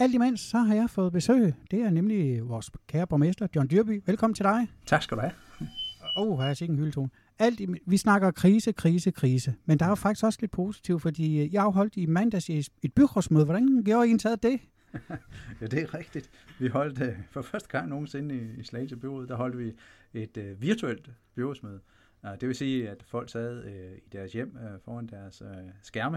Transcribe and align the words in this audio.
Alt 0.00 0.14
imens, 0.14 0.40
så 0.40 0.58
har 0.58 0.74
jeg 0.74 0.90
fået 0.90 1.12
besøg. 1.12 1.54
Det 1.70 1.80
er 1.82 1.90
nemlig 1.90 2.48
vores 2.48 2.70
kære 2.86 3.06
borgmester, 3.06 3.46
John 3.56 3.68
Dyrby. 3.70 4.02
Velkommen 4.06 4.34
til 4.34 4.44
dig. 4.44 4.68
Tak 4.86 5.02
skal 5.02 5.16
du 5.16 5.20
have. 5.22 5.32
Åh, 6.16 6.26
oh, 6.28 6.38
har 6.38 6.46
jeg 6.46 6.56
sikkert 6.56 6.74
en 6.74 6.78
hyldetone. 6.78 7.10
Alt, 7.38 7.60
i- 7.60 7.66
vi 7.86 7.96
snakker 7.96 8.30
krise, 8.30 8.72
krise, 8.72 9.10
krise. 9.10 9.54
Men 9.64 9.78
der 9.78 9.84
er 9.84 9.88
jo 9.88 9.94
faktisk 9.94 10.24
også 10.24 10.38
lidt 10.42 10.50
positivt, 10.52 11.02
fordi 11.02 11.40
øh, 11.42 11.54
jeg 11.54 11.62
afholdt 11.64 11.96
i 11.96 12.06
mandags 12.06 12.50
et 12.50 12.92
byrådsmøde. 12.96 13.44
Hvordan 13.44 13.82
gjorde 13.84 14.10
I 14.10 14.18
taget 14.18 14.42
det? 14.42 14.60
Ja, 15.60 15.66
det 15.66 15.82
er 15.82 15.94
rigtigt. 15.94 16.30
Vi 16.58 16.68
holdt 16.68 17.00
øh, 17.02 17.16
for 17.30 17.42
første 17.42 17.68
gang 17.68 17.88
nogensinde 17.88 18.34
i, 18.34 18.60
i 18.60 18.62
Slagelse 18.62 18.96
Byråd, 18.96 19.26
der 19.26 19.36
holdt 19.36 19.58
vi 19.58 19.72
et 20.14 20.36
øh, 20.36 20.62
virtuelt 20.62 21.10
byrådsmøde. 21.34 21.80
Uh, 22.24 22.30
det 22.40 22.48
vil 22.48 22.54
sige, 22.56 22.88
at 22.90 23.02
folk 23.06 23.30
sad 23.30 23.64
øh, 23.64 23.92
i 23.96 24.08
deres 24.12 24.32
hjem 24.32 24.56
øh, 24.56 24.80
foran 24.84 25.06
deres 25.06 25.42
øh, 25.42 25.48
skærme, 25.82 26.16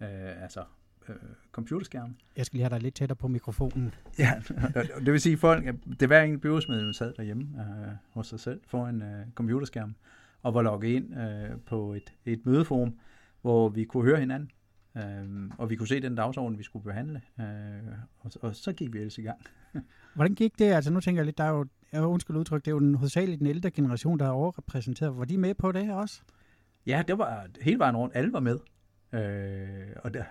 øh, 0.00 0.42
altså 0.42 0.64
øh, 1.08 1.16
computerskærme. 1.52 2.14
Jeg 2.36 2.46
skal 2.46 2.56
lige 2.56 2.64
have 2.64 2.74
dig 2.74 2.82
lidt 2.82 2.94
tættere 2.94 3.16
på 3.16 3.28
mikrofonen. 3.28 3.94
Ja, 4.18 4.32
det 5.04 5.12
vil 5.12 5.20
sige, 5.20 5.36
folk, 5.36 5.64
det 6.00 6.08
hver 6.08 6.22
enkelt 6.22 6.42
byrådsmedlem 6.42 6.92
sad 6.92 7.14
derhjemme 7.16 7.42
øh, 7.42 7.92
hos 8.10 8.26
sig 8.26 8.40
selv 8.40 8.60
foran 8.66 9.02
øh, 9.02 9.26
computerskærmen 9.34 9.96
og 10.42 10.54
var 10.54 10.62
logget 10.62 10.88
ind 10.88 11.18
øh, 11.18 11.60
på 11.66 11.94
et, 11.94 12.12
et 12.24 12.46
mødeforum, 12.46 12.98
hvor 13.40 13.68
vi 13.68 13.84
kunne 13.84 14.04
høre 14.04 14.20
hinanden. 14.20 14.50
Øh, 14.96 15.50
og 15.58 15.70
vi 15.70 15.76
kunne 15.76 15.88
se 15.88 16.00
den 16.00 16.14
dagsorden, 16.14 16.58
vi 16.58 16.62
skulle 16.62 16.84
behandle. 16.84 17.22
Øh, 17.40 17.46
og, 18.18 18.30
og 18.40 18.56
så 18.56 18.72
gik 18.72 18.92
vi 18.92 18.98
ellers 18.98 19.18
i 19.18 19.22
gang. 19.22 19.38
Hvordan 20.14 20.34
gik 20.34 20.58
det? 20.58 20.64
Altså 20.64 20.90
nu 20.90 21.00
tænker 21.00 21.20
jeg 21.20 21.26
lidt, 21.26 21.38
der 21.38 21.44
er 21.44 21.50
jo, 21.50 21.66
jeg 21.92 22.02
undskyld 22.02 22.36
udtryk, 22.36 22.64
det 22.64 22.68
er 22.68 22.72
jo 22.72 22.78
den, 22.78 22.94
hovedsageligt 22.94 23.38
den 23.38 23.46
ældre 23.46 23.70
generation, 23.70 24.18
der 24.18 24.26
er 24.26 24.30
overrepræsenteret. 24.30 25.18
Var 25.18 25.24
de 25.24 25.38
med 25.38 25.54
på 25.54 25.72
det 25.72 25.86
her 25.86 25.94
også? 25.94 26.20
Ja, 26.86 27.02
det 27.08 27.18
var 27.18 27.46
hele 27.60 27.78
vejen 27.78 27.96
rundt. 27.96 28.16
Alle 28.16 28.32
var 28.32 28.40
med. 28.40 28.58
Øh, 29.12 29.96
og, 29.96 30.14
der, 30.14 30.24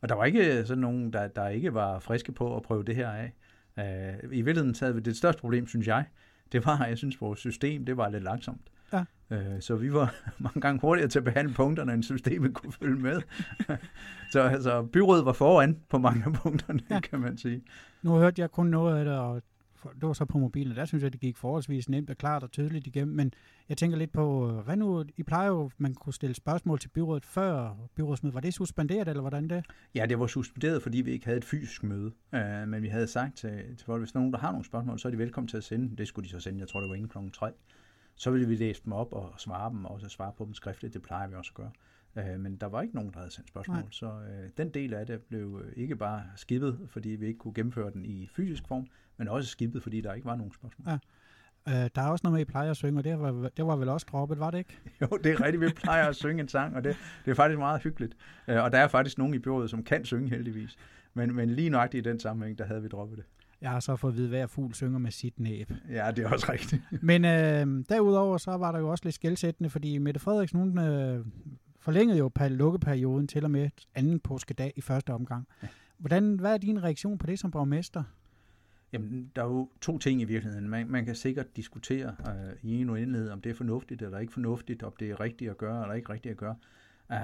og 0.00 0.08
der 0.08 0.14
var 0.14 0.24
ikke 0.24 0.66
sådan 0.66 0.80
nogen, 0.80 1.12
der, 1.12 1.28
der 1.28 1.48
ikke 1.48 1.74
var 1.74 1.98
friske 1.98 2.32
på 2.32 2.56
at 2.56 2.62
prøve 2.62 2.84
det 2.84 2.96
her 2.96 3.10
af. 3.10 3.32
Øh, 3.78 4.30
I 4.32 4.42
virkeligheden 4.42 4.74
havde 4.80 4.94
vi 4.94 5.00
det 5.00 5.16
største 5.16 5.40
problem, 5.40 5.66
synes 5.66 5.86
jeg, 5.86 6.04
det 6.52 6.66
var, 6.66 6.84
jeg 6.84 6.98
synes, 6.98 7.20
vores 7.20 7.38
system, 7.38 7.84
det 7.84 7.96
var 7.96 8.08
lidt 8.08 8.24
langsomt. 8.24 8.70
Ja. 8.92 9.04
Øh, 9.30 9.60
så 9.60 9.76
vi 9.76 9.92
var 9.92 10.14
mange 10.38 10.60
gange 10.60 10.80
hurtigere 10.80 11.08
til 11.08 11.18
at 11.18 11.24
behandle 11.24 11.54
punkterne, 11.54 11.92
end 11.92 12.02
systemet 12.02 12.54
kunne 12.54 12.72
følge 12.72 13.00
med. 13.00 13.22
så 14.32 14.40
altså, 14.40 14.82
byrådet 14.82 15.24
var 15.24 15.32
foran 15.32 15.78
på 15.88 15.98
mange 15.98 16.22
af 16.26 16.32
punkterne, 16.32 16.80
ja. 16.90 17.00
kan 17.00 17.20
man 17.20 17.38
sige. 17.38 17.62
Nu 18.02 18.10
hørte 18.10 18.42
jeg 18.42 18.50
kun 18.50 18.66
noget 18.66 18.98
af 18.98 19.04
det, 19.04 19.14
og 19.14 19.42
for- 19.78 19.90
det 19.90 20.02
var 20.02 20.12
så 20.12 20.24
på 20.24 20.38
mobilen, 20.38 20.70
og 20.72 20.76
der 20.76 20.84
synes 20.84 21.04
jeg, 21.04 21.12
det 21.12 21.20
gik 21.20 21.36
forholdsvis 21.36 21.88
nemt 21.88 22.10
og 22.10 22.16
klart 22.16 22.42
og 22.42 22.50
tydeligt 22.50 22.86
igennem. 22.86 23.16
Men 23.16 23.32
jeg 23.68 23.76
tænker 23.76 23.96
lidt 23.98 24.12
på, 24.12 24.50
øh, 24.50 24.64
hvad 24.64 24.76
nu, 24.76 25.04
I 25.16 25.22
plejer 25.22 25.48
jo, 25.48 25.70
man 25.78 25.94
kunne 25.94 26.12
stille 26.14 26.34
spørgsmål 26.34 26.78
til 26.78 26.88
byrådet 26.88 27.24
før 27.24 27.76
byrådsmødet. 27.94 28.34
Var 28.34 28.40
det 28.40 28.54
suspenderet, 28.54 29.08
eller 29.08 29.20
hvordan 29.20 29.48
det? 29.50 29.64
Ja, 29.94 30.06
det 30.06 30.18
var 30.18 30.26
suspenderet, 30.26 30.82
fordi 30.82 31.00
vi 31.00 31.10
ikke 31.10 31.24
havde 31.24 31.38
et 31.38 31.44
fysisk 31.44 31.82
møde. 31.82 32.12
Øh, 32.34 32.68
men 32.68 32.82
vi 32.82 32.88
havde 32.88 33.06
sagt 33.06 33.36
til, 33.36 33.50
til 33.76 33.86
folk, 33.86 34.00
hvis 34.00 34.14
nogen 34.14 34.32
der 34.32 34.38
har 34.38 34.50
nogle 34.50 34.64
spørgsmål, 34.64 34.98
så 34.98 35.08
er 35.08 35.12
de 35.12 35.18
velkommen 35.18 35.48
til 35.48 35.56
at 35.56 35.64
sende. 35.64 35.96
Det 35.96 36.08
skulle 36.08 36.24
de 36.24 36.30
så 36.32 36.40
sende, 36.40 36.60
jeg 36.60 36.68
tror 36.68 36.80
det 36.80 36.88
var 36.88 36.94
inden 36.94 37.08
klokken 37.08 37.32
3. 37.32 37.50
Så 38.16 38.30
ville 38.30 38.48
vi 38.48 38.56
læse 38.56 38.82
dem 38.84 38.92
op 38.92 39.12
og 39.12 39.34
svare 39.38 39.70
dem, 39.70 39.84
og 39.84 39.90
også 39.94 40.08
svare 40.08 40.32
på 40.38 40.44
dem 40.44 40.54
skriftligt. 40.54 40.94
Det 40.94 41.02
plejer 41.02 41.28
vi 41.28 41.34
også 41.34 41.50
at 41.50 41.54
gøre. 41.56 41.70
Uh, 42.16 42.40
men 42.40 42.56
der 42.56 42.66
var 42.66 42.82
ikke 42.82 42.94
nogen, 42.94 43.12
der 43.12 43.18
havde 43.18 43.32
sendt 43.32 43.48
spørgsmål. 43.48 43.76
Nej. 43.76 43.86
Så 43.90 44.06
uh, 44.06 44.48
den 44.56 44.68
del 44.70 44.94
af 44.94 45.06
det 45.06 45.20
blev 45.22 45.62
øh, 45.64 45.72
ikke 45.76 45.96
bare 45.96 46.22
skippet, 46.36 46.78
fordi 46.86 47.08
vi 47.08 47.26
ikke 47.26 47.38
kunne 47.38 47.54
gennemføre 47.54 47.90
den 47.90 48.04
i 48.04 48.28
fysisk 48.36 48.68
form, 48.68 48.86
men 49.16 49.28
også 49.28 49.50
skippet, 49.50 49.82
fordi 49.82 50.00
der 50.00 50.12
ikke 50.14 50.24
var 50.24 50.36
nogen 50.36 50.52
spørgsmål. 50.52 50.86
Ja. 50.88 50.98
Øh, 51.68 51.90
der 51.94 52.02
er 52.02 52.06
også 52.08 52.22
noget 52.24 52.34
med, 52.34 52.40
I 52.40 52.44
plejer 52.44 52.70
at 52.70 52.76
synge, 52.76 53.00
og 53.00 53.04
det 53.04 53.20
var, 53.20 53.48
det 53.56 53.66
var 53.66 53.76
vel 53.76 53.88
også 53.88 54.06
droppet, 54.10 54.38
var 54.38 54.50
det 54.50 54.58
ikke? 54.58 54.78
Jo, 55.00 55.06
det 55.24 55.32
er 55.32 55.40
rigtigt. 55.44 55.60
Vi 55.60 55.68
plejer 55.76 56.08
at 56.08 56.16
synge 56.16 56.40
en 56.40 56.48
sang, 56.48 56.76
og 56.76 56.84
det, 56.84 56.96
det 57.24 57.30
er 57.30 57.34
faktisk 57.34 57.58
meget 57.58 57.82
hyggeligt. 57.82 58.16
Øh, 58.48 58.64
Og 58.64 58.72
der 58.72 58.78
er 58.78 58.88
faktisk 58.88 59.18
nogen 59.18 59.34
i 59.34 59.38
byrådet, 59.38 59.70
som 59.70 59.84
kan 59.84 60.04
synge 60.04 60.30
heldigvis. 60.30 60.76
Men, 61.14 61.34
men 61.36 61.50
lige 61.50 61.70
nøjagtigt 61.70 62.06
i 62.06 62.10
den 62.10 62.20
sammenhæng, 62.20 62.58
der 62.58 62.64
havde 62.64 62.82
vi 62.82 62.88
droppet 62.88 63.18
det. 63.18 63.24
Jeg 63.60 63.70
har 63.70 63.80
så 63.80 63.96
fået 63.96 64.12
at 64.12 64.16
vide, 64.16 64.28
hver 64.28 64.46
fugl 64.46 64.74
synger 64.74 64.98
med 64.98 65.10
sit 65.10 65.40
næb. 65.40 65.72
Ja, 65.90 66.10
det 66.10 66.24
er 66.24 66.28
også 66.28 66.52
rigtigt. 66.52 66.82
Men 67.02 67.24
øh, 67.24 67.84
derudover 67.88 68.38
så 68.38 68.50
var 68.50 68.72
der 68.72 68.78
jo 68.78 68.88
også 68.88 69.04
lidt 69.04 69.14
skældsættende, 69.14 69.70
fordi 69.70 69.98
Mette 69.98 70.20
Frederiksen, 70.20 70.58
hun 70.58 70.78
øh, 70.78 71.24
forlængede 71.80 72.18
jo 72.18 72.28
per- 72.28 72.48
lukkeperioden 72.48 73.28
til 73.28 73.44
og 73.44 73.50
med 73.50 73.70
anden 73.94 74.20
påskedag 74.20 74.72
i 74.76 74.80
første 74.80 75.12
omgang. 75.12 75.46
Ja. 75.62 75.68
Hvordan, 75.98 76.40
hvad 76.40 76.52
er 76.52 76.58
din 76.58 76.82
reaktion 76.82 77.18
på 77.18 77.26
det 77.26 77.38
som 77.38 77.50
borgmester? 77.50 78.02
Jamen, 78.92 79.30
der 79.36 79.42
er 79.42 79.46
jo 79.46 79.70
to 79.80 79.98
ting 79.98 80.20
i 80.20 80.24
virkeligheden. 80.24 80.68
Man, 80.68 80.88
man 80.88 81.04
kan 81.04 81.14
sikkert 81.14 81.56
diskutere 81.56 82.16
øh, 82.28 82.70
i 82.70 82.80
en 82.80 82.90
uendelighed, 82.90 83.30
om 83.30 83.40
det 83.40 83.50
er 83.50 83.54
fornuftigt 83.54 84.02
eller 84.02 84.18
ikke 84.18 84.32
fornuftigt, 84.32 84.82
om 84.82 84.92
det 85.00 85.10
er 85.10 85.20
rigtigt 85.20 85.50
at 85.50 85.58
gøre 85.58 85.82
eller 85.82 85.94
ikke 85.94 86.12
rigtigt 86.12 86.30
at 86.32 86.36
gøre. 86.36 86.56
Øh, 87.12 87.18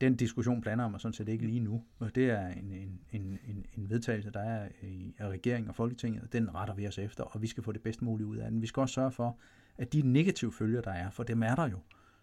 den 0.00 0.16
diskussion 0.16 0.60
blander 0.60 0.88
mig 0.88 1.00
sådan 1.00 1.12
set 1.12 1.28
ikke 1.28 1.46
lige 1.46 1.60
nu. 1.60 1.84
Og 1.98 2.14
det 2.14 2.30
er 2.30 2.48
en, 2.48 2.72
en, 2.72 3.00
en, 3.12 3.38
en, 3.46 3.66
en 3.76 3.90
vedtagelse, 3.90 4.30
der 4.30 4.40
er 4.40 4.68
i 4.82 5.14
af 5.18 5.28
regeringen 5.28 5.68
og 5.68 5.74
Folketinget, 5.74 6.22
og 6.22 6.32
den 6.32 6.54
retter 6.54 6.74
vi 6.74 6.86
os 6.86 6.98
efter, 6.98 7.24
og 7.24 7.42
vi 7.42 7.46
skal 7.46 7.62
få 7.62 7.72
det 7.72 7.82
bedst 7.82 8.02
mulige 8.02 8.26
ud 8.26 8.36
af 8.36 8.50
den. 8.50 8.62
Vi 8.62 8.66
skal 8.66 8.80
også 8.80 8.94
sørge 8.94 9.10
for, 9.10 9.38
at 9.78 9.92
de 9.92 10.02
negative 10.02 10.52
følger, 10.52 10.80
der 10.80 10.90
er, 10.90 11.10
for 11.10 11.22
dem 11.22 11.42
er 11.42 11.54
der 11.54 11.68
jo, 11.68 11.78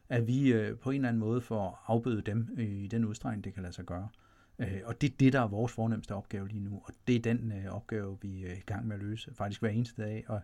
at 0.10 0.28
vi 0.28 0.54
øh, 0.54 0.78
på 0.78 0.90
en 0.90 0.96
eller 0.96 1.10
anden 1.10 1.20
måde 1.20 1.42
får 1.42 1.84
afbødet 1.88 2.26
dem 2.26 2.58
i 2.58 2.88
den 2.88 3.06
udstrækning, 3.06 3.44
det 3.44 3.54
kan 3.54 3.64
lade 3.64 3.74
sig 3.74 3.86
gøre. 3.86 4.08
Øh, 4.60 4.82
og 4.86 5.02
det 5.02 5.12
er 5.12 5.16
det, 5.20 5.34
der 5.34 5.42
er 5.42 5.48
vores 5.48 5.72
fornemmeste 5.72 6.16
opgave 6.16 6.48
lige 6.48 6.64
nu, 6.64 6.82
og 6.86 6.94
det 7.08 7.16
er 7.16 7.20
den 7.20 7.52
øh, 7.52 7.76
opgave, 7.76 8.18
vi 8.22 8.46
er 8.46 8.54
i 8.54 8.64
gang 8.66 8.88
med 8.88 8.96
at 8.96 9.02
løse, 9.02 9.34
faktisk 9.34 9.62
hver 9.62 9.70
eneste 9.70 10.02
dag. 10.02 10.24
Og 10.28 10.42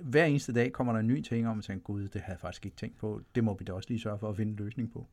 hver 0.00 0.24
eneste 0.24 0.52
dag 0.52 0.72
kommer 0.72 0.92
der 0.92 1.00
en 1.00 1.06
ny 1.06 1.20
ting 1.20 1.48
om, 1.48 1.58
at 1.58 1.64
tænke, 1.64 1.84
gud, 1.84 2.02
det 2.02 2.20
havde 2.20 2.32
jeg 2.32 2.40
faktisk 2.40 2.66
ikke 2.66 2.76
tænkt 2.76 2.98
på. 2.98 3.20
Det 3.34 3.44
må 3.44 3.56
vi 3.58 3.64
da 3.64 3.72
også 3.72 3.88
lige 3.88 4.00
sørge 4.00 4.18
for 4.18 4.28
at 4.28 4.36
finde 4.36 4.50
en 4.50 4.56
løsning 4.56 4.92
på. 4.92 5.06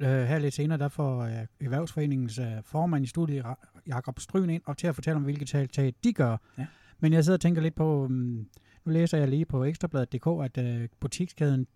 Øh, 0.00 0.08
her 0.08 0.38
lidt 0.38 0.54
senere, 0.54 0.78
der 0.78 0.88
får 0.88 1.20
øh, 1.20 1.46
Erhvervsforeningens 1.60 2.38
øh, 2.38 2.46
formand 2.62 3.04
i 3.04 3.08
studiet, 3.08 3.44
Jakob 3.86 4.20
Stryn, 4.20 4.50
ind 4.50 4.62
og 4.66 4.76
til 4.76 4.86
at 4.86 4.94
fortælle 4.94 5.16
om, 5.16 5.22
hvilke 5.22 5.44
tiltag 5.44 5.94
de 6.04 6.12
gør. 6.12 6.36
Ja. 6.58 6.66
Men 7.00 7.12
jeg 7.12 7.24
sidder 7.24 7.36
og 7.36 7.40
tænker 7.40 7.62
lidt 7.62 7.74
på, 7.74 8.04
um, 8.04 8.48
nu 8.84 8.92
læser 8.92 9.18
jeg 9.18 9.28
lige 9.28 9.44
på 9.44 9.64
ekstrabladet.dk, 9.64 10.26
at 10.44 10.64
øh, 10.64 10.88
butikskæden 11.00 11.66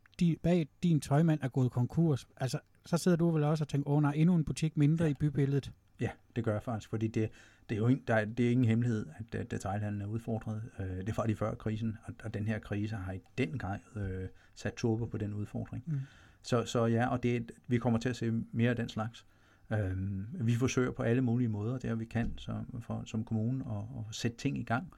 bag 0.42 0.68
din 0.82 1.00
tøjmand 1.00 1.40
er 1.42 1.48
gået 1.48 1.70
konkurs. 1.70 2.28
Altså, 2.36 2.58
så 2.86 2.96
sidder 2.96 3.16
du 3.16 3.30
vel 3.30 3.44
også 3.44 3.64
og 3.64 3.68
tænker, 3.68 3.90
åh 3.90 4.02
nej, 4.02 4.12
endnu 4.16 4.34
en 4.34 4.44
butik 4.44 4.76
mindre 4.76 5.04
ja. 5.04 5.10
i 5.10 5.14
bybilledet. 5.14 5.72
Ja, 6.00 6.10
det 6.36 6.44
gør 6.44 6.52
jeg 6.52 6.62
faktisk, 6.62 6.90
fordi 6.90 7.08
det, 7.08 7.30
det 7.68 7.74
er 7.74 7.78
jo 7.78 7.88
ingen, 7.88 8.04
der 8.06 8.14
er, 8.14 8.24
det 8.24 8.46
er 8.46 8.50
ingen 8.50 8.66
hemmelighed, 8.66 9.06
at 9.32 9.50
detailhandlen 9.50 10.02
er 10.02 10.06
udfordret. 10.06 10.62
Øh, 10.78 11.06
det 11.06 11.16
var 11.16 11.26
de 11.26 11.36
før 11.36 11.54
krisen, 11.54 11.98
og, 12.04 12.14
og 12.24 12.34
den 12.34 12.46
her 12.46 12.58
krise 12.58 12.96
har 12.96 13.12
i 13.12 13.20
den 13.38 13.58
grad 13.58 13.78
øh, 13.96 14.28
sat 14.54 14.74
turbo 14.74 15.04
på 15.04 15.18
den 15.18 15.34
udfordring. 15.34 15.84
Mm. 15.86 16.00
Så, 16.42 16.64
så 16.64 16.86
ja, 16.86 17.06
og 17.06 17.22
det, 17.22 17.52
vi 17.66 17.78
kommer 17.78 17.98
til 17.98 18.08
at 18.08 18.16
se 18.16 18.30
mere 18.52 18.70
af 18.70 18.76
den 18.76 18.88
slags. 18.88 19.26
Øhm, 19.72 20.26
vi 20.32 20.54
forsøger 20.54 20.90
på 20.90 21.02
alle 21.02 21.22
mulige 21.22 21.48
måder, 21.48 21.78
der 21.78 21.94
vi 21.94 22.04
kan 22.04 22.32
som, 22.36 22.80
for, 22.80 23.02
som 23.06 23.24
kommune, 23.24 23.64
at, 23.70 23.82
at 23.98 24.14
sætte 24.14 24.36
ting 24.36 24.58
i 24.58 24.62
gang. 24.62 24.92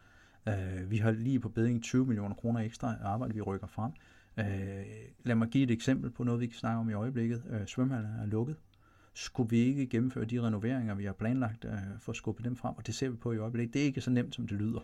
Øh, 0.49 0.91
vi 0.91 0.97
har 0.97 1.11
lige 1.11 1.41
på 1.41 1.49
bedring 1.49 1.83
20 1.83 2.07
millioner 2.07 2.35
kroner 2.35 2.61
ekstra 2.61 2.95
arbejde, 3.03 3.35
vi 3.35 3.41
rykker 3.41 3.67
frem. 3.67 3.93
Øh, 4.39 4.45
lad 5.25 5.35
mig 5.35 5.49
give 5.49 5.65
et 5.65 5.71
eksempel 5.71 6.11
på 6.11 6.25
noget, 6.25 6.41
vi 6.41 6.47
kan 6.47 6.55
snakke 6.57 6.79
om 6.81 6.91
i 6.91 6.93
øjeblikket. 6.93 7.43
Øh, 7.51 7.67
svømmehallen 7.67 8.13
er 8.21 8.27
lukket. 8.27 8.57
Skulle 9.15 9.51
vi 9.51 9.57
ikke 9.59 9.87
gennemføre 9.87 10.25
de 10.25 10.41
renoveringer, 10.43 10.95
vi 10.95 11.05
har 11.05 11.13
planlagt, 11.13 11.65
øh, 11.65 11.73
for 12.01 12.13
at 12.13 12.17
skubbe 12.17 12.43
dem 12.43 12.57
frem? 12.57 12.75
Og 12.77 12.87
det 12.87 12.95
ser 12.95 13.09
vi 13.09 13.17
på 13.17 13.33
i 13.33 13.39
øjeblikket. 13.39 13.75
Det 13.75 13.81
er 13.83 13.87
ikke 13.87 14.01
så 14.01 14.11
nemt, 14.11 14.35
som 14.35 14.47
det 14.49 14.59
lyder. 14.59 14.81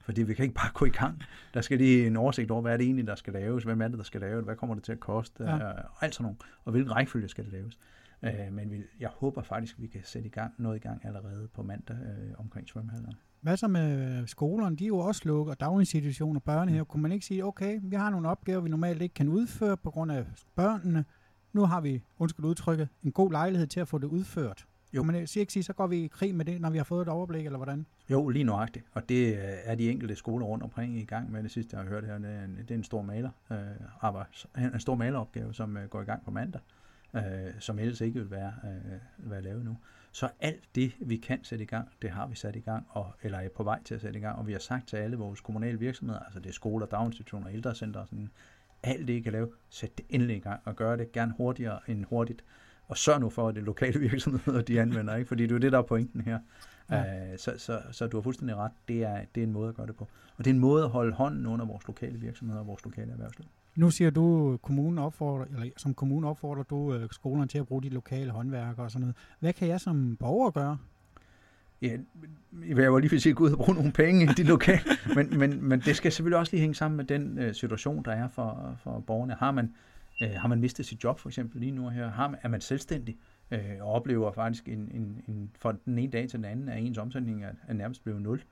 Fordi 0.00 0.22
vi 0.22 0.34
kan 0.34 0.42
ikke 0.42 0.54
bare 0.54 0.70
gå 0.74 0.84
i 0.84 0.90
gang. 0.90 1.22
Der 1.54 1.60
skal 1.60 1.78
lige 1.78 2.06
en 2.06 2.16
oversigt 2.16 2.50
over, 2.50 2.62
hvad 2.62 2.72
er 2.72 2.76
det 2.76 2.84
egentlig, 2.84 3.06
der 3.06 3.14
skal 3.14 3.32
laves, 3.32 3.64
hvem 3.64 3.82
er 3.82 3.88
det, 3.88 3.98
der 3.98 4.04
skal 4.04 4.20
lave 4.20 4.36
det, 4.36 4.44
hvad 4.44 4.56
kommer 4.56 4.74
det 4.74 4.84
til 4.84 4.92
at 4.92 5.00
koste, 5.00 5.44
Ja. 5.44 5.56
og 5.70 6.04
alt 6.04 6.14
sådan 6.14 6.24
noget. 6.24 6.38
Og 6.64 6.72
hvilken 6.72 6.92
rækkefølge 6.96 7.28
skal 7.28 7.44
det 7.44 7.52
laves. 7.52 7.78
Øh, 8.22 8.52
men 8.52 8.70
vi, 8.70 8.82
jeg 9.00 9.08
håber 9.08 9.42
faktisk, 9.42 9.76
at 9.76 9.82
vi 9.82 9.86
kan 9.86 10.00
sætte 10.04 10.26
i 10.28 10.30
gang, 10.30 10.54
noget 10.58 10.76
i 10.76 10.80
gang 10.80 11.06
allerede 11.06 11.48
på 11.54 11.62
mandag 11.62 11.96
øh, 11.96 12.32
omkring 12.38 12.68
svømmehallerne. 12.68 13.16
Hvad 13.40 13.56
så 13.56 13.68
med 13.68 14.26
skolerne? 14.26 14.76
De 14.76 14.84
er 14.84 14.88
jo 14.88 14.98
også 14.98 15.22
lukket, 15.24 15.50
og 15.50 15.60
daginstitutioner, 15.60 16.40
børnehaver. 16.40 16.84
Kunne 16.84 17.02
man 17.02 17.12
ikke 17.12 17.26
sige, 17.26 17.44
okay, 17.44 17.80
vi 17.82 17.96
har 17.96 18.10
nogle 18.10 18.28
opgaver, 18.28 18.60
vi 18.60 18.68
normalt 18.68 19.02
ikke 19.02 19.14
kan 19.14 19.28
udføre 19.28 19.76
på 19.76 19.90
grund 19.90 20.12
af 20.12 20.26
børnene. 20.56 21.04
Nu 21.52 21.64
har 21.64 21.80
vi, 21.80 22.02
undskyld 22.18 22.46
udtrykket, 22.46 22.88
en 23.04 23.12
god 23.12 23.32
lejlighed 23.32 23.66
til 23.66 23.80
at 23.80 23.88
få 23.88 23.98
det 23.98 24.06
udført. 24.06 24.66
Jo. 24.92 25.02
Men 25.02 25.14
jeg 25.14 25.36
ikke 25.36 25.52
sige, 25.52 25.62
så 25.62 25.72
går 25.72 25.86
vi 25.86 25.96
i 25.96 26.06
krig 26.06 26.34
med 26.34 26.44
det, 26.44 26.60
når 26.60 26.70
vi 26.70 26.76
har 26.76 26.84
fået 26.84 27.02
et 27.02 27.08
overblik, 27.08 27.46
eller 27.46 27.56
hvordan? 27.56 27.86
Jo, 28.10 28.28
lige 28.28 28.44
nøjagtigt. 28.44 28.84
Og 28.92 29.08
det 29.08 29.32
øh, 29.32 29.38
er 29.64 29.74
de 29.74 29.90
enkelte 29.90 30.16
skoler 30.16 30.46
rundt 30.46 30.64
omkring 30.64 30.96
i 30.96 31.04
gang 31.04 31.32
med. 31.32 31.42
Det 31.42 31.50
sidste, 31.50 31.76
jeg 31.76 31.84
har 31.84 31.90
hørt 31.90 32.04
her, 32.04 32.18
det 32.18 32.30
er 32.30 32.44
en, 32.44 32.56
det 32.56 32.70
er 32.70 32.74
en 32.74 32.84
stor 32.84 33.02
maler, 33.02 33.30
øh, 33.50 33.58
arbejds, 34.00 34.46
en 34.74 34.80
stor 34.80 34.94
maleropgave, 34.94 35.54
som 35.54 35.76
øh, 35.76 35.88
går 35.88 36.00
i 36.00 36.04
gang 36.04 36.24
på 36.24 36.30
mandag, 36.30 36.60
øh, 37.14 37.22
som 37.58 37.78
ellers 37.78 38.00
ikke 38.00 38.20
vil 38.20 38.30
være, 38.30 38.52
øh, 38.64 39.30
være 39.30 39.42
lavet 39.42 39.64
nu. 39.64 39.76
Så 40.12 40.28
alt 40.40 40.64
det, 40.74 40.92
vi 41.00 41.16
kan 41.16 41.44
sætte 41.44 41.64
i 41.64 41.66
gang, 41.66 41.88
det 42.02 42.10
har 42.10 42.26
vi 42.26 42.36
sat 42.36 42.56
i 42.56 42.60
gang, 42.60 42.86
og, 42.88 43.12
eller 43.22 43.38
er 43.38 43.48
på 43.48 43.62
vej 43.62 43.82
til 43.82 43.94
at 43.94 44.00
sætte 44.00 44.18
i 44.18 44.22
gang. 44.22 44.38
Og 44.38 44.46
vi 44.46 44.52
har 44.52 44.58
sagt 44.58 44.88
til 44.88 44.96
alle 44.96 45.16
vores 45.16 45.40
kommunale 45.40 45.78
virksomheder, 45.78 46.20
altså 46.20 46.40
det 46.40 46.48
er 46.48 46.52
skoler, 46.52 46.86
daginstitutioner, 46.86 47.48
ældrecenter, 47.48 48.04
sådan, 48.04 48.30
alt 48.82 49.08
det, 49.08 49.12
I 49.14 49.20
kan 49.20 49.32
lave, 49.32 49.52
sæt 49.68 49.98
det 49.98 50.06
endelig 50.08 50.36
i 50.36 50.40
gang, 50.40 50.60
og 50.64 50.76
gør 50.76 50.96
det 50.96 51.12
gerne 51.12 51.34
hurtigere 51.36 51.78
end 51.88 52.04
hurtigt. 52.04 52.44
Og 52.88 52.98
sørg 52.98 53.20
nu 53.20 53.30
for, 53.30 53.48
at 53.48 53.54
det 53.54 53.62
lokale 53.62 54.00
virksomheder, 54.10 54.62
de 54.62 54.80
anvender, 54.80 55.16
ikke? 55.16 55.28
fordi 55.28 55.42
det 55.42 55.50
er 55.50 55.54
jo 55.54 55.60
det, 55.60 55.72
der 55.72 55.78
er 55.78 55.82
pointen 55.82 56.20
her. 56.20 56.38
Ja. 56.90 56.96
Ja. 56.96 57.36
Så, 57.36 57.54
så, 57.58 57.82
så 57.90 58.06
du 58.06 58.16
har 58.16 58.22
fuldstændig 58.22 58.56
ret. 58.56 58.72
Det 58.88 59.02
er, 59.02 59.24
det 59.34 59.40
er 59.40 59.46
en 59.46 59.52
måde 59.52 59.68
at 59.68 59.74
gøre 59.74 59.86
det 59.86 59.96
på. 59.96 60.08
Og 60.36 60.44
det 60.44 60.50
er 60.50 60.54
en 60.54 60.60
måde 60.60 60.84
at 60.84 60.90
holde 60.90 61.12
hånden 61.12 61.46
under 61.46 61.66
vores 61.66 61.86
lokale 61.86 62.18
virksomheder 62.18 62.60
og 62.60 62.66
vores 62.66 62.84
lokale 62.84 63.12
erhvervsliv. 63.12 63.46
Nu 63.80 63.90
siger 63.90 64.10
du, 64.10 64.56
kommunen 64.62 64.98
opfordrer, 64.98 65.44
eller 65.44 65.66
som 65.76 65.94
kommunen 65.94 66.24
opfordrer 66.24 66.62
du 66.62 66.94
øh, 66.94 67.08
skolerne 67.10 67.48
til 67.48 67.58
at 67.58 67.66
bruge 67.66 67.82
de 67.82 67.88
lokale 67.88 68.30
håndværkere 68.30 68.86
og 68.86 68.90
sådan 68.90 69.00
noget. 69.00 69.16
Hvad 69.40 69.52
kan 69.52 69.68
jeg 69.68 69.80
som 69.80 70.16
borger 70.16 70.50
gøre? 70.50 70.78
Ja, 71.82 71.96
jeg 72.66 72.92
var 72.92 72.98
lige 72.98 73.10
vil 73.10 73.28
at 73.28 73.36
gå 73.36 73.44
ud 73.44 73.50
og 73.50 73.58
bruge 73.58 73.74
nogle 73.74 73.92
penge 73.92 74.24
i 74.24 74.26
de 74.26 74.42
lokale, 74.42 74.80
men, 75.16 75.38
men, 75.38 75.68
men 75.68 75.80
det 75.80 75.96
skal 75.96 76.12
selvfølgelig 76.12 76.38
også 76.38 76.52
lige 76.52 76.60
hænge 76.60 76.74
sammen 76.74 76.96
med 76.96 77.04
den 77.04 77.38
øh, 77.38 77.54
situation, 77.54 78.04
der 78.04 78.12
er 78.12 78.28
for, 78.28 78.76
for 78.82 79.00
borgerne. 79.06 79.34
Har 79.34 79.50
man, 79.50 79.74
øh, 80.22 80.30
har 80.30 80.48
man 80.48 80.60
mistet 80.60 80.86
sit 80.86 81.04
job 81.04 81.18
for 81.18 81.28
eksempel 81.28 81.60
lige 81.60 81.72
nu 81.72 81.88
her? 81.88 82.10
Har 82.10 82.28
man, 82.28 82.40
er 82.42 82.48
man 82.48 82.60
selvstændig 82.60 83.16
øh, 83.50 83.60
og 83.80 83.92
oplever 83.92 84.32
faktisk 84.32 84.68
en, 84.68 84.90
en, 84.94 85.22
en, 85.28 85.50
fra 85.58 85.74
den 85.84 85.98
ene 85.98 86.12
dag 86.12 86.28
til 86.28 86.36
den 86.36 86.44
anden, 86.44 86.68
at 86.68 86.82
ens 86.82 86.98
omsætning 86.98 87.44
er, 87.44 87.52
er 87.68 87.72
nærmest 87.72 88.04
blevet 88.04 88.22
nul? 88.22 88.38
Øh, 88.38 88.44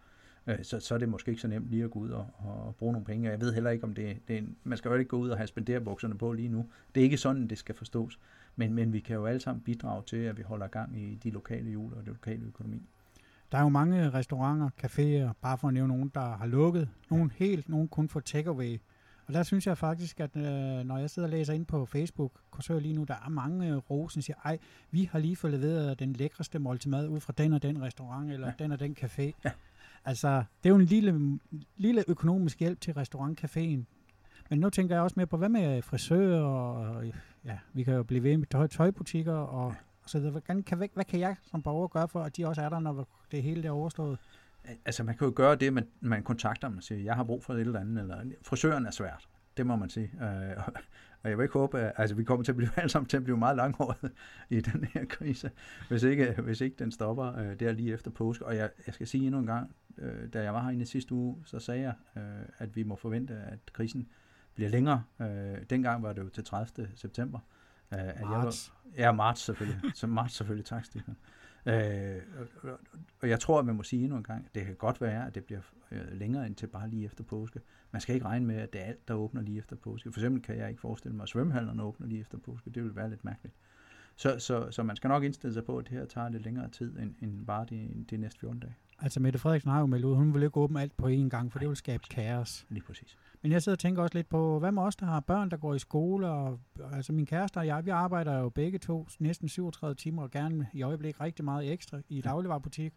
så, 0.63 0.81
så 0.81 0.95
er 0.95 0.99
det 0.99 1.09
måske 1.09 1.31
ikke 1.31 1.41
så 1.41 1.49
nemt 1.49 1.71
lige 1.71 1.85
at 1.85 1.91
gå 1.91 1.99
ud 1.99 2.11
og, 2.11 2.27
og 2.39 2.75
bruge 2.79 2.93
nogle 2.93 3.05
penge. 3.05 3.31
Jeg 3.31 3.41
ved 3.41 3.55
heller 3.55 3.71
ikke, 3.71 3.85
om 3.85 3.95
det, 3.95 4.29
det 4.29 4.39
er, 4.39 4.43
man 4.65 4.79
skal 4.79 4.89
jo 4.89 4.95
ikke 4.95 5.09
gå 5.09 5.17
ud 5.17 5.29
og 5.29 5.37
have 5.37 5.47
spenderbukserne 5.47 6.19
på 6.19 6.33
lige 6.33 6.49
nu. 6.49 6.67
Det 6.95 7.01
er 7.01 7.05
ikke 7.05 7.17
sådan, 7.17 7.49
det 7.49 7.59
skal 7.59 7.75
forstås. 7.75 8.19
Men, 8.57 8.75
men 8.75 8.93
vi 8.93 9.01
kan 9.01 9.17
jo 9.17 9.27
alle 9.27 9.41
sammen 9.41 9.63
bidrage 9.63 10.03
til, 10.07 10.17
at 10.17 10.39
vi 10.39 10.43
holder 10.43 10.67
gang 10.67 10.99
i 10.99 11.15
de 11.15 11.31
lokale 11.31 11.71
jul 11.71 11.93
og 11.93 11.99
det 11.99 12.07
lokale 12.07 12.47
økonomi. 12.47 12.83
Der 13.53 13.59
er 13.59 13.63
jo 13.63 13.69
mange 13.69 14.11
restauranter, 14.11 14.71
caféer, 14.85 15.33
bare 15.43 15.59
for 15.59 15.69
at 15.69 15.75
nævne 15.75 15.89
nogen, 15.89 16.11
der 16.15 16.37
har 16.37 16.47
lukket. 16.47 16.89
Nogle 17.11 17.31
helt, 17.37 17.69
nogle 17.69 17.89
kun 17.89 18.09
for 18.09 18.21
takeaway. 18.21 18.79
Og 19.27 19.35
der 19.35 19.43
synes 19.43 19.67
jeg 19.67 19.79
faktisk, 19.79 20.21
at 20.21 20.37
øh, 20.37 20.43
når 20.87 20.99
jeg 20.99 21.11
sidder 21.11 21.29
og 21.29 21.31
læser 21.31 21.53
ind 21.53 21.67
på 21.67 21.87
Facebook, 21.87 22.33
kursør 22.51 22.79
lige 22.79 22.95
nu, 22.95 23.05
der 23.05 23.15
er 23.27 23.29
mange 23.29 23.69
øh, 23.69 23.77
rosen, 23.77 24.23
siger, 24.23 24.37
ej, 24.45 24.59
vi 24.91 25.09
har 25.13 25.19
lige 25.19 25.37
fået 25.37 25.53
leveret 25.53 25.99
den 25.99 26.13
lækreste 26.13 26.59
måltid 26.59 26.91
mad 26.91 27.09
ud 27.09 27.21
fra 27.21 27.33
den 27.39 27.53
og 27.53 27.63
den 27.63 27.83
restaurant, 27.83 28.31
eller 28.31 28.47
ja. 28.47 28.53
den 28.59 28.73
og 28.73 28.81
den 28.81 28.97
café. 29.01 29.33
Ja. 29.45 29.51
Altså, 30.05 30.29
det 30.63 30.69
er 30.69 30.71
jo 30.71 30.77
en 30.77 30.85
lille, 30.85 31.39
lille 31.77 32.05
økonomisk 32.09 32.61
hjælp 32.61 32.81
til 32.81 32.93
restaurantcaféen. 32.93 33.85
Men 34.51 34.61
nu 34.61 34.71
tænker 34.71 34.95
jeg 34.95 35.03
også 35.03 35.15
mere 35.17 35.27
på, 35.27 35.37
hvad 35.37 35.49
med 35.49 35.83
frisører, 35.83 36.43
og 36.43 37.05
ja, 37.45 37.59
vi 37.73 37.83
kan 37.83 37.95
jo 37.95 38.03
blive 38.03 38.23
ved 38.23 38.37
med 38.37 38.47
tøj, 38.47 38.67
tøjbutikker, 38.67 39.35
og, 39.35 39.75
og 40.03 40.11
så. 40.11 40.19
Hvad 40.19 40.41
kan, 40.41 40.79
hvad, 40.79 40.89
hvad 40.95 41.05
kan 41.05 41.21
jeg 41.21 41.37
som 41.43 41.63
borger 41.63 41.89
gøre 41.89 42.09
for, 42.09 42.23
at 42.23 42.37
de 42.37 42.47
også 42.47 42.63
er 42.63 42.69
der, 42.69 42.79
når 42.79 43.09
det 43.31 43.43
hele 43.43 43.67
er 43.69 43.71
overstået? 43.71 44.19
Altså, 44.85 45.05
man 45.05 45.17
kan 45.17 45.27
jo 45.27 45.33
gøre 45.37 45.57
det, 45.57 45.73
man, 45.73 45.87
man 46.01 46.23
kontakter 46.23 46.69
dem 46.69 46.77
og 46.77 46.83
siger, 46.83 47.01
jeg 47.01 47.15
har 47.15 47.25
brug 47.25 47.45
for 47.45 47.55
et 47.55 47.61
eller 47.61 47.81
andet, 47.81 48.03
eller 48.03 48.25
frisøren 48.43 48.87
er 48.87 48.91
svært. 48.91 49.29
Det 49.57 49.67
må 49.67 49.77
man 49.77 49.91
sige. 49.91 50.11
Øh, 50.23 50.65
og 51.29 51.31
jeg 51.31 51.39
vil 51.39 51.45
ikke 51.45 51.59
håbe, 51.59 51.79
at 51.79 51.93
altså, 51.97 52.17
vi 52.17 52.25
kommer 52.25 52.45
til 52.45 52.53
at 52.53 52.57
blive 52.57 52.71
alle 52.81 52.89
sammen 52.89 53.09
til 53.09 53.17
at 53.17 53.25
blive 53.25 53.37
meget 53.37 53.57
langhåret 53.57 54.13
i 54.51 54.61
den 54.61 54.85
her 54.85 55.05
krise, 55.05 55.51
hvis 55.89 56.03
ikke, 56.03 56.35
hvis 56.43 56.61
ikke 56.61 56.77
den 56.79 56.93
stopper 56.93 57.39
øh, 57.39 57.61
der 57.61 57.73
lige 57.73 57.93
efter 57.93 58.11
påske. 58.11 58.47
Og 58.47 58.57
jeg, 58.57 58.71
jeg 58.87 58.95
skal 58.95 59.07
sige 59.07 59.27
endnu 59.27 59.41
en 59.41 59.47
gang, 59.47 59.75
øh, 59.99 60.33
da 60.33 60.43
jeg 60.43 60.55
var 60.55 60.63
herinde 60.63 60.87
sidste 60.87 61.15
uge, 61.15 61.37
så 61.45 61.59
sagde 61.59 61.81
jeg, 61.81 61.95
øh, 62.17 62.49
at 62.59 62.77
vi 62.77 62.83
må 62.83 62.97
forvente, 62.97 63.35
at 63.35 63.73
krisen 63.73 64.09
bliver 64.55 64.71
længere. 64.71 65.03
Øh, 65.21 65.57
dengang 65.71 66.03
var 66.03 66.13
det 66.13 66.23
jo 66.23 66.29
til 66.29 66.45
30. 66.45 66.89
september. 66.95 67.39
Øh, 67.93 67.99
at 67.99 68.21
marts. 68.21 68.73
Jeg 68.97 69.07
var, 69.07 69.07
ja, 69.07 69.13
marts 69.13 69.41
selvfølgelig. 69.41 69.81
så 69.95 70.07
marts 70.07 70.35
selvfølgelig, 70.35 70.67
tak 70.67 70.85
Stefan. 70.85 71.17
Øh, 71.69 72.23
og, 73.23 73.29
jeg 73.29 73.41
tror, 73.41 73.59
at 73.59 73.67
man 73.67 73.75
må 73.75 73.83
sige 73.83 74.03
endnu 74.03 74.17
en 74.17 74.23
gang, 74.23 74.45
at 74.47 74.55
det 74.55 74.67
kan 74.67 74.75
godt 74.75 75.01
være, 75.01 75.27
at 75.27 75.35
det 75.35 75.45
bliver 75.45 75.61
øh, 75.91 76.13
længere 76.13 76.47
end 76.47 76.55
til 76.55 76.67
bare 76.67 76.89
lige 76.91 77.05
efter 77.05 77.25
påske. 77.25 77.61
Man 77.91 78.01
skal 78.01 78.15
ikke 78.15 78.27
regne 78.27 78.47
med, 78.47 78.57
at 78.57 78.73
det 78.73 78.81
er 78.81 78.85
alt, 78.85 79.09
der 79.09 79.15
åbner 79.15 79.43
lige 79.43 79.59
efter 79.59 79.77
påske. 79.77 80.13
For 80.13 80.21
eksempel 80.21 80.43
kan 80.43 80.57
jeg 80.57 80.69
ikke 80.69 80.81
forestille 80.81 81.17
mig, 81.17 81.23
at 81.23 81.29
svømmehallerne 81.29 81.83
åbner 81.83 82.07
lige 82.07 82.21
efter 82.21 82.39
påske. 82.39 82.71
Det 82.71 82.85
vil 82.85 82.97
være 82.97 83.11
lidt 83.11 83.25
mærkeligt. 83.25 83.55
Så, 84.17 84.39
så, 84.39 84.71
så 84.71 84.83
man 84.83 84.97
skal 84.97 85.09
nok 85.09 85.25
indstille 85.25 85.55
sig 85.55 85.65
på, 85.65 85.79
at 85.79 85.85
det 85.85 85.93
her 85.93 86.05
tager 86.05 86.29
lidt 86.29 86.43
længere 86.43 86.71
tid 86.71 86.99
end, 86.99 87.15
end 87.23 87.47
bare 87.47 87.67
de, 87.71 88.05
de 88.11 88.17
næste 88.17 88.41
14 88.41 88.61
dage. 88.61 88.75
Altså 89.01 89.21
Mette 89.21 89.39
Frederiksen 89.39 89.71
har 89.71 89.81
jo 89.81 89.87
meldt 89.87 90.05
ud, 90.05 90.15
hun 90.15 90.35
vil 90.35 90.43
ikke 90.43 90.57
åbne 90.57 90.81
alt 90.81 90.97
på 90.97 91.09
én 91.09 91.29
gang, 91.29 91.53
for 91.53 91.59
Nej, 91.59 91.61
det 91.61 91.69
vil 91.69 91.77
skabe 91.77 92.03
kaos. 92.11 92.67
Lige 92.69 92.83
præcis. 92.83 93.17
Men 93.43 93.53
jeg 93.53 93.63
sidder 93.63 93.77
og 93.77 93.79
tænker 93.79 94.03
også 94.03 94.15
lidt 94.15 94.29
på, 94.29 94.59
hvad 94.59 94.73
med 94.73 94.83
os, 94.83 94.97
der 94.97 95.07
har 95.07 95.21
børn, 95.21 95.51
der 95.51 95.57
går 95.57 95.75
i 95.75 95.79
skole, 95.79 96.29
og 96.29 96.61
altså 96.93 97.13
min 97.13 97.27
kæreste 97.27 97.59
og 97.59 97.67
jeg, 97.67 97.85
vi 97.85 97.91
arbejder 97.91 98.39
jo 98.39 98.49
begge 98.49 98.79
to 98.79 99.07
næsten 99.19 99.49
37 99.49 99.95
timer, 99.95 100.23
og 100.23 100.31
gerne 100.31 100.69
i 100.73 100.83
øjeblik 100.83 101.21
rigtig 101.21 101.45
meget 101.45 101.73
ekstra 101.73 101.99
i 102.09 102.21
dagligvarerbutik. 102.21 102.95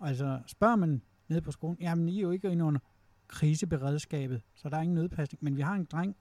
Altså 0.00 0.40
spørger 0.46 0.76
man 0.76 1.02
nede 1.28 1.40
på 1.40 1.52
skolen, 1.52 1.76
jamen 1.80 2.08
I 2.08 2.18
er 2.18 2.22
jo 2.22 2.30
ikke 2.30 2.48
inde 2.48 2.64
under 2.64 2.80
kriseberedskabet, 3.28 4.42
så 4.54 4.68
der 4.68 4.76
er 4.76 4.82
ingen 4.82 4.94
nødpasning, 4.94 5.44
men 5.44 5.56
vi 5.56 5.62
har 5.62 5.74
en 5.74 5.84
dreng, 5.84 6.16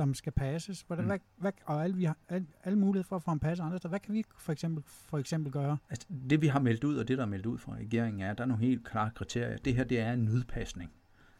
som 0.00 0.14
skal 0.14 0.32
passes, 0.32 0.80
hvordan, 0.80 1.04
mm. 1.04 1.08
hvad, 1.08 1.18
hvad, 1.36 1.52
og 1.64 1.84
alle, 1.84 1.96
vi 1.96 2.04
har, 2.04 2.16
alle, 2.28 2.46
alle 2.64 2.78
muligheder 2.78 3.08
for 3.08 3.16
at 3.16 3.22
få 3.22 3.30
ham 3.30 3.38
passet 3.38 3.64
andre 3.64 3.78
steder. 3.78 3.88
Hvad 3.88 4.00
kan 4.00 4.14
vi 4.14 4.24
for 4.38 4.52
eksempel, 4.52 4.82
for 4.86 5.18
eksempel 5.18 5.52
gøre? 5.52 5.76
Altså, 5.90 6.06
det 6.30 6.40
vi 6.40 6.46
har 6.46 6.60
meldt 6.60 6.84
ud, 6.84 6.96
og 6.96 7.08
det 7.08 7.18
der 7.18 7.24
er 7.24 7.28
meldt 7.28 7.46
ud 7.46 7.58
fra 7.58 7.74
regeringen, 7.74 8.22
er, 8.22 8.30
at 8.30 8.38
der 8.38 8.44
er 8.44 8.48
nogle 8.48 8.64
helt 8.64 8.84
klare 8.84 9.10
kriterier. 9.14 9.56
Det 9.56 9.74
her, 9.74 9.84
det 9.84 10.00
er 10.00 10.12
en 10.12 10.24
nødpasning. 10.24 10.90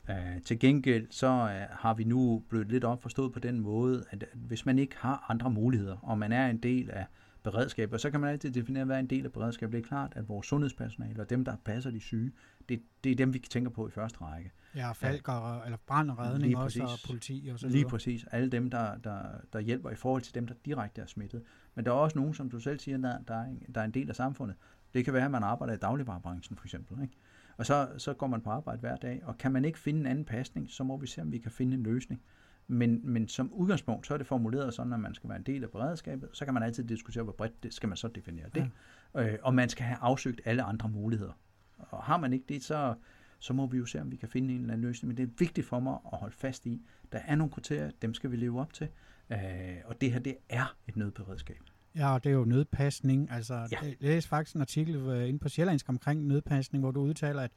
Uh, 0.09 0.43
til 0.45 0.59
gengæld 0.59 1.07
så 1.11 1.27
uh, 1.27 1.77
har 1.79 1.95
vi 1.95 2.05
nu 2.05 2.43
blevet 2.49 2.69
lidt 2.69 2.85
opforstået 2.85 3.33
på 3.33 3.39
den 3.39 3.61
måde, 3.61 4.05
at 4.11 4.25
hvis 4.35 4.67
man 4.67 4.79
ikke 4.79 4.97
har 4.99 5.27
andre 5.29 5.51
muligheder, 5.51 5.97
og 6.03 6.19
man 6.19 6.33
er 6.33 6.47
en 6.47 6.59
del 6.59 6.91
af 6.91 7.07
beredskabet, 7.43 8.01
så 8.01 8.11
kan 8.11 8.21
man 8.21 8.31
altid 8.31 8.51
definere, 8.51 8.85
hvad 8.85 8.97
er 8.97 9.01
en 9.01 9.07
del 9.07 9.25
af 9.25 9.33
beredskabet. 9.33 9.73
Det 9.73 9.79
er 9.79 9.89
klart, 9.89 10.13
at 10.17 10.29
vores 10.29 10.47
sundhedspersonale 10.47 11.23
og 11.23 11.31
dem, 11.31 11.45
der 11.45 11.57
passer 11.65 11.91
de 11.91 12.01
syge, 12.01 12.33
det, 12.69 12.83
det 13.05 13.13
er 13.13 13.17
dem, 13.17 13.35
vi 13.35 13.39
tænker 13.39 13.71
på 13.71 13.89
i 13.89 13.91
første 13.91 14.19
række. 14.21 14.51
Ja, 14.75 14.93
falker, 14.93 15.57
ja. 15.57 15.65
eller 15.65 15.79
brand 15.87 16.11
og 16.11 16.19
redning 16.19 16.57
også, 16.57 16.83
og 16.83 16.99
politi 17.07 17.49
og 17.53 17.59
så 17.59 17.69
Lige 17.69 17.85
præcis. 17.85 18.25
Alle 18.31 18.51
dem, 18.51 18.71
der, 18.71 18.97
der, 18.97 19.23
der 19.53 19.61
hjælper 19.61 19.91
i 19.91 19.95
forhold 19.95 20.23
til 20.23 20.35
dem, 20.35 20.47
der 20.47 20.55
direkte 20.65 21.01
er 21.01 21.07
smittet. 21.07 21.43
Men 21.75 21.85
der 21.85 21.91
er 21.91 21.95
også 21.95 22.19
nogen, 22.19 22.35
som 22.35 22.51
du 22.51 22.61
selv 22.61 22.79
siger, 22.79 22.99
der, 22.99 23.19
der, 23.29 23.35
er, 23.35 23.45
en, 23.45 23.63
der 23.75 23.81
er 23.81 23.85
en 23.85 23.91
del 23.91 24.09
af 24.09 24.17
samfundet. 24.17 24.57
Det 24.95 25.05
kan 25.05 25.15
være, 25.15 25.25
at 25.25 25.31
man 25.31 25.43
arbejder 25.43 25.75
i 25.75 25.77
dagligvarerbranchen 25.77 26.57
for 26.57 26.65
eksempel. 26.65 27.03
Ikke? 27.03 27.15
Og 27.57 27.67
så, 27.67 27.89
så 27.99 28.15
går 28.15 28.27
man 28.27 28.41
på 28.41 28.51
arbejde 28.51 28.81
hver 28.81 28.97
dag, 28.97 29.21
og 29.25 29.39
kan 29.39 29.53
man 29.53 29.65
ikke 29.65 29.79
finde 29.79 30.01
en 30.01 30.07
anden 30.07 30.25
pasning, 30.25 30.71
så 30.71 30.85
må 30.85 30.97
vi 30.97 31.07
se, 31.07 31.23
om 31.23 31.33
vi 31.33 31.39
kan 31.39 31.51
finde 31.51 31.75
en 31.75 31.83
løsning. 31.83 32.23
Men, 32.69 33.01
men 33.05 33.29
som 33.29 33.53
udgangspunkt, 33.53 34.07
så 34.07 34.15
er 34.15 34.19
det 34.19 34.27
formuleret 34.27 34.75
sådan, 34.75 34.93
at 34.93 35.01
man 35.01 35.15
skal 35.15 35.29
være 35.29 35.39
en 35.39 35.45
del 35.45 35.65
af 35.65 35.71
beredskabet. 35.71 36.29
Så 36.33 36.45
kan 36.45 36.55
man 36.55 36.63
altid 36.63 36.85
diskutere, 36.85 37.25
hvor 37.25 37.33
bredt 37.33 37.63
det 37.63 37.75
skal 37.75 37.89
man 37.89 37.97
så 37.97 38.09
definere 38.09 38.47
det. 38.55 38.71
Ja. 39.15 39.33
Øh, 39.33 39.39
og 39.43 39.55
man 39.55 39.69
skal 39.69 39.85
have 39.85 39.99
afsøgt 40.01 40.41
alle 40.45 40.63
andre 40.63 40.89
muligheder. 40.89 41.33
Og 41.79 42.03
har 42.03 42.17
man 42.17 42.33
ikke 42.33 42.45
det, 42.49 42.65
så, 42.65 42.95
så 43.39 43.53
må 43.53 43.67
vi 43.67 43.79
jo 43.79 43.87
se, 43.87 44.01
om 44.01 44.11
vi 44.11 44.17
kan 44.17 44.29
finde 44.29 44.55
en 44.55 44.61
eller 44.61 44.73
anden 44.73 44.87
løsning. 44.87 45.09
Men 45.09 45.17
det 45.17 45.23
er 45.23 45.33
vigtigt 45.39 45.67
for 45.67 45.81
mig 45.81 45.93
at 46.13 46.19
holde 46.19 46.35
fast 46.35 46.67
i. 46.67 46.83
Der 47.13 47.19
er 47.19 47.35
nogle 47.35 47.53
kriterier, 47.53 47.91
dem 48.03 48.15
skal 48.15 48.31
vi 48.31 48.37
leve 48.37 48.61
op 48.61 48.73
til. 48.73 48.89
Øh, 49.31 49.39
og 49.85 50.01
det 50.01 50.13
her, 50.13 50.19
det 50.21 50.37
er 50.49 50.77
et 50.89 50.97
nødberedskab. 50.97 51.61
Ja, 51.97 52.15
og 52.15 52.25
det 52.25 52.31
er 52.31 52.35
jo 52.35 52.45
nødpasning. 52.45 53.31
Altså, 53.31 53.55
ja. 53.55 53.79
jeg 53.83 53.97
læste 54.01 54.29
faktisk 54.29 54.55
en 54.55 54.61
artikel 54.61 54.97
øh, 54.97 55.29
inde 55.29 55.39
på 55.39 55.49
Sjællandsk 55.49 55.89
omkring 55.89 56.27
nødpasning, 56.27 56.83
hvor 56.83 56.91
du 56.91 57.01
udtaler, 57.01 57.43
at 57.43 57.51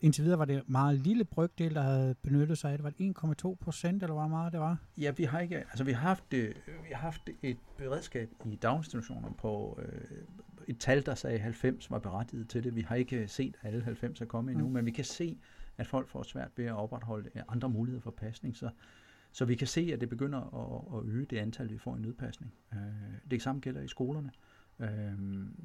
indtil 0.00 0.24
videre 0.24 0.38
var 0.38 0.44
det 0.44 0.62
meget 0.66 0.98
lille 0.98 1.24
brygdel, 1.24 1.74
der 1.74 1.82
havde 1.82 2.14
benyttet 2.22 2.58
sig 2.58 2.72
af 2.72 2.78
det. 2.78 2.84
Var 2.84 2.90
det 2.90 3.44
1,2 3.44 3.54
procent, 3.54 4.02
eller 4.02 4.14
hvor 4.14 4.28
meget 4.28 4.52
det 4.52 4.60
var? 4.60 4.76
Ja, 4.98 5.10
vi 5.10 5.24
har 5.24 5.40
ikke, 5.40 5.56
altså 5.56 5.84
vi 5.84 5.92
har 5.92 6.00
haft, 6.00 6.24
vi 6.32 6.54
har 6.92 7.00
haft 7.00 7.30
et 7.42 7.56
beredskab 7.78 8.30
i 8.44 8.56
daginstitutioner 8.56 9.32
på 9.32 9.80
øh, 9.82 10.00
et 10.68 10.78
tal, 10.78 11.06
der 11.06 11.14
sagde 11.14 11.38
90 11.38 11.90
var 11.90 11.98
berettiget 11.98 12.48
til 12.48 12.64
det. 12.64 12.76
Vi 12.76 12.80
har 12.80 12.96
ikke 12.96 13.28
set, 13.28 13.56
at 13.62 13.68
alle 13.68 13.84
90 13.84 14.20
er 14.20 14.24
kommet 14.24 14.52
endnu, 14.52 14.66
mm. 14.66 14.72
men 14.72 14.86
vi 14.86 14.90
kan 14.90 15.04
se, 15.04 15.38
at 15.78 15.86
folk 15.86 16.08
får 16.08 16.22
svært 16.22 16.50
ved 16.56 16.64
at 16.64 16.72
opretholde 16.72 17.30
andre 17.48 17.68
muligheder 17.68 18.02
for 18.02 18.10
pasning. 18.10 18.56
Så, 18.56 18.70
så 19.32 19.44
vi 19.44 19.54
kan 19.54 19.66
se, 19.66 19.90
at 19.92 20.00
det 20.00 20.08
begynder 20.08 20.38
at, 20.38 20.98
at 20.98 21.14
øge 21.14 21.24
det 21.24 21.38
antal, 21.38 21.70
vi 21.70 21.78
får 21.78 21.96
i 21.96 22.00
nødpasning. 22.00 22.52
Øh, 22.72 22.78
det 23.30 23.42
samme 23.42 23.60
gælder 23.60 23.80
i 23.80 23.88
skolerne. 23.88 24.30
Øh, 24.80 25.12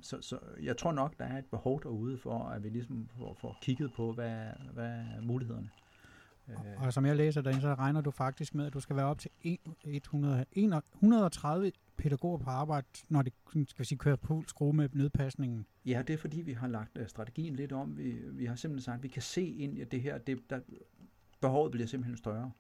så, 0.02 0.22
så 0.22 0.40
jeg 0.62 0.78
tror 0.78 0.92
nok, 0.92 1.20
der 1.20 1.26
er 1.26 1.38
et 1.38 1.46
behov 1.46 1.84
derude 1.84 2.18
for, 2.18 2.40
at 2.40 2.64
vi 2.64 2.70
ligesom 2.70 3.10
får, 3.18 3.38
får 3.42 3.58
kigget 3.62 3.94
på, 3.94 4.14
hvad, 4.14 4.46
hvad 4.74 4.90
er 4.90 5.22
mulighederne. 5.22 5.70
Og, 6.48 6.66
og 6.78 6.94
som 6.94 7.06
jeg 7.06 7.16
læser 7.16 7.42
derinde, 7.42 7.62
så 7.62 7.74
regner 7.74 8.02
du 8.02 8.12
faktisk 8.12 8.56
med, 8.56 8.66
at 8.66 8.74
du 8.74 8.80
skal 8.80 8.96
være 8.96 9.06
op 9.06 9.20
til 9.20 9.32
100, 9.84 10.46
130 10.52 11.72
pædagoger 11.98 12.38
på 12.38 12.50
arbejde, 12.50 12.88
når 13.10 13.22
det 13.22 13.34
skal 13.48 13.80
vi 13.80 13.86
sige, 13.86 13.98
kører 13.98 14.16
på 14.16 14.44
skrue 14.48 14.74
med 14.74 14.90
nødpasningen? 14.94 15.66
Ja, 15.86 16.04
det 16.08 16.14
er 16.14 16.18
fordi, 16.18 16.42
vi 16.42 16.54
har 16.54 16.68
lagt 16.68 16.98
uh, 16.98 17.08
strategien 17.08 17.56
lidt 17.56 17.72
om. 17.72 17.98
Vi, 17.98 18.12
vi 18.32 18.46
har 18.46 18.56
simpelthen 18.56 18.84
sagt, 18.84 18.98
at 18.98 19.04
vi 19.04 19.08
kan 19.08 19.22
se 19.22 19.46
ind 19.46 19.78
i 19.78 19.84
det 19.84 20.02
her, 20.02 20.18
det, 20.18 20.40
der, 20.50 20.60
behovet 21.42 21.72
bliver 21.72 21.88
simpelthen 21.88 22.18
større. 22.18 22.52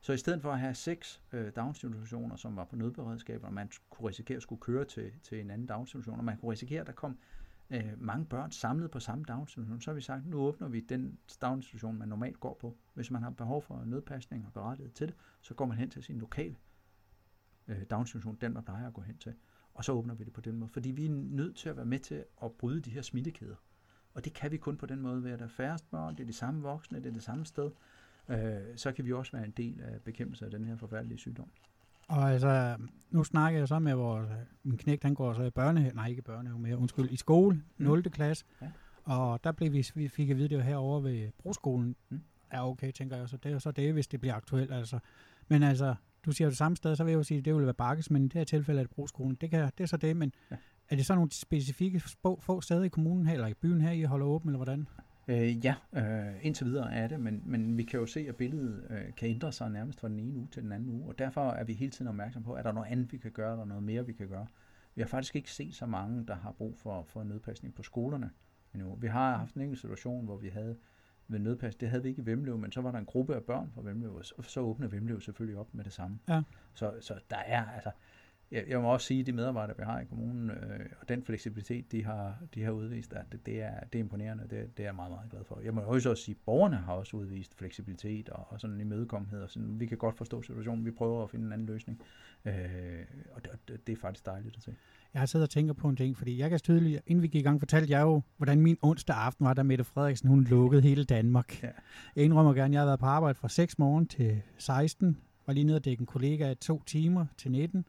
Så 0.00 0.12
i 0.12 0.16
stedet 0.16 0.42
for 0.42 0.52
at 0.52 0.58
have 0.58 0.74
seks 0.74 1.22
øh, 1.32 1.52
daginstitutioner, 1.56 2.36
som 2.36 2.56
var 2.56 2.64
på 2.64 2.76
nødberedskab, 2.76 3.44
og 3.44 3.52
man 3.52 3.70
kunne 3.90 4.08
risikere 4.08 4.36
at 4.36 4.42
skulle 4.42 4.60
køre 4.60 4.84
til, 4.84 5.12
til 5.22 5.40
en 5.40 5.50
anden 5.50 5.66
daginstitution, 5.66 6.18
og 6.18 6.24
man 6.24 6.36
kunne 6.36 6.52
risikere, 6.52 6.80
at 6.80 6.86
der 6.86 6.92
kom 6.92 7.18
øh, 7.70 7.92
mange 8.02 8.26
børn 8.26 8.50
samlet 8.50 8.90
på 8.90 9.00
samme 9.00 9.24
daginstitution, 9.24 9.80
så 9.80 9.90
har 9.90 9.94
vi 9.94 10.00
sagt, 10.00 10.26
nu 10.26 10.38
åbner 10.38 10.68
vi 10.68 10.80
den 10.80 11.18
daginstitution, 11.40 11.98
man 11.98 12.08
normalt 12.08 12.40
går 12.40 12.58
på. 12.60 12.76
Hvis 12.94 13.10
man 13.10 13.22
har 13.22 13.30
behov 13.30 13.62
for 13.62 13.84
nødpasning 13.84 14.46
og 14.46 14.52
berettiget 14.52 14.92
til 14.92 15.06
det, 15.06 15.16
så 15.40 15.54
går 15.54 15.66
man 15.66 15.78
hen 15.78 15.90
til 15.90 16.02
sin 16.02 16.18
lokale 16.18 16.56
øh, 17.68 17.82
daginstitution, 17.90 18.38
den 18.40 18.54
man 18.54 18.64
plejer 18.64 18.86
at 18.86 18.94
gå 18.94 19.00
hen 19.00 19.18
til. 19.18 19.34
Og 19.74 19.84
så 19.84 19.92
åbner 19.92 20.14
vi 20.14 20.24
det 20.24 20.32
på 20.32 20.40
den 20.40 20.56
måde, 20.56 20.70
fordi 20.70 20.90
vi 20.90 21.06
er 21.06 21.10
nødt 21.10 21.56
til 21.56 21.68
at 21.68 21.76
være 21.76 21.86
med 21.86 21.98
til 21.98 22.24
at 22.42 22.52
bryde 22.52 22.80
de 22.80 22.90
her 22.90 23.02
smittekæder. 23.02 23.56
Og 24.14 24.24
det 24.24 24.32
kan 24.32 24.50
vi 24.50 24.56
kun 24.56 24.76
på 24.76 24.86
den 24.86 25.00
måde, 25.00 25.24
ved 25.24 25.30
at 25.30 25.38
der 25.38 25.44
er 25.44 25.48
færrest 25.48 25.90
børn, 25.90 26.16
det 26.16 26.22
er 26.22 26.26
de 26.26 26.32
samme 26.32 26.62
voksne, 26.62 26.98
det 26.98 27.06
er 27.06 27.12
det 27.12 27.22
samme 27.22 27.46
sted. 27.46 27.70
Øh, 28.28 28.38
så 28.76 28.92
kan 28.92 29.04
vi 29.04 29.12
også 29.12 29.32
være 29.32 29.44
en 29.44 29.54
del 29.56 29.80
af 29.80 30.00
bekæmpelsen 30.04 30.44
af 30.44 30.50
den 30.50 30.64
her 30.64 30.76
forfærdelige 30.76 31.18
sygdom. 31.18 31.48
Og 32.08 32.32
altså, 32.32 32.76
nu 33.10 33.24
snakker 33.24 33.58
jeg 33.58 33.68
så 33.68 33.78
med 33.78 33.94
vores, 33.94 34.28
min 34.62 34.78
knægt, 34.78 35.02
han 35.02 35.14
går 35.14 35.32
så 35.32 35.42
i 35.42 35.50
børnehave, 35.50 35.94
nej 35.94 36.06
ikke 36.06 36.22
børnehave 36.22 36.58
mere, 36.58 36.78
undskyld, 36.78 37.10
i 37.10 37.16
skole, 37.16 37.62
0. 37.78 37.98
Mm. 37.98 38.10
klasse. 38.10 38.44
Ja. 38.62 38.70
Og 39.04 39.44
der 39.44 39.52
blev 39.52 39.72
vi, 39.72 39.86
vi 39.94 40.08
fik 40.08 40.30
at 40.30 40.36
vide, 40.36 40.48
det 40.48 40.58
var 40.58 40.64
herovre 40.64 41.04
ved 41.04 41.30
broskolen. 41.38 41.96
Mm. 42.08 42.20
Ja, 42.52 42.68
okay, 42.68 42.92
tænker 42.92 43.16
jeg, 43.16 43.28
så 43.28 43.36
det 43.36 43.48
er 43.48 43.52
jo 43.52 43.58
så 43.58 43.70
det, 43.70 43.92
hvis 43.92 44.06
det 44.06 44.20
bliver 44.20 44.34
aktuelt, 44.34 44.72
altså. 44.72 44.98
Men 45.48 45.62
altså, 45.62 45.94
du 46.24 46.32
siger 46.32 46.48
det 46.48 46.58
samme 46.58 46.76
sted, 46.76 46.96
så 46.96 47.04
vil 47.04 47.10
jeg 47.10 47.18
jo 47.18 47.22
sige, 47.22 47.38
at 47.38 47.44
det 47.44 47.54
vil 47.54 47.64
være 47.64 47.74
bakkes, 47.74 48.10
men 48.10 48.24
i 48.24 48.28
det 48.28 48.34
her 48.34 48.44
tilfælde 48.44 48.80
er 48.80 48.84
det 48.84 48.90
broskolen. 48.90 49.34
Det, 49.34 49.50
kan, 49.50 49.70
det 49.78 49.84
er 49.84 49.88
så 49.88 49.96
det, 49.96 50.16
men 50.16 50.32
ja. 50.50 50.56
Er 50.90 50.96
det 50.96 51.06
så 51.06 51.14
nogle 51.14 51.30
specifikke 51.30 52.00
få, 52.00 52.40
få 52.40 52.60
steder 52.60 52.82
i 52.82 52.88
kommunen 52.88 53.26
her, 53.26 53.34
eller 53.34 53.46
i 53.46 53.54
byen 53.54 53.80
her, 53.80 53.90
I 53.90 54.02
holder 54.02 54.26
åben, 54.26 54.48
eller 54.48 54.58
hvordan? 54.58 54.88
Øh, 55.30 55.64
ja, 55.64 55.74
øh, 55.92 56.34
indtil 56.42 56.66
videre 56.66 56.94
er 56.94 57.08
det, 57.08 57.20
men, 57.20 57.42
men 57.44 57.78
vi 57.78 57.82
kan 57.82 58.00
jo 58.00 58.06
se, 58.06 58.26
at 58.28 58.36
billedet 58.36 58.86
øh, 58.90 59.14
kan 59.16 59.28
ændre 59.28 59.52
sig 59.52 59.70
nærmest 59.70 60.00
fra 60.00 60.08
den 60.08 60.20
ene 60.20 60.38
uge 60.38 60.48
til 60.52 60.62
den 60.62 60.72
anden 60.72 60.88
uge, 60.88 61.08
og 61.08 61.18
derfor 61.18 61.50
er 61.50 61.64
vi 61.64 61.72
hele 61.72 61.90
tiden 61.90 62.08
opmærksom 62.08 62.42
på, 62.42 62.52
at 62.52 62.64
der 62.64 62.70
er 62.70 62.74
noget 62.74 62.88
andet, 62.88 63.12
vi 63.12 63.18
kan 63.18 63.30
gøre, 63.30 63.56
der 63.56 63.62
er 63.62 63.66
noget 63.66 63.82
mere, 63.82 64.06
vi 64.06 64.12
kan 64.12 64.28
gøre. 64.28 64.46
Vi 64.94 65.02
har 65.02 65.08
faktisk 65.08 65.36
ikke 65.36 65.50
set 65.50 65.74
så 65.74 65.86
mange, 65.86 66.26
der 66.26 66.34
har 66.34 66.52
brug 66.52 66.78
for, 66.78 67.02
for 67.02 67.22
nødpasning 67.22 67.74
på 67.74 67.82
skolerne 67.82 68.30
endnu. 68.74 68.94
Vi 68.94 69.06
har 69.06 69.36
haft 69.36 69.54
en 69.54 69.60
enkelt 69.60 69.80
situation, 69.80 70.24
hvor 70.24 70.36
vi 70.36 70.48
havde 70.48 70.76
med 71.28 71.38
nødpas, 71.38 71.74
det 71.74 71.88
havde 71.88 72.02
vi 72.02 72.08
ikke 72.08 72.22
i 72.22 72.26
Vemlev, 72.26 72.58
men 72.58 72.72
så 72.72 72.80
var 72.80 72.90
der 72.90 72.98
en 72.98 73.04
gruppe 73.04 73.34
af 73.34 73.42
børn 73.42 73.70
fra 73.74 73.82
Vemlev, 73.82 74.14
og 74.14 74.44
så 74.44 74.60
åbnede 74.60 74.92
Vemlev 74.92 75.20
selvfølgelig 75.20 75.58
op 75.58 75.74
med 75.74 75.84
det 75.84 75.92
samme. 75.92 76.18
Ja. 76.28 76.42
Så, 76.74 76.94
så 77.00 77.14
der 77.30 77.36
er, 77.36 77.64
altså, 77.64 77.90
jeg, 78.52 78.64
jeg 78.68 78.80
må 78.80 78.92
også 78.92 79.06
sige, 79.06 79.20
at 79.20 79.26
de 79.26 79.32
medarbejdere, 79.32 79.76
vi 79.76 79.82
har 79.82 80.00
i 80.00 80.04
kommunen, 80.04 80.50
øh, 80.50 80.86
og 81.00 81.08
den 81.08 81.22
fleksibilitet, 81.22 81.92
de 81.92 82.04
har, 82.04 82.34
de 82.54 82.62
har 82.62 82.70
udvist, 82.70 83.12
at 83.12 83.24
det, 83.32 83.46
det, 83.46 83.62
er, 83.62 83.80
det 83.92 83.98
er 83.98 84.02
imponerende, 84.02 84.42
det, 84.42 84.76
det 84.76 84.82
er 84.82 84.88
jeg 84.88 84.94
meget, 84.94 85.10
meget 85.10 85.30
glad 85.30 85.44
for. 85.44 85.60
Jeg 85.64 85.74
må 85.74 85.80
også 85.80 86.14
sige, 86.14 86.34
at 86.34 86.44
borgerne 86.44 86.76
har 86.76 86.92
også 86.92 87.16
udvist 87.16 87.58
fleksibilitet 87.58 88.28
og, 88.28 88.46
og 88.48 88.60
sådan 88.60 88.74
en 88.74 88.80
imødekommenhed, 88.80 89.42
og 89.42 89.50
sådan, 89.50 89.80
vi 89.80 89.86
kan 89.86 89.98
godt 89.98 90.16
forstå 90.16 90.42
situationen, 90.42 90.84
vi 90.84 90.90
prøver 90.90 91.22
at 91.22 91.30
finde 91.30 91.46
en 91.46 91.52
anden 91.52 91.66
løsning, 91.66 92.00
øh, 92.44 92.54
og 93.32 93.44
det, 93.44 93.86
det 93.86 93.92
er 93.92 93.96
faktisk 93.96 94.26
dejligt 94.26 94.56
at 94.56 94.62
se. 94.62 94.74
Jeg 95.14 95.20
har 95.20 95.26
siddet 95.26 95.46
og 95.46 95.50
tænkt 95.50 95.76
på 95.76 95.88
en 95.88 95.96
ting, 95.96 96.16
fordi 96.16 96.38
jeg 96.38 96.50
kan 96.50 96.58
tydeligt, 96.58 97.02
inden 97.06 97.22
vi 97.22 97.28
gik 97.28 97.40
i 97.40 97.42
gang, 97.42 97.60
fortalte 97.60 97.92
jeg 97.92 98.02
jo, 98.02 98.22
hvordan 98.36 98.60
min 98.60 98.78
onsdag 98.82 99.16
aften 99.16 99.46
var, 99.46 99.54
da 99.54 99.62
Mette 99.62 99.84
Frederiksen, 99.84 100.28
hun 100.28 100.44
lukkede 100.44 100.82
hele 100.82 101.04
Danmark. 101.04 101.62
Ja. 101.62 101.68
Jeg 102.16 102.24
indrømmer 102.24 102.54
gerne, 102.54 102.74
jeg 102.74 102.80
har 102.80 102.86
været 102.86 103.00
på 103.00 103.06
arbejde 103.06 103.34
fra 103.34 103.48
6 103.48 103.78
morgen 103.78 104.06
til 104.06 104.42
16, 104.58 105.16
var 105.46 105.52
lige 105.52 105.64
nede 105.64 105.76
og 105.76 105.84
dække 105.84 106.00
en 106.00 106.06
kollega 106.06 106.50
i 106.50 106.54
to 106.54 106.82
timer 106.86 107.26
til 107.36 107.50
19, 107.50 107.84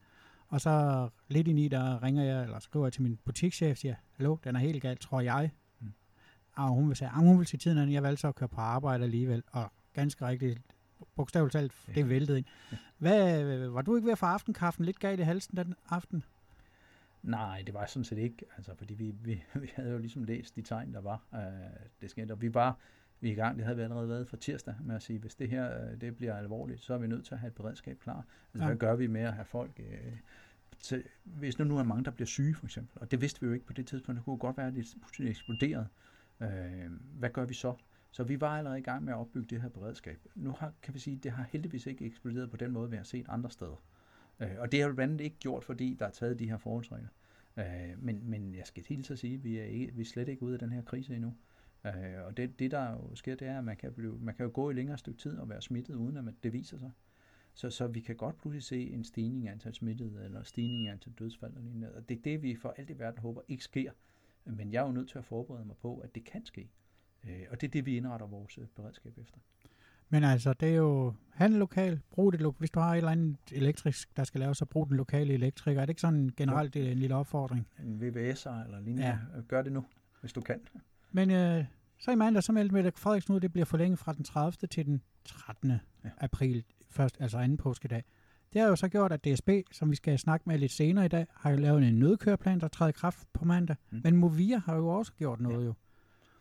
og 0.51 0.61
så 0.61 1.09
lidt 1.27 1.47
i 1.47 1.53
ni, 1.53 1.67
der 1.67 2.03
ringer 2.03 2.23
jeg, 2.23 2.43
eller 2.43 2.59
skriver 2.59 2.85
jeg 2.85 2.93
til 2.93 3.01
min 3.01 3.19
butikschef, 3.25 3.77
siger, 3.77 3.95
hallo, 4.11 4.37
den 4.43 4.55
er 4.55 4.59
helt 4.59 4.81
galt, 4.81 4.99
tror 4.99 5.21
jeg. 5.21 5.51
Mm. 5.79 5.93
Og 6.55 6.67
hun 6.69 6.87
vil 6.87 6.95
sige, 6.95 7.09
hun 7.15 7.39
vil 7.39 7.47
sige 7.47 7.57
tiden, 7.57 7.77
at 7.77 7.91
jeg 7.91 8.03
valgte 8.03 8.21
så 8.21 8.27
at 8.27 8.35
køre 8.35 8.49
på 8.49 8.61
arbejde 8.61 9.03
alligevel, 9.03 9.43
og 9.51 9.71
ganske 9.93 10.27
rigtigt, 10.27 10.61
bogstaveligt 11.15 11.53
talt, 11.53 11.73
ja. 11.87 11.93
det 11.93 12.09
væltede 12.09 12.37
ind. 12.37 12.45
Ja. 12.71 12.77
Hvad, 12.97 13.67
var 13.67 13.81
du 13.81 13.95
ikke 13.95 14.05
ved 14.05 14.11
at 14.11 14.17
få 14.17 14.25
aftenkaffen 14.25 14.85
lidt 14.85 14.99
galt 14.99 15.19
i 15.19 15.23
halsen 15.23 15.57
den 15.57 15.75
aften? 15.89 16.23
Nej, 17.23 17.63
det 17.65 17.73
var 17.73 17.85
sådan 17.85 18.03
set 18.03 18.17
ikke, 18.17 18.45
altså, 18.57 18.75
fordi 18.75 18.93
vi, 18.93 19.11
vi, 19.11 19.43
vi 19.61 19.71
havde 19.75 19.91
jo 19.91 19.97
ligesom 19.97 20.23
læst 20.23 20.55
de 20.55 20.61
tegn, 20.61 20.93
der 20.93 21.01
var. 21.01 21.21
Uh, 21.31 21.39
det 22.01 22.09
skete, 22.09 22.31
og 22.31 22.41
vi 22.41 22.53
var 22.53 22.77
vi 23.21 23.27
er 23.27 23.31
i 23.31 23.35
gang, 23.35 23.57
det 23.57 23.65
havde 23.65 23.77
vi 23.77 23.83
allerede 23.83 24.09
været 24.09 24.27
for 24.27 24.37
tirsdag 24.37 24.75
med 24.83 24.95
at 24.95 25.01
sige, 25.01 25.19
hvis 25.19 25.35
det 25.35 25.49
her 25.49 25.83
øh, 25.83 26.01
det 26.01 26.15
bliver 26.15 26.35
alvorligt, 26.35 26.81
så 26.81 26.93
er 26.93 26.97
vi 26.97 27.07
nødt 27.07 27.25
til 27.25 27.33
at 27.33 27.39
have 27.39 27.47
et 27.47 27.55
beredskab 27.55 27.99
klar. 27.99 28.25
Altså, 28.53 28.63
ja. 28.63 28.65
Hvad 28.65 28.77
gør 28.77 28.95
vi 28.95 29.07
med 29.07 29.21
at 29.21 29.33
have 29.33 29.45
folk... 29.45 29.71
Uh, 29.79 30.17
til, 30.79 31.03
hvis 31.23 31.59
nu, 31.59 31.65
nu 31.65 31.77
er 31.77 31.83
mange, 31.83 32.03
der 32.03 32.11
bliver 32.11 32.27
syge, 32.27 32.55
for 32.55 32.65
eksempel, 32.65 33.01
og 33.01 33.11
det 33.11 33.21
vidste 33.21 33.41
vi 33.41 33.47
jo 33.47 33.53
ikke 33.53 33.65
på 33.65 33.73
det 33.73 33.87
tidspunkt, 33.87 34.17
det 34.17 34.25
kunne 34.25 34.37
godt 34.37 34.57
være, 34.57 34.67
at 34.67 34.73
det 34.73 34.95
pludselig 35.01 35.29
eksploderede. 35.29 35.87
Uh, 36.39 36.47
hvad 37.19 37.29
gør 37.29 37.45
vi 37.45 37.53
så? 37.53 37.73
Så 38.11 38.23
vi 38.23 38.41
var 38.41 38.57
allerede 38.57 38.79
i 38.79 38.83
gang 38.83 39.03
med 39.03 39.13
at 39.13 39.17
opbygge 39.17 39.47
det 39.49 39.61
her 39.61 39.69
beredskab. 39.69 40.19
Nu 40.35 40.51
har, 40.51 40.73
kan 40.81 40.93
vi 40.93 40.99
sige, 40.99 41.17
at 41.17 41.23
det 41.23 41.31
har 41.31 41.43
heldigvis 41.49 41.85
ikke 41.85 42.05
eksploderet 42.05 42.51
på 42.51 42.57
den 42.57 42.71
måde, 42.71 42.89
vi 42.89 42.95
har 42.95 43.03
set 43.03 43.25
andre 43.29 43.51
steder. 43.51 43.83
Øh, 44.39 44.49
og 44.57 44.71
det 44.71 44.81
har 44.81 44.87
jo 44.87 44.93
blandt 44.93 45.11
andet 45.11 45.25
ikke 45.25 45.37
gjort, 45.39 45.63
fordi 45.63 45.95
der 45.99 46.05
er 46.05 46.09
taget 46.11 46.39
de 46.39 46.49
her 46.49 46.57
forholdsregler. 46.57 47.09
Øh, 47.57 47.65
men, 47.97 48.29
men 48.29 48.55
jeg 48.55 48.63
skal 48.65 48.83
helt 48.89 49.07
så 49.07 49.15
sige, 49.15 49.33
at 49.33 49.43
vi 49.43 49.57
er, 49.57 49.63
ikke, 49.63 49.93
vi 49.93 50.01
er 50.01 50.05
slet 50.05 50.27
ikke 50.27 50.43
ude 50.43 50.53
af 50.53 50.59
den 50.59 50.71
her 50.71 50.81
krise 50.81 51.15
endnu. 51.15 51.33
Øh, 51.85 52.25
og 52.25 52.37
det, 52.37 52.59
det, 52.59 52.71
der 52.71 52.91
jo 52.91 53.15
sker, 53.15 53.35
det 53.35 53.47
er, 53.47 53.57
at 53.57 53.63
man 53.63 53.77
kan, 53.77 53.93
blive, 53.93 54.19
man 54.19 54.35
kan 54.35 54.45
jo 54.45 54.51
gå 54.53 54.69
i 54.69 54.73
længere 54.73 54.97
stykke 54.97 55.19
tid 55.19 55.37
og 55.37 55.49
være 55.49 55.61
smittet, 55.61 55.95
uden 55.95 56.17
at 56.17 56.33
det 56.43 56.53
viser 56.53 56.77
sig. 56.77 56.91
Så, 57.53 57.69
så 57.69 57.87
vi 57.87 57.99
kan 57.99 58.15
godt 58.15 58.37
pludselig 58.37 58.63
se 58.63 58.89
en 58.89 59.03
stigning 59.03 59.43
i 59.43 59.47
antal 59.47 59.73
smittede, 59.73 60.25
eller 60.25 60.43
stigning 60.43 60.83
i 60.83 60.87
antal 60.87 61.13
dødsfald 61.19 61.53
og 61.55 61.61
lignende. 61.61 61.91
Og 61.95 62.09
det 62.09 62.17
er 62.17 62.21
det, 62.21 62.43
vi 62.43 62.55
for 62.55 62.73
alt 62.77 62.89
i 62.89 62.99
verden 62.99 63.19
håber 63.19 63.41
ikke 63.47 63.63
sker. 63.63 63.91
Men 64.45 64.71
jeg 64.71 64.81
er 64.81 64.85
jo 64.85 64.91
nødt 64.91 65.09
til 65.09 65.17
at 65.17 65.25
forberede 65.25 65.65
mig 65.65 65.75
på, 65.81 65.97
at 65.97 66.15
det 66.15 66.23
kan 66.23 66.45
ske. 66.45 66.69
Og 67.51 67.61
det 67.61 67.67
er 67.67 67.71
det, 67.71 67.85
vi 67.85 67.97
indretter 67.97 68.27
vores 68.27 68.59
beredskab 68.75 69.17
efter. 69.17 69.37
Men 70.09 70.23
altså, 70.23 70.53
det 70.53 70.69
er 70.69 70.75
jo 70.75 71.13
handel 71.29 71.59
lokal, 71.59 72.01
brug 72.11 72.33
det, 72.33 72.55
hvis 72.57 72.71
du 72.71 72.79
har 72.79 72.93
et 72.93 72.97
eller 72.97 73.11
andet 73.11 73.37
elektrisk, 73.51 74.17
der 74.17 74.23
skal 74.23 74.39
laves, 74.39 74.57
så 74.57 74.65
brug 74.65 74.87
den 74.87 74.97
lokale 74.97 75.33
elektriker. 75.33 75.81
Er 75.81 75.85
det 75.85 75.89
ikke 75.89 76.01
sådan 76.01 76.31
generelt 76.37 76.75
en 76.75 76.97
lille 76.97 77.15
opfordring? 77.15 77.67
En 77.79 78.01
VVS'er 78.01 78.63
eller 78.65 78.79
lignende. 78.79 79.07
Ja. 79.07 79.17
Gør 79.47 79.61
det 79.61 79.71
nu, 79.71 79.85
hvis 80.21 80.33
du 80.33 80.41
kan. 80.41 80.59
Men 81.11 81.31
øh, 81.31 81.65
så 81.99 82.11
i 82.11 82.15
mandag, 82.15 82.43
så 82.43 82.51
meldte 82.51 82.75
Mette 82.75 82.91
Frederiksen 82.95 83.35
ud, 83.35 83.39
det 83.39 83.51
bliver 83.51 83.65
forlænget 83.65 83.99
fra 83.99 84.13
den 84.13 84.23
30. 84.23 84.67
til 84.67 84.85
den 84.85 85.01
13. 85.25 85.71
Ja. 86.03 86.09
april, 86.17 86.63
først, 86.89 87.17
altså 87.19 87.37
anden 87.37 87.57
påskedag. 87.57 88.03
Det 88.53 88.61
har 88.61 88.67
jo 88.67 88.75
så 88.75 88.87
gjort, 88.87 89.11
at 89.11 89.25
DSB, 89.25 89.49
som 89.71 89.91
vi 89.91 89.95
skal 89.95 90.19
snakke 90.19 90.43
med 90.49 90.57
lidt 90.57 90.71
senere 90.71 91.05
i 91.05 91.07
dag, 91.07 91.27
har 91.35 91.51
jo 91.51 91.57
lavet 91.57 91.83
en 91.83 91.99
nødkøreplan, 91.99 92.59
der 92.59 92.67
træder 92.67 92.89
i 92.89 92.91
kraft 92.91 93.27
på 93.33 93.45
mandag. 93.45 93.75
Mm. 93.91 94.01
Men 94.03 94.15
Movia 94.15 94.57
har 94.57 94.75
jo 94.75 94.87
også 94.87 95.13
gjort 95.13 95.41
noget 95.41 95.61
ja. 95.61 95.65
jo. 95.65 95.73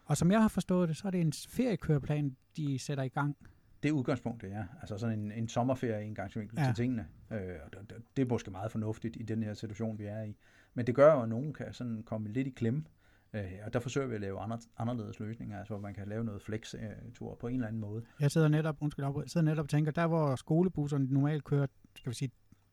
Og 0.04 0.16
som 0.16 0.30
jeg 0.30 0.42
har 0.42 0.48
forstået 0.48 0.88
det, 0.88 0.96
så 0.96 1.06
er 1.06 1.10
det 1.10 1.20
en 1.20 1.32
feriekøreplan, 1.48 2.36
de 2.56 2.78
sætter 2.78 3.04
i 3.04 3.08
gang 3.08 3.36
det 3.82 3.88
er 3.88 3.92
udgangspunktet, 3.92 4.50
ja. 4.50 4.64
Altså 4.80 4.98
sådan 4.98 5.18
en, 5.18 5.32
en 5.32 5.48
sommerferie 5.48 6.04
en 6.04 6.14
gang 6.14 6.32
ja. 6.34 6.64
til 6.64 6.74
tingene. 6.74 7.06
Øh, 7.30 7.38
og 7.64 7.72
det, 7.72 8.02
det 8.16 8.22
er 8.22 8.26
måske 8.26 8.50
meget 8.50 8.72
fornuftigt 8.72 9.16
i 9.20 9.22
den 9.22 9.42
her 9.42 9.54
situation, 9.54 9.98
vi 9.98 10.04
er 10.04 10.22
i. 10.22 10.36
Men 10.74 10.86
det 10.86 10.94
gør 10.94 11.14
jo, 11.14 11.22
at 11.22 11.28
nogen 11.28 11.52
kan 11.52 11.72
sådan 11.72 12.02
komme 12.02 12.28
lidt 12.28 12.46
i 12.46 12.50
klemme. 12.50 12.84
Øh, 13.34 13.52
og 13.64 13.72
der 13.72 13.80
forsøger 13.80 14.06
vi 14.06 14.14
at 14.14 14.20
lave 14.20 14.40
andre, 14.40 14.58
anderledes 14.78 15.20
løsninger, 15.20 15.58
altså 15.58 15.74
hvor 15.74 15.80
man 15.80 15.94
kan 15.94 16.08
lave 16.08 16.24
noget 16.24 16.42
flex-tur 16.42 17.34
på 17.34 17.46
en 17.46 17.54
eller 17.54 17.66
anden 17.66 17.80
måde. 17.80 18.02
Jeg 18.20 18.30
sidder 18.30 18.48
netop, 18.48 18.76
undskyld, 18.80 19.04
jeg 19.04 19.14
sidder 19.26 19.44
netop 19.44 19.64
og 19.64 19.68
tænker, 19.68 19.92
der 19.92 20.06
hvor 20.06 20.36
skolebusserne 20.36 21.06
normalt 21.10 21.44
kører, 21.44 21.66
skal 21.96 22.10
vi 22.10 22.14
sige, 22.14 22.30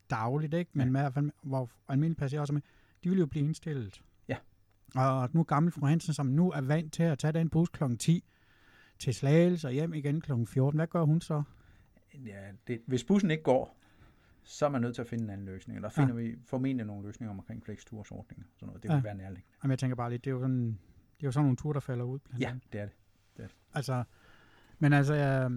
dagligt, 0.10 0.54
ikke? 0.54 0.72
men 0.74 0.88
ja. 0.88 0.92
med, 0.92 1.12
fald, 1.12 1.32
hvor 1.44 1.70
almindelige 1.88 2.20
passagerer 2.20 2.42
også 2.42 2.54
med, 2.54 2.62
de 3.04 3.10
vil 3.10 3.20
jo 3.20 3.26
blive 3.26 3.46
indstillet. 3.46 4.02
Ja. 4.28 4.38
Og 4.96 5.30
nu 5.34 5.44
gammel 5.44 5.72
fru 5.72 5.86
Hansen, 5.86 6.14
som 6.14 6.26
nu 6.26 6.52
er 6.52 6.62
vant 6.62 6.94
til 6.94 7.04
at 7.04 7.20
tage 7.20 7.34
den 7.34 7.50
bus 7.50 7.70
kl. 7.70 7.84
10, 8.00 8.24
til 9.00 9.14
Slagelse 9.14 9.68
og 9.68 9.74
hjem 9.74 9.94
igen 9.94 10.22
kl. 10.22 10.32
14. 10.46 10.78
Hvad 10.78 10.88
gør 10.88 11.04
hun 11.04 11.22
så? 11.22 11.44
Ja, 12.26 12.42
det, 12.68 12.82
hvis 12.86 13.04
bussen 13.04 13.32
ikke 13.32 13.44
går, 13.44 13.77
så 14.48 14.66
er 14.66 14.70
man 14.70 14.82
nødt 14.82 14.96
til 14.96 15.02
at 15.02 15.08
finde 15.08 15.24
en 15.24 15.30
anden 15.30 15.46
løsning. 15.46 15.84
Der 15.84 15.90
finder 15.90 16.16
ja. 16.16 16.22
vi 16.22 16.36
formentlig 16.46 16.86
nogle 16.86 17.06
løsninger 17.06 17.34
omkring 17.34 17.64
flextursordninger. 17.64 18.46
Sådan 18.56 18.68
noget. 18.68 18.84
Det 18.84 18.90
vil 18.90 18.96
ja. 18.96 19.02
være 19.02 19.16
nærliggende. 19.16 19.58
Jamen, 19.64 19.72
jeg 19.72 19.80
tænker 19.80 19.96
bare 19.96 20.10
lidt, 20.10 20.26
det 20.26 20.32
er 20.32 20.36
jo 20.36 20.40
sådan, 20.40 20.68
det 21.18 21.24
er 21.24 21.28
jo 21.28 21.32
sådan 21.32 21.44
nogle 21.44 21.58
ture, 21.58 21.74
der 21.74 21.80
falder 21.80 22.06
ud. 22.06 22.20
Ja, 22.40 22.56
det 22.74 22.82
er 22.82 22.86
det. 22.86 22.96
det 23.38 23.44
er 23.44 23.48
det. 23.48 23.56
Altså, 23.74 24.04
men 24.80 24.94
altså, 24.94 25.14
jeg, 25.14 25.52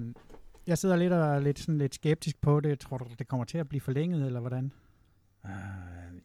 jeg 0.66 0.78
sidder 0.78 0.97
lidt 0.97 1.12
og 1.12 1.42
lidt, 1.42 1.59
sådan 1.59 1.78
lidt 1.78 1.94
skeptisk 1.94 2.40
på 2.40 2.61
det. 2.61 2.80
Tror 2.80 2.99
du, 2.99 3.06
det 3.18 3.28
kommer 3.28 3.44
til 3.44 3.59
at 3.59 3.68
blive 3.68 3.80
forlænget, 3.80 4.26
eller 4.26 4.40
hvordan? 4.40 4.73
Uh, 5.44 5.50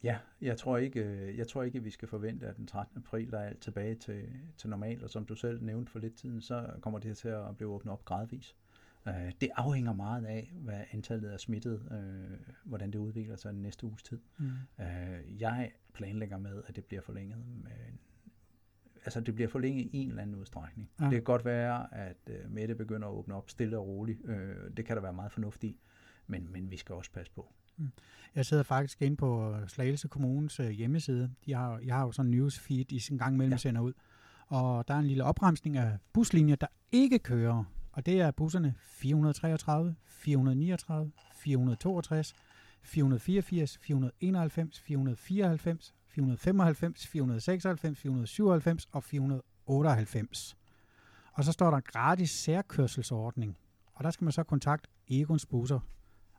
ja, 0.04 0.18
jeg 0.42 0.58
tror 0.58 0.78
ikke, 0.78 1.00
øh, 1.00 1.38
jeg 1.38 1.48
tror 1.48 1.64
ikke, 1.64 1.78
at 1.78 1.86
vi 1.86 1.90
skal 1.90 2.08
forvente, 2.08 2.48
at 2.48 2.58
den 2.58 2.68
13. 2.68 2.98
april 2.98 3.32
der 3.32 3.40
er 3.40 3.48
alt 3.48 3.60
tilbage 3.62 3.96
til, 3.96 4.28
til 4.58 4.70
normalt, 4.70 5.04
og 5.04 5.10
som 5.10 5.26
du 5.26 5.36
selv 5.36 5.64
nævnte 5.64 5.92
for 5.92 6.00
lidt 6.00 6.16
tiden, 6.16 6.42
så 6.42 6.70
kommer 6.82 7.00
det 7.00 7.18
til 7.18 7.28
at 7.28 7.58
blive 7.58 7.70
åbnet 7.70 7.92
op 7.92 8.06
gradvis. 8.06 8.56
Uh, 9.06 9.32
det 9.42 9.50
afhænger 9.56 9.94
meget 9.94 10.26
af, 10.26 10.54
hvad 10.56 10.82
antallet 10.92 11.34
er 11.34 11.38
smittet, 11.38 11.82
uh, 11.92 12.54
hvordan 12.66 12.92
det 12.92 13.00
udvikler 13.00 13.36
sig 13.36 13.54
den 13.54 13.62
næste 13.62 13.86
uges 13.86 14.04
tid. 14.04 14.20
Mm. 14.38 14.52
Uh, 14.80 15.42
jeg 15.42 15.72
planlægger 15.94 16.38
med, 16.38 16.64
at 16.68 16.76
det 16.76 16.86
bliver 16.86 17.02
forlænget 17.02 17.38
med 17.64 17.72
altså 19.06 19.22
det 19.22 19.36
bliver 19.36 19.50
forlænget 19.50 19.90
i 19.94 19.98
en 19.98 20.10
eller 20.10 20.22
anden 20.22 20.36
udstrækning. 20.36 20.90
Ja. 21.00 21.06
Det 21.06 21.14
kan 21.14 21.24
godt 21.24 21.46
være, 21.46 21.94
at 21.94 22.30
uh, 22.30 22.52
Mette 22.52 22.76
begynder 22.76 23.08
at 23.08 23.14
åbne 23.14 23.36
op 23.36 23.50
stille 23.50 23.78
og 23.78 23.88
roligt. 23.88 24.20
Uh, 24.24 24.34
det 24.78 24.86
kan 24.86 24.96
der 24.96 25.02
være 25.02 25.14
meget 25.14 25.32
fornuftigt 25.32 25.78
men, 26.28 26.48
men 26.52 26.72
vi 26.72 26.78
skal 26.78 26.96
også 26.96 27.12
passe 27.12 27.32
på. 27.34 27.54
Mm. 27.78 27.92
Jeg 28.36 28.46
sidder 28.46 28.64
faktisk 28.64 29.02
inde 29.02 29.18
på 29.18 29.56
Slagelse 29.68 30.08
Kommunes 30.08 30.60
øh, 30.60 30.70
hjemmeside. 30.70 31.32
De 31.46 31.54
har, 31.54 31.80
jeg 31.80 31.96
har 31.96 32.06
jo 32.06 32.12
sådan 32.12 32.32
en 32.32 32.38
newsfeed, 32.38 32.86
de 32.86 33.02
en 33.12 33.18
gang 33.18 33.34
imellem 33.34 33.52
ja. 33.52 33.58
sender 33.58 33.82
ud. 33.82 33.94
Og 34.48 34.88
der 34.88 34.94
er 34.94 35.00
en 35.00 35.06
lille 35.06 35.24
opremsning 35.24 35.78
af 35.78 35.98
buslinjer, 36.14 36.56
der 36.56 36.68
ikke 36.92 37.20
kører. 37.20 37.64
Og 37.96 38.06
det 38.06 38.22
er 38.22 38.32
busserne 38.32 38.76
433, 38.80 39.96
439, 40.08 41.12
462, 41.36 42.36
484, 42.84 43.78
491, 43.78 44.80
494, 44.80 45.94
495, 46.08 47.08
496, 47.08 48.00
497 48.00 48.88
og 48.92 49.04
498. 49.04 50.58
Og 51.34 51.44
så 51.44 51.52
står 51.52 51.72
der 51.72 51.80
gratis 51.80 52.30
særkørselsordning. 52.30 53.58
Og 53.94 54.04
der 54.04 54.12
skal 54.12 54.26
man 54.26 54.32
så 54.32 54.44
kontakte 54.44 54.90
Egons 55.10 55.46
busser 55.46 55.80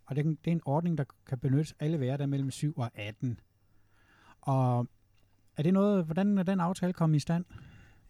og 0.06 0.16
det, 0.16 0.24
det 0.24 0.50
er 0.50 0.52
en 0.52 0.62
ordning, 0.64 0.98
der 0.98 1.04
kan 1.26 1.38
benyttes 1.38 1.74
alle 1.80 1.96
hverdage 1.96 2.26
mellem 2.26 2.50
7 2.50 2.74
og 2.76 2.90
18. 2.94 3.40
Og 4.40 4.88
er 5.56 5.62
det 5.62 5.72
noget, 5.72 6.04
hvordan 6.04 6.38
er 6.38 6.42
den 6.42 6.60
aftale 6.60 6.92
kommet 6.92 7.16
i 7.16 7.20
stand? 7.20 7.44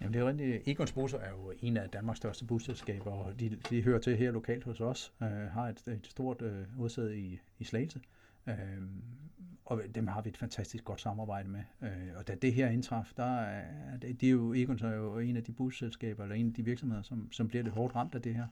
Jamen 0.00 0.14
det 0.14 0.20
er 0.20 0.28
rigtigt. 0.28 0.68
Egons 0.68 0.92
Busser 0.92 1.18
er 1.18 1.30
jo 1.30 1.52
en 1.62 1.76
af 1.76 1.90
Danmarks 1.90 2.16
største 2.16 2.44
busselskaber, 2.44 3.10
og 3.10 3.40
de, 3.40 3.58
de 3.70 3.82
hører 3.82 3.98
til 3.98 4.16
her 4.16 4.30
lokalt 4.30 4.64
hos 4.64 4.80
os, 4.80 5.12
øh, 5.22 5.28
har 5.28 5.68
et, 5.68 5.88
et 5.88 6.06
stort 6.06 6.42
øh, 6.42 6.64
udsæde 6.78 7.18
i, 7.18 7.40
i 7.58 7.64
Slagelse. 7.64 8.00
Øh, 8.48 8.54
og 9.64 9.82
dem 9.94 10.06
har 10.06 10.22
vi 10.22 10.28
et 10.28 10.36
fantastisk 10.36 10.84
godt 10.84 11.00
samarbejde 11.00 11.48
med. 11.48 11.62
Øh, 11.82 12.08
og 12.16 12.28
da 12.28 12.34
det 12.34 12.52
her 12.54 12.68
indtraf, 12.68 13.12
der 13.16 13.40
er, 13.40 13.96
det, 13.96 14.20
det 14.20 14.26
er 14.26 14.30
jo, 14.30 14.54
Egons 14.54 14.82
er 14.82 14.90
jo 14.90 15.18
en 15.18 15.36
af 15.36 15.44
de 15.44 15.52
busselskaber, 15.52 16.22
eller 16.22 16.36
en 16.36 16.46
af 16.46 16.54
de 16.54 16.64
virksomheder, 16.64 17.02
som, 17.02 17.32
som 17.32 17.48
bliver 17.48 17.62
lidt 17.62 17.74
hårdt 17.74 17.94
ramt 17.94 18.14
af 18.14 18.22
det 18.22 18.34
her. 18.34 18.46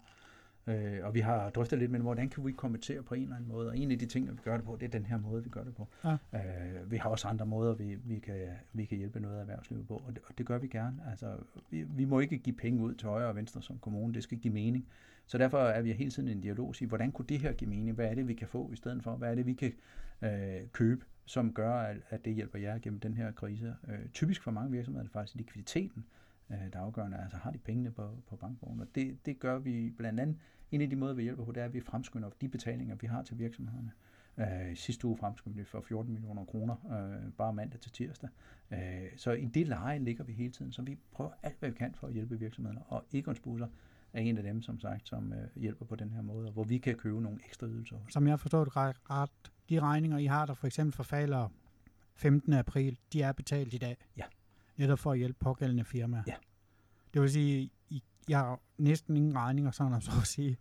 Øh, 0.66 0.99
og 1.02 1.14
vi 1.14 1.21
har 1.21 1.50
drøftet 1.50 1.78
lidt 1.78 1.90
med, 1.90 2.00
hvordan 2.00 2.28
kan 2.28 2.47
vi 2.47 2.52
kommentere 2.52 3.02
på 3.02 3.14
en 3.14 3.23
eller 3.23 3.37
anden 3.37 3.49
måde. 3.49 3.68
Og 3.68 3.78
en 3.78 3.90
af 3.90 3.99
de 3.99 4.06
ting, 4.06 4.30
vi 4.30 4.37
gør 4.44 4.56
det 4.56 4.66
på, 4.66 4.76
det 4.80 4.87
er 4.87 4.90
den 4.90 5.06
her 5.06 5.18
måde, 5.18 5.44
vi 5.44 5.50
gør 5.50 5.64
det 5.64 5.75
på. 5.75 5.88
Ja. 6.04 6.12
Øh, 6.35 6.90
vi 6.90 6.97
har 6.97 7.11
også 7.11 7.28
andre 7.28 7.47
måder, 7.47 7.75
vi, 7.75 7.94
vi, 8.04 8.18
kan, 8.18 8.49
vi 8.73 8.85
kan 8.85 8.99
hjælpe 8.99 9.21
noget 9.21 9.37
af 9.37 9.40
erhvervslivet 9.40 9.87
på, 9.88 10.02
og 10.06 10.14
det, 10.14 10.23
og 10.26 10.38
det 10.38 10.47
gør 10.47 10.59
vi 10.59 10.68
gerne. 10.68 10.97
Altså, 11.11 11.37
vi, 11.71 11.83
vi 11.83 12.04
må 12.04 12.21
ikke 12.21 12.38
give 12.38 12.56
penge 12.56 12.83
ud 12.83 12.94
til 12.94 13.09
højre 13.09 13.28
og 13.28 13.37
venstre 13.37 13.62
som 13.62 13.78
kommune. 13.78 14.14
Det 14.14 14.23
skal 14.23 14.38
give 14.38 14.54
mening. 14.54 14.87
Så 15.26 15.38
derfor 15.38 15.59
er 15.59 15.83
vi 15.83 15.92
hele 15.92 16.11
tiden 16.11 16.28
i 16.28 16.33
en 16.33 16.40
dialog 16.40 16.68
og 16.68 16.76
sige, 16.76 16.88
hvordan 16.88 17.12
kunne 17.12 17.26
det 17.28 17.38
her 17.38 17.52
give 17.52 17.71
mening? 17.71 17.92
Hvad 17.92 18.06
er 18.06 18.14
det, 18.14 18.28
vi 18.28 18.35
kan 18.35 18.49
få 18.49 18.71
i 18.73 18.76
stedet 18.76 19.02
for? 19.02 19.16
Hvad 19.16 19.30
er 19.30 19.35
det, 19.35 19.47
vi 19.47 19.52
kan 19.52 19.73
øh, 20.23 20.68
købe, 20.73 21.04
som 21.25 21.52
gør, 21.52 21.75
at, 21.75 21.97
at 22.11 22.25
det 22.25 22.35
hjælper 22.35 22.59
jer 22.59 22.78
gennem 22.78 23.00
den 23.00 23.14
her 23.14 23.33
krise? 23.33 23.75
Øh, 23.88 24.09
typisk 24.12 24.42
for 24.42 24.50
mange 24.50 24.71
virksomheder 24.71 25.02
er 25.02 25.04
det 25.04 25.12
faktisk 25.12 25.37
likviditeten, 25.37 26.04
øh, 26.06 26.24
der 26.48 26.78
er 26.78 26.80
afgørende. 26.80 27.18
Altså 27.22 27.36
har 27.36 27.50
de 27.50 27.58
pengene 27.58 27.90
på, 27.90 28.22
på 28.26 28.36
bankbogen? 28.36 28.80
Og 28.80 28.86
det, 28.94 29.26
det 29.26 29.38
gør 29.38 29.58
vi 29.58 29.90
blandt 29.96 30.20
andet. 30.20 30.36
En 30.72 30.80
af 30.80 30.90
de 30.90 30.96
måder, 30.96 31.14
vi 31.14 31.22
hjælper 31.22 31.44
på, 31.44 31.52
det 31.52 31.60
er, 31.60 31.64
at 31.64 31.74
vi 31.74 31.80
fremskynder 31.80 32.30
de 32.40 32.48
betalinger, 32.48 32.94
vi 32.94 33.06
har 33.06 33.22
til 33.22 33.38
virksomhederne. 33.38 33.92
Øh, 34.38 34.76
sidste 34.76 35.06
uge 35.06 35.16
fremskyndte 35.16 35.58
vi 35.58 35.64
for 35.64 35.80
14 35.80 36.12
millioner 36.12 36.44
kroner, 36.44 36.74
øh, 36.92 37.32
bare 37.32 37.52
mandag 37.52 37.80
til 37.80 37.92
tirsdag. 37.92 38.30
Øh, 38.70 38.78
så 39.16 39.32
i 39.32 39.44
det 39.44 39.68
leje 39.68 39.98
ligger 39.98 40.24
vi 40.24 40.32
hele 40.32 40.52
tiden, 40.52 40.72
så 40.72 40.82
vi 40.82 40.98
prøver 41.12 41.30
alt, 41.42 41.58
hvad 41.58 41.70
vi 41.70 41.76
kan 41.76 41.94
for 41.94 42.06
at 42.06 42.12
hjælpe 42.12 42.38
virksomhederne. 42.38 42.82
Og 42.86 43.04
Egons 43.12 43.40
Busser 43.40 43.66
er 44.12 44.20
en 44.20 44.36
af 44.36 44.42
dem, 44.42 44.62
som 44.62 44.80
sagt, 44.80 45.08
som 45.08 45.32
øh, 45.32 45.48
hjælper 45.56 45.84
på 45.84 45.96
den 45.96 46.10
her 46.10 46.22
måde, 46.22 46.50
hvor 46.50 46.64
vi 46.64 46.78
kan 46.78 46.94
købe 46.94 47.20
nogle 47.20 47.38
ekstra 47.46 47.66
ydelser. 47.66 47.96
Som 48.08 48.26
jeg 48.26 48.40
forstår 48.40 48.64
det 48.64 48.76
ret, 48.76 49.30
de 49.68 49.80
regninger, 49.80 50.18
I 50.18 50.26
har, 50.26 50.46
der 50.46 50.54
for 50.54 50.66
eksempel 50.66 50.92
forfalder 50.92 51.48
15. 52.14 52.52
april, 52.52 52.98
de 53.12 53.22
er 53.22 53.32
betalt 53.32 53.74
i 53.74 53.78
dag. 53.78 53.96
Ja. 54.16 54.24
Netop 54.76 54.99
for 54.99 55.12
at 55.12 55.19
hjælpe 55.19 55.38
pågældende 55.40 55.85
firmaer. 55.85 56.23
Ja. 56.26 56.35
Det 57.14 57.23
vil 57.23 57.31
sige, 57.31 57.71
I, 57.88 58.02
jeg 58.28 58.38
har 58.38 58.61
næsten 58.78 59.16
ingen 59.16 59.37
regninger, 59.37 59.71
sådan 59.71 60.00
så 60.00 60.11
at 60.21 60.26
sige. 60.26 60.57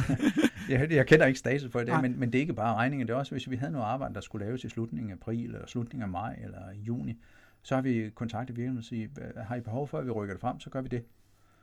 jeg, 0.70 0.90
jeg 0.90 1.06
kender 1.06 1.26
ikke 1.26 1.38
status 1.38 1.72
for 1.72 1.78
det, 1.78 2.02
men, 2.02 2.20
men 2.20 2.32
det 2.32 2.38
er 2.38 2.40
ikke 2.40 2.54
bare 2.54 2.74
regninger. 2.74 3.06
Det 3.06 3.12
er 3.12 3.16
også, 3.16 3.34
hvis 3.34 3.50
vi 3.50 3.56
havde 3.56 3.72
noget 3.72 3.84
arbejde, 3.84 4.14
der 4.14 4.20
skulle 4.20 4.46
laves 4.46 4.64
i 4.64 4.68
slutningen 4.68 5.10
af 5.10 5.14
april, 5.14 5.44
eller 5.44 5.66
slutningen 5.66 6.02
af 6.02 6.08
maj, 6.08 6.38
eller 6.42 6.72
juni, 6.72 7.18
så 7.62 7.74
har 7.74 7.82
vi 7.82 8.10
kontaktet 8.14 8.56
virksomheden 8.56 8.78
og 8.78 8.84
sige, 8.84 9.10
har 9.36 9.56
I 9.56 9.60
behov 9.60 9.88
for, 9.88 9.98
at 9.98 10.06
vi 10.06 10.10
rykker 10.10 10.34
det 10.34 10.40
frem, 10.40 10.60
så 10.60 10.70
gør 10.70 10.80
vi 10.80 10.88
det. 10.88 11.04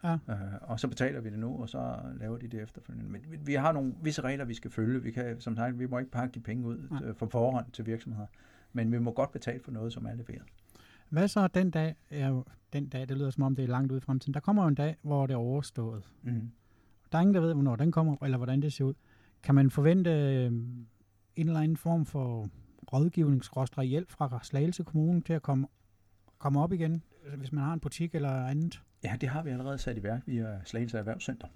Ja. 0.04 0.14
Øh, 0.14 0.38
og 0.62 0.80
så 0.80 0.88
betaler 0.88 1.22
vi 1.22 1.30
det 1.30 1.40
nu, 1.40 1.62
og 1.62 1.70
så 1.70 1.96
laver 2.20 2.38
de 2.38 2.48
det 2.48 2.62
efterfølgende. 2.62 3.12
Men 3.12 3.22
vi, 3.30 3.38
vi 3.46 3.54
har 3.54 3.72
nogle 3.72 3.94
visse 4.02 4.22
regler, 4.22 4.46
vi 4.46 4.54
skal 4.54 4.72
følge. 4.72 5.04
Vi 5.04 5.12
kan, 5.12 5.42
som 5.42 5.56
sagt, 5.56 5.80
vi 5.80 5.86
må 5.86 6.00
ikke 6.00 6.12
pakke 6.12 6.34
de 6.34 6.40
penge 6.40 6.68
ud 6.68 7.00
ja. 7.06 7.12
for 7.12 7.28
forhånd 7.28 7.72
til 7.72 7.86
virksomheder, 7.86 8.28
men 8.74 8.92
vi 8.92 9.00
må 9.00 9.12
godt 9.12 9.32
betale 9.32 9.60
for 9.64 9.72
noget, 9.72 9.94
som 9.94 10.06
er 10.06 10.14
leveret. 10.14 10.44
Hvad 11.10 11.28
så 11.28 11.48
den 11.48 11.72
dag, 11.72 11.96
ja, 12.12 12.40
den 12.74 12.90
dag, 12.90 13.10
det 13.10 13.18
lyder 13.18 13.30
som 13.30 13.44
om 13.44 13.56
det 13.56 13.64
er 13.64 13.68
langt 13.68 13.92
ude 13.92 13.98
i 13.98 14.02
fremtiden, 14.02 14.34
der 14.34 14.40
kommer 14.40 14.64
jo 14.64 14.68
en 14.68 14.76
dag, 14.76 14.96
hvor 15.02 15.28
det 15.28 15.34
er 15.34 15.38
overstået. 15.38 16.10
Mm. 16.22 16.52
Der 17.12 17.18
er 17.18 17.22
ingen, 17.22 17.34
der 17.34 17.42
ved, 17.42 17.54
hvornår 17.54 17.76
den 17.76 17.92
kommer, 17.92 18.16
eller 18.24 18.38
hvordan 18.38 18.62
det 18.62 18.74
ser 18.74 18.86
ud. 18.86 18.94
Kan 19.44 19.56
man 19.56 19.72
forvente 19.72 20.10
øh, 20.10 20.46
en 20.46 21.48
eller 21.48 21.60
anden 21.60 21.78
form 21.78 22.06
for 22.06 22.50
rådgivningsgråstrej 22.94 23.86
hjælp 23.86 24.12
fra 24.12 24.40
Slagelse 24.44 24.84
Kommune 24.84 25.22
til 25.22 25.34
at 25.34 25.42
komme, 25.42 25.68
komme 26.38 26.62
op 26.62 26.74
igen, 26.74 27.04
hvis 27.38 27.52
man 27.52 27.64
har 27.64 27.74
en 27.74 27.80
butik 27.80 28.16
eller 28.16 28.46
andet? 28.46 28.82
Ja, 29.04 29.16
det 29.22 29.30
har 29.30 29.44
vi 29.44 29.50
allerede 29.50 29.78
sat 29.78 29.98
i 29.98 30.04
værk 30.04 30.22
via 30.26 30.60
Slagelse 30.66 30.98
Erhvervscenter, 30.98 31.48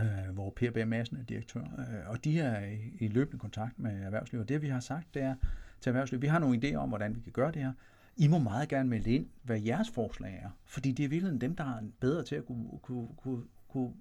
øh, 0.00 0.34
hvor 0.34 0.50
Per 0.50 0.70
B. 0.70 0.88
Madsen 0.88 1.16
er 1.16 1.22
direktør. 1.22 1.60
Øh, 1.60 2.10
og 2.10 2.24
de 2.24 2.40
er 2.40 2.66
i, 2.66 2.78
i 3.00 3.08
løbende 3.08 3.38
kontakt 3.38 3.78
med 3.78 4.02
erhvervslivet. 4.02 4.48
Det 4.48 4.62
vi 4.62 4.68
har 4.68 4.80
sagt, 4.80 5.14
det 5.14 5.22
er 5.22 5.34
til 5.80 5.90
erhvervslivet, 5.90 6.22
vi 6.22 6.26
har 6.26 6.38
nogle 6.38 6.58
idéer 6.58 6.76
om, 6.76 6.88
hvordan 6.88 7.16
vi 7.16 7.20
kan 7.20 7.32
gøre 7.32 7.52
det 7.52 7.62
her. 7.62 7.72
I 8.16 8.28
må 8.28 8.38
meget 8.38 8.68
gerne 8.68 8.88
melde 8.88 9.10
ind, 9.10 9.26
hvad 9.42 9.60
jeres 9.60 9.90
forslag 9.90 10.40
er. 10.42 10.50
Fordi 10.64 10.92
det 10.92 11.04
er 11.04 11.08
virkelig 11.08 11.40
dem, 11.40 11.56
der 11.56 11.64
er 11.64 11.82
bedre 12.00 12.24
til 12.24 12.34
at 12.34 12.46
kunne, 12.46 12.68
kunne, 12.82 13.08
kunne, 13.16 13.42
kunne 13.68 13.92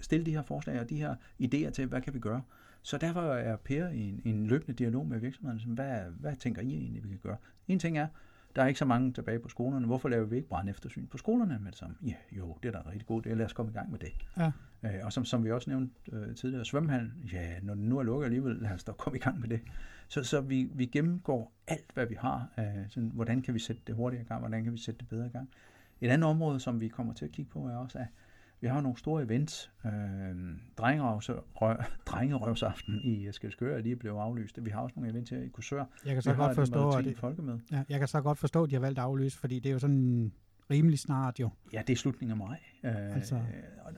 stille 0.00 0.26
de 0.26 0.30
her 0.30 0.42
forslag 0.42 0.80
og 0.80 0.90
de 0.90 0.96
her 0.96 1.14
idéer 1.42 1.70
til, 1.70 1.86
hvad 1.86 2.00
kan 2.00 2.14
vi 2.14 2.18
gøre. 2.18 2.42
Så 2.82 2.98
derfor 2.98 3.20
er 3.20 3.56
Per 3.56 3.88
i 3.88 4.00
en, 4.00 4.20
en 4.24 4.46
løbende 4.46 4.72
dialog 4.72 5.06
med 5.06 5.18
virksomhederne, 5.18 5.74
hvad, 5.74 6.00
hvad 6.20 6.36
tænker 6.36 6.62
I 6.62 6.74
egentlig, 6.74 7.04
vi 7.04 7.08
kan 7.08 7.18
gøre? 7.18 7.36
En 7.68 7.78
ting 7.78 7.98
er, 7.98 8.06
der 8.58 8.64
er 8.64 8.68
ikke 8.68 8.78
så 8.78 8.84
mange 8.84 9.12
tilbage 9.12 9.38
på 9.38 9.48
skolerne. 9.48 9.86
Hvorfor 9.86 10.08
laver 10.08 10.26
vi 10.26 10.36
ikke 10.36 10.48
brand 10.48 10.68
eftersyn 10.68 11.06
på 11.06 11.18
skolerne 11.18 11.58
med 11.60 11.70
det 11.70 11.78
samme? 11.78 11.96
Ja, 12.06 12.14
jo, 12.32 12.56
det 12.62 12.74
er 12.74 12.82
da 12.82 12.90
rigtig 12.90 13.06
godt. 13.06 13.26
Lad 13.26 13.46
os 13.46 13.52
komme 13.52 13.72
i 13.72 13.74
gang 13.74 13.90
med 13.90 13.98
det. 13.98 14.12
Ja. 14.38 14.52
Øh, 14.82 15.04
og 15.04 15.12
som, 15.12 15.24
som 15.24 15.44
vi 15.44 15.52
også 15.52 15.70
nævnte 15.70 15.94
øh, 16.12 16.34
tidligere, 16.34 16.64
svømmehallen, 16.64 17.12
ja, 17.32 17.60
når 17.62 17.74
den 17.74 17.84
nu 17.84 17.98
er 17.98 18.02
lukket 18.02 18.24
alligevel, 18.24 18.56
lad 18.56 18.70
os 18.70 18.84
da 18.84 18.92
komme 18.92 19.18
i 19.18 19.20
gang 19.20 19.40
med 19.40 19.48
det. 19.48 19.60
Så, 20.08 20.24
så 20.24 20.40
vi, 20.40 20.70
vi 20.74 20.86
gennemgår 20.86 21.52
alt, 21.66 21.90
hvad 21.94 22.06
vi 22.06 22.14
har. 22.18 22.48
Øh, 22.58 22.64
sådan, 22.88 23.10
hvordan 23.14 23.42
kan 23.42 23.54
vi 23.54 23.58
sætte 23.58 23.82
det 23.86 23.94
hurtigere 23.94 24.24
i 24.24 24.26
gang? 24.26 24.40
Hvordan 24.40 24.64
kan 24.64 24.72
vi 24.72 24.78
sætte 24.78 24.98
det 24.98 25.08
bedre 25.08 25.26
i 25.26 25.30
gang? 25.30 25.48
Et 26.00 26.08
andet 26.08 26.30
område, 26.30 26.60
som 26.60 26.80
vi 26.80 26.88
kommer 26.88 27.14
til 27.14 27.24
at 27.24 27.32
kigge 27.32 27.50
på, 27.50 27.68
er 27.68 27.76
også, 27.76 27.98
at 27.98 28.06
vi 28.60 28.66
har 28.66 28.80
nogle 28.80 28.98
store 28.98 29.22
events. 29.22 29.70
Øh, 29.84 29.92
drengerøvsaften 32.06 33.00
i 33.04 33.28
Skelskør 33.32 33.76
er 33.76 33.80
lige 33.80 33.96
blevet 33.96 34.18
aflyst. 34.18 34.64
Vi 34.64 34.70
har 34.70 34.80
også 34.80 34.92
nogle 34.96 35.10
events 35.10 35.30
her 35.30 35.42
i 35.42 35.48
Kursør. 35.48 35.84
Jeg 36.06 36.14
kan 36.14 36.22
så 36.22 36.34
godt 36.34 36.54
forstå, 36.54 36.90
at 36.90 37.04
det, 37.04 37.16
ja, 37.72 37.82
jeg 37.88 37.98
kan 37.98 38.08
så 38.08 38.20
godt 38.20 38.38
forstå, 38.38 38.62
at 38.64 38.70
de 38.70 38.74
har 38.74 38.80
valgt 38.80 38.98
at 38.98 39.04
aflyse, 39.04 39.38
fordi 39.38 39.58
det 39.58 39.68
er 39.68 39.72
jo 39.72 39.78
sådan 39.78 40.32
rimelig 40.70 40.98
snart 40.98 41.40
jo. 41.40 41.50
Ja, 41.72 41.82
det 41.86 41.92
er 41.92 41.96
slutningen 41.96 42.40
af 42.40 42.48
maj. 42.48 42.58
Øh, 42.84 43.16
altså. 43.16 43.40
og, 43.84 43.92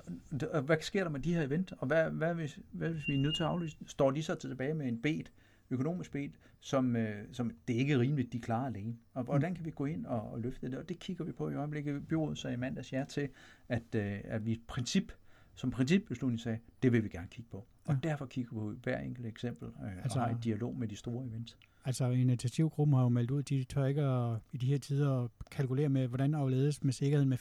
og, 0.52 0.62
hvad 0.62 0.76
sker 0.80 1.04
der 1.04 1.10
med 1.10 1.20
de 1.20 1.34
her 1.34 1.42
event? 1.42 1.72
Og 1.78 1.86
hvad, 1.86 2.10
hvad, 2.10 2.34
hvis, 2.34 2.58
hvad 2.72 2.90
hvis 2.90 3.08
vi 3.08 3.14
er 3.14 3.18
nødt 3.18 3.36
til 3.36 3.42
at 3.42 3.48
aflyse? 3.48 3.76
Står 3.86 4.10
de 4.10 4.22
så 4.22 4.34
tilbage 4.34 4.74
med 4.74 4.86
en 4.86 5.02
bed, 5.02 5.24
økonomisk 5.70 6.12
bed, 6.12 6.28
som, 6.60 6.96
øh, 6.96 7.24
som 7.32 7.50
det 7.68 7.74
ikke 7.74 7.92
er 7.92 7.98
rimeligt, 7.98 8.32
de 8.32 8.40
klarer 8.40 8.66
alene. 8.66 8.96
Og 9.14 9.24
hvordan 9.24 9.54
kan 9.54 9.64
vi 9.64 9.70
gå 9.70 9.86
ind 9.86 10.06
og, 10.06 10.32
og 10.32 10.40
løfte 10.40 10.70
det? 10.70 10.78
Og 10.78 10.88
det 10.88 10.98
kigger 10.98 11.24
vi 11.24 11.32
på 11.32 11.50
i 11.50 11.54
øjeblikket. 11.54 12.08
Byrådet 12.08 12.38
sagde 12.38 12.54
i 12.54 12.58
mandags 12.58 12.92
ja 12.92 13.04
til, 13.08 13.28
at, 13.68 13.94
øh, 13.94 14.18
at 14.24 14.46
vi 14.46 14.60
princip, 14.66 15.12
som 15.54 15.70
principbeslutning 15.70 16.40
sagde, 16.40 16.58
det 16.82 16.92
vil 16.92 17.04
vi 17.04 17.08
gerne 17.08 17.28
kigge 17.28 17.50
på. 17.50 17.66
Og 17.84 17.94
ja. 17.94 18.08
derfor 18.08 18.26
kigger 18.26 18.50
vi 18.50 18.56
på 18.56 18.74
hver 18.82 18.98
enkelt 18.98 19.26
eksempel 19.26 19.68
øh, 19.68 20.02
altså, 20.02 20.18
og 20.18 20.24
har 20.24 20.34
et 20.34 20.44
dialog 20.44 20.76
med 20.76 20.88
de 20.88 20.96
store 20.96 21.26
events. 21.26 21.58
Altså 21.84 22.10
initiativgruppen 22.10 22.94
har 22.94 23.02
jo 23.02 23.08
meldt 23.08 23.30
ud, 23.30 23.42
de 23.42 23.64
tør 23.64 23.84
ikke 23.84 24.02
at, 24.02 24.38
i 24.52 24.56
de 24.56 24.66
her 24.66 24.78
tider 24.78 25.24
at 25.24 25.30
kalkulere 25.50 25.88
med, 25.88 26.06
hvordan 26.06 26.34
afledes 26.34 26.84
med 26.84 26.92
sikkerhed 26.92 27.26
med 27.26 27.38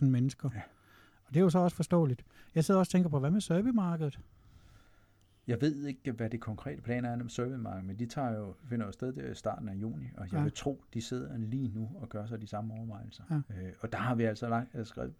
15.000 0.00 0.04
mennesker. 0.04 0.50
Ja. 0.54 0.60
Og 1.24 1.34
det 1.34 1.40
er 1.40 1.44
jo 1.44 1.50
så 1.50 1.58
også 1.58 1.76
forståeligt. 1.76 2.24
Jeg 2.54 2.64
sidder 2.64 2.80
også 2.80 2.88
og 2.88 2.92
tænker 2.92 3.08
på, 3.08 3.18
hvad 3.18 3.30
med 3.30 3.40
servicemarkedet? 3.40 4.20
Jeg 5.46 5.60
ved 5.60 5.86
ikke, 5.86 6.12
hvad 6.12 6.30
det 6.30 6.40
konkrete 6.40 6.82
planer 6.82 7.10
er 7.10 7.16
med 7.16 7.28
servicemarkedet, 7.28 7.84
men 7.84 7.98
de 7.98 8.06
tager 8.06 8.38
jo, 8.38 8.54
finder 8.68 8.86
jo 8.86 8.92
sted 8.92 9.12
der 9.12 9.30
i 9.30 9.34
starten 9.34 9.68
af 9.68 9.74
juni, 9.74 10.04
og 10.16 10.24
jeg 10.24 10.32
ja. 10.32 10.42
vil 10.42 10.52
tro, 10.52 10.84
de 10.94 11.02
sidder 11.02 11.38
lige 11.38 11.68
nu 11.68 11.90
og 11.94 12.08
gør 12.08 12.26
sig 12.26 12.40
de 12.40 12.46
samme 12.46 12.74
overvejelser. 12.74 13.22
Ja. 13.30 13.36
Øh, 13.36 13.72
og 13.80 13.92
der 13.92 13.98
har 13.98 14.14
vi 14.14 14.24
altså 14.24 14.48
lagt, 14.48 14.74
altså, 14.74 15.10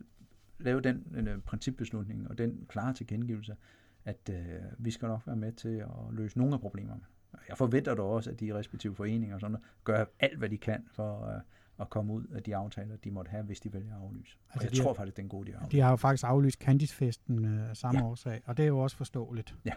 lavet 0.59 0.85
den 0.85 1.15
en, 1.17 1.29
uh, 1.29 1.43
principbeslutning 1.43 2.31
og 2.31 2.39
den 2.39 2.67
klare 2.69 2.95
tilkendegivelse, 2.95 3.57
at 4.05 4.31
øh, 4.31 4.37
vi 4.79 4.91
skal 4.91 5.09
nok 5.09 5.27
være 5.27 5.37
med 5.37 5.53
til 5.53 5.69
at 5.69 5.89
løse 6.13 6.39
nogle 6.39 6.55
af 6.55 6.61
problemerne. 6.61 7.01
Jeg 7.49 7.57
forventer 7.57 7.95
da 7.95 8.03
også, 8.03 8.31
at 8.31 8.41
de 8.41 8.55
respektive 8.55 8.95
foreninger 8.95 9.35
og 9.35 9.41
sådan 9.41 9.53
noget, 9.53 9.67
gør 9.85 10.05
alt, 10.21 10.39
hvad 10.39 10.49
de 10.49 10.59
kan 10.59 10.85
for 10.93 11.27
øh, 11.27 11.41
at 11.81 11.91
komme 11.91 12.13
ud 12.13 12.25
af 12.25 12.43
de 12.43 12.57
aftaler, 12.57 12.97
de 12.97 13.11
måtte 13.11 13.29
have, 13.29 13.43
hvis 13.43 13.61
de 13.61 13.73
vælger 13.73 13.95
at 13.95 14.03
aflyse. 14.03 14.39
Altså, 14.51 14.59
og 14.59 14.65
jeg 14.65 14.71
de 14.71 14.77
tror 14.77 14.89
har, 14.89 14.95
faktisk, 14.95 15.17
det 15.17 15.23
er 15.23 15.25
en 15.25 15.29
god 15.29 15.47
idé 15.47 15.69
De 15.69 15.81
har 15.81 15.91
jo 15.91 15.97
faktisk 15.97 16.25
aflyst 16.25 16.61
Candisfesten 16.61 17.45
øh, 17.45 17.77
samme 17.77 18.01
ja. 18.01 18.07
årsag, 18.07 18.43
og 18.45 18.57
det 18.57 18.63
er 18.63 18.67
jo 18.67 18.79
også 18.79 18.97
forståeligt. 18.97 19.55
Ja. 19.65 19.73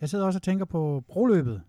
Jeg 0.00 0.08
sidder 0.08 0.26
også 0.26 0.38
og 0.38 0.42
tænker 0.42 0.64
på 0.64 1.04
broløbet. 1.08 1.62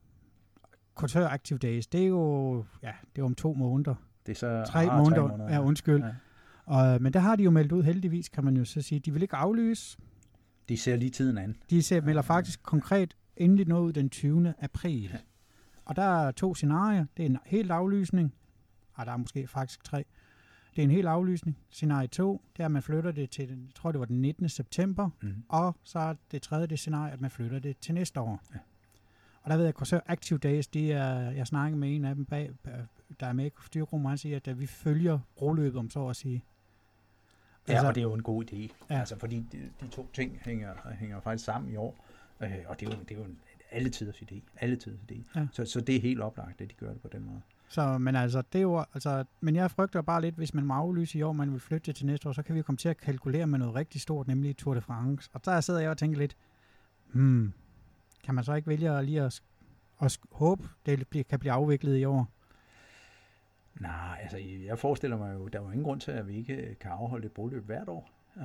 Kultør 0.96 1.28
Active 1.28 1.60
Days, 1.60 1.88
det 1.88 2.04
er 2.04 2.08
jo 2.08 2.66
ja, 2.84 2.92
det 3.16 3.22
er 3.22 3.26
om 3.26 3.36
to 3.36 3.54
måneder. 3.54 3.96
Det 4.26 4.32
er 4.32 4.36
så 4.36 4.72
tre, 4.72 4.86
ah, 4.86 4.98
måneder, 4.98 5.22
tre 5.22 5.28
måneder. 5.28 5.54
Ja, 5.54 5.62
undskyld. 5.62 6.04
Ja. 6.04 6.12
Og, 6.66 7.02
men 7.02 7.14
der 7.14 7.20
har 7.20 7.36
de 7.36 7.44
jo 7.44 7.52
meldt 7.52 7.72
ud 7.72 7.84
heldigvis, 7.84 8.30
kan 8.30 8.44
man 8.44 8.58
jo 8.58 8.66
så 8.66 8.82
sige. 8.82 9.00
De 9.00 9.14
vil 9.14 9.22
ikke 9.22 9.36
aflyse. 9.36 9.98
De 10.70 10.78
ser 10.78 10.96
lige 10.96 11.10
tiden 11.10 11.38
an. 11.38 11.56
De 11.70 11.84
ser, 11.84 12.02
melder 12.02 12.22
faktisk 12.22 12.64
konkret 12.64 13.16
endelig 13.38 13.68
noget 13.68 13.84
ud 13.84 13.94
den 13.94 14.10
20. 14.10 14.54
april. 14.60 15.10
Ja. 15.14 15.18
Og 15.86 15.96
der 15.96 16.02
er 16.28 16.32
to 16.32 16.56
scenarier. 16.56 17.06
Det 17.18 17.26
er 17.26 17.30
en 17.30 17.38
helt 17.46 17.72
aflysning. 17.72 18.34
Og 18.94 19.06
der 19.06 19.12
er 19.12 19.18
måske 19.18 19.48
faktisk 19.48 19.84
tre. 19.84 20.06
Det 20.78 20.84
er 20.84 20.88
en 20.88 20.92
helt 20.92 21.08
aflysning. 21.08 21.58
Scenarie 21.70 22.08
2, 22.08 22.42
det 22.58 22.62
er, 22.62 22.66
at 22.66 22.72
man 22.72 22.82
flytter 22.82 23.12
det 23.12 23.30
til, 23.30 23.50
jeg 23.50 23.58
tror 23.76 23.92
det 23.92 24.00
var 24.00 24.06
den 24.06 24.22
19. 24.22 24.50
september, 24.50 25.10
mm. 25.22 25.44
og 25.50 25.76
så 25.84 26.00
er 26.00 26.16
det 26.32 26.42
tredje 26.42 26.68
det 26.68 26.80
scenarie, 26.80 27.14
at 27.14 27.22
man 27.22 27.32
flytter 27.32 27.60
det 27.60 27.78
til 27.78 27.94
næste 27.94 28.20
år. 28.20 28.42
Ja. 28.54 28.60
Og 29.42 29.50
der 29.50 29.58
ved 29.58 29.66
jeg, 29.66 29.74
at 29.94 30.02
Active 30.06 30.40
Days, 30.40 30.68
de 30.68 30.92
er, 30.92 31.32
jeg 31.32 31.48
snakker 31.48 31.78
med 31.78 31.96
en 31.96 32.06
af 32.06 32.16
dem 32.16 32.26
bag, 32.26 32.52
der 33.20 33.28
er 33.28 33.34
med 33.34 33.46
i 33.46 33.50
styrgruppen, 33.66 34.10
han 34.10 34.18
siger, 34.18 34.40
at 34.46 34.60
vi 34.60 34.66
følger 34.66 35.20
broløbet, 35.36 35.80
om 35.80 35.90
så 35.90 36.08
at 36.08 36.16
sige. 36.16 36.44
Ja, 37.68 37.74
altså, 37.74 37.88
og 37.88 37.96
det 37.96 38.02
er 38.02 38.06
jo 38.06 38.14
en 38.14 38.24
god 38.24 38.44
idé. 38.44 38.74
Ja. 38.90 39.00
Altså, 39.00 39.20
fordi 39.20 39.46
de, 39.52 39.70
de 39.82 39.88
to 39.88 40.10
ting 40.14 40.40
hænger, 40.42 40.74
hænger 41.00 41.20
faktisk 41.20 41.46
sammen 41.46 41.74
i 41.74 41.76
år, 41.76 42.06
øh, 42.42 42.50
og 42.66 42.80
det 42.80 42.88
er 42.88 42.98
jo, 42.98 43.04
det 43.04 43.12
er 43.12 43.20
jo 43.20 43.26
en 43.26 43.40
alle 43.72 43.90
tiders 43.90 44.16
idé. 44.16 44.36
Alle 44.58 44.76
tiders 44.76 45.00
idé. 45.12 45.40
Ja. 45.40 45.48
Så, 45.52 45.66
så 45.66 45.82
det 45.82 45.96
er 45.96 46.02
helt 46.02 46.22
oplagt, 46.22 46.62
at 46.62 46.70
de 46.70 46.74
gør 46.74 46.92
det 46.94 47.02
på 47.02 47.08
den 47.08 47.26
måde. 47.26 47.42
Så, 47.70 47.98
men 47.98 48.16
altså, 48.16 48.42
det 48.54 48.60
er 48.60 48.64
jo, 48.64 48.86
altså, 48.94 49.24
men 49.42 49.56
jeg 49.56 49.72
frygter 49.72 50.02
bare 50.02 50.22
lidt, 50.22 50.36
hvis 50.36 50.54
man 50.54 50.66
må 50.66 50.74
aflyse 50.74 51.18
i 51.18 51.22
år, 51.22 51.32
man 51.32 51.52
vil 51.52 51.60
flytte 51.60 51.94
til 51.94 52.06
næste 52.06 52.30
år, 52.30 52.34
så 52.34 52.44
kan 52.44 52.56
vi 52.56 52.62
komme 52.62 52.78
til 52.78 52.90
at 52.90 52.98
kalkulere 52.98 53.48
med 53.48 53.60
noget 53.60 53.76
rigtig 53.76 54.02
stort, 54.02 54.28
nemlig 54.28 54.58
Tour 54.58 54.74
de 54.74 54.82
France. 54.82 55.30
Og 55.34 55.46
der 55.46 55.62
sidder 55.62 55.80
jeg 55.80 55.90
og 55.90 55.98
tænker 55.98 56.18
lidt, 56.18 56.38
hmm, 57.14 57.54
kan 58.24 58.36
man 58.36 58.44
så 58.44 58.54
ikke 58.54 58.68
vælge 58.68 59.04
lige 59.04 59.22
at, 59.22 59.42
at 60.02 60.20
håbe, 60.32 60.64
det 60.86 61.28
kan 61.28 61.40
blive 61.40 61.52
afviklet 61.52 61.98
i 61.98 62.06
år? 62.06 62.28
Nej, 63.80 64.20
altså 64.22 64.38
jeg 64.38 64.80
forestiller 64.80 65.18
mig 65.18 65.34
jo, 65.34 65.48
der 65.48 65.60
var 65.60 65.72
ingen 65.72 65.84
grund 65.84 66.02
til, 66.02 66.12
at 66.12 66.28
vi 66.28 66.36
ikke 66.36 66.76
kan 66.82 66.92
afholde 66.92 67.26
et 67.26 67.32
broløb 67.32 67.66
hvert 67.66 67.90
år. 67.90 68.10
Øh, 68.38 68.44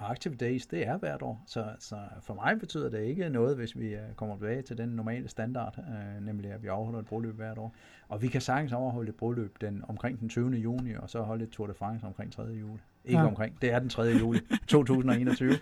Øh, 0.00 0.10
Active 0.10 0.34
Days, 0.34 0.66
det 0.66 0.86
er 0.86 0.98
hvert 0.98 1.22
år. 1.22 1.42
Så, 1.46 1.64
så 1.78 1.96
for 2.22 2.34
mig 2.34 2.58
betyder 2.60 2.90
det 2.90 3.02
ikke 3.02 3.28
noget, 3.28 3.56
hvis 3.56 3.78
vi 3.78 3.86
øh, 3.86 4.00
kommer 4.16 4.36
tilbage 4.36 4.62
til 4.62 4.78
den 4.78 4.88
normale 4.88 5.28
standard, 5.28 5.78
øh, 5.78 6.26
nemlig 6.26 6.52
at 6.52 6.62
vi 6.62 6.68
afholder 6.68 7.00
et 7.00 7.06
broløb 7.06 7.36
hvert 7.36 7.58
år. 7.58 7.74
Og 8.08 8.22
vi 8.22 8.28
kan 8.28 8.40
sagtens 8.40 8.72
overholde 8.72 9.08
et 9.08 9.16
broløb 9.16 9.60
den, 9.60 9.84
omkring 9.88 10.20
den 10.20 10.28
20. 10.28 10.50
juni, 10.50 10.94
og 10.94 11.10
så 11.10 11.22
holde 11.22 11.44
et 11.44 11.50
Tour 11.50 11.66
de 11.66 11.74
France 11.74 12.06
omkring 12.06 12.32
3. 12.32 12.42
juli. 12.42 12.80
Ikke 13.04 13.20
ja. 13.20 13.26
omkring, 13.26 13.62
det 13.62 13.72
er 13.72 13.78
den 13.78 13.88
3. 13.88 14.02
juli 14.02 14.40
2021. 14.66 15.52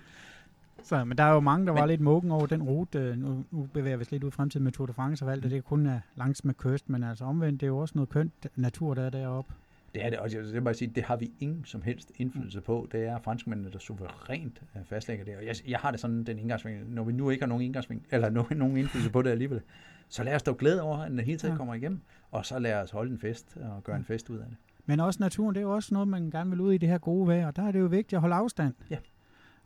Så, 0.82 1.04
men 1.04 1.18
der 1.18 1.24
er 1.24 1.32
jo 1.32 1.40
mange, 1.40 1.66
der 1.66 1.72
men, 1.72 1.80
var 1.80 1.86
lidt 1.86 2.00
mukken 2.00 2.30
over 2.30 2.46
den 2.46 2.62
rute. 2.62 2.98
Øh, 2.98 3.16
nu, 3.16 3.44
nu 3.50 3.68
bevæger 3.72 3.96
vi 3.96 4.02
os 4.02 4.10
lidt 4.10 4.24
ud 4.24 4.28
i 4.28 4.32
fremtiden 4.32 4.64
med 4.64 4.72
Tour 4.72 4.86
de 4.86 4.92
France 4.92 5.24
og 5.24 5.28
valgt, 5.28 5.44
at 5.44 5.50
det 5.50 5.64
kun 5.64 5.86
er 5.86 6.00
langs 6.16 6.44
med 6.44 6.54
kyst, 6.54 6.88
men 6.88 7.02
altså 7.02 7.24
omvendt, 7.24 7.60
det 7.60 7.66
er 7.66 7.70
jo 7.70 7.78
også 7.78 7.92
noget 7.94 8.08
kønt 8.08 8.46
natur, 8.56 8.94
der 8.94 9.02
er 9.02 9.10
deroppe. 9.10 9.54
Det 9.94 10.04
er 10.04 10.10
det, 10.10 10.18
og 10.18 10.30
det, 10.30 10.62
må 10.62 10.72
sige, 10.72 10.92
det 10.94 11.02
har 11.02 11.16
vi 11.16 11.32
ingen 11.40 11.64
som 11.64 11.82
helst 11.82 12.12
indflydelse 12.16 12.60
på. 12.60 12.88
Det 12.92 13.04
er 13.04 13.18
franskmændene, 13.18 13.70
der 13.70 13.78
suverænt 13.78 14.62
øh, 14.76 14.84
fastlægger 14.84 15.24
det. 15.24 15.36
Og 15.36 15.46
jeg, 15.46 15.54
jeg 15.68 15.78
har 15.78 15.90
det 15.90 16.00
sådan, 16.00 16.24
den 16.24 16.38
indgangsvinkel, 16.38 16.86
når 16.86 17.04
vi 17.04 17.12
nu 17.12 17.30
ikke 17.30 17.42
har 17.42 17.48
nogen 17.48 17.64
indgangsvinkel, 17.64 18.06
eller 18.10 18.54
nogen 18.54 18.76
indflydelse 18.76 19.10
på 19.10 19.22
det 19.22 19.30
alligevel, 19.30 19.60
så 20.08 20.24
lad 20.24 20.34
os 20.34 20.42
dog 20.42 20.56
glæde 20.56 20.82
over, 20.82 20.98
at 20.98 21.10
den 21.10 21.20
hele 21.20 21.38
tiden 21.38 21.56
kommer 21.56 21.74
igennem, 21.74 22.00
og 22.30 22.46
så 22.46 22.58
lad 22.58 22.74
os 22.74 22.90
holde 22.90 23.12
en 23.12 23.18
fest 23.18 23.56
og 23.56 23.84
gøre 23.84 23.96
en 23.96 24.04
fest 24.04 24.30
ud 24.30 24.38
af 24.38 24.46
det. 24.48 24.56
Men 24.86 25.00
også 25.00 25.20
naturen, 25.20 25.54
det 25.54 25.60
er 25.60 25.64
jo 25.64 25.74
også 25.74 25.94
noget, 25.94 26.08
man 26.08 26.30
gerne 26.30 26.50
vil 26.50 26.60
ud 26.60 26.72
i 26.72 26.78
det 26.78 26.88
her 26.88 26.98
gode 26.98 27.28
vejr, 27.28 27.46
og 27.46 27.56
der 27.56 27.62
er 27.62 27.72
det 27.72 27.80
jo 27.80 27.86
vigtigt 27.86 28.12
at 28.12 28.20
holde 28.20 28.34
afstand. 28.34 28.74
Ja. 28.90 28.96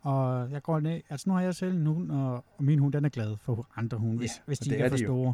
Og 0.01 0.51
jeg 0.51 0.63
går 0.63 0.79
ned, 0.79 1.01
altså 1.09 1.29
nu 1.29 1.33
har 1.35 1.41
jeg 1.41 1.55
selv 1.55 1.75
en 1.75 1.85
hund, 1.85 2.11
og, 2.11 2.45
min 2.59 2.79
hund 2.79 2.93
den 2.93 3.05
er 3.05 3.09
glad 3.09 3.37
for 3.37 3.69
andre 3.75 3.97
hunde, 3.97 4.17
hvis, 4.17 4.37
ja, 4.37 4.41
hvis 4.45 4.59
de 4.59 4.71
ikke 4.71 4.85
er 4.85 4.89
for 4.89 4.97
store. 4.97 5.33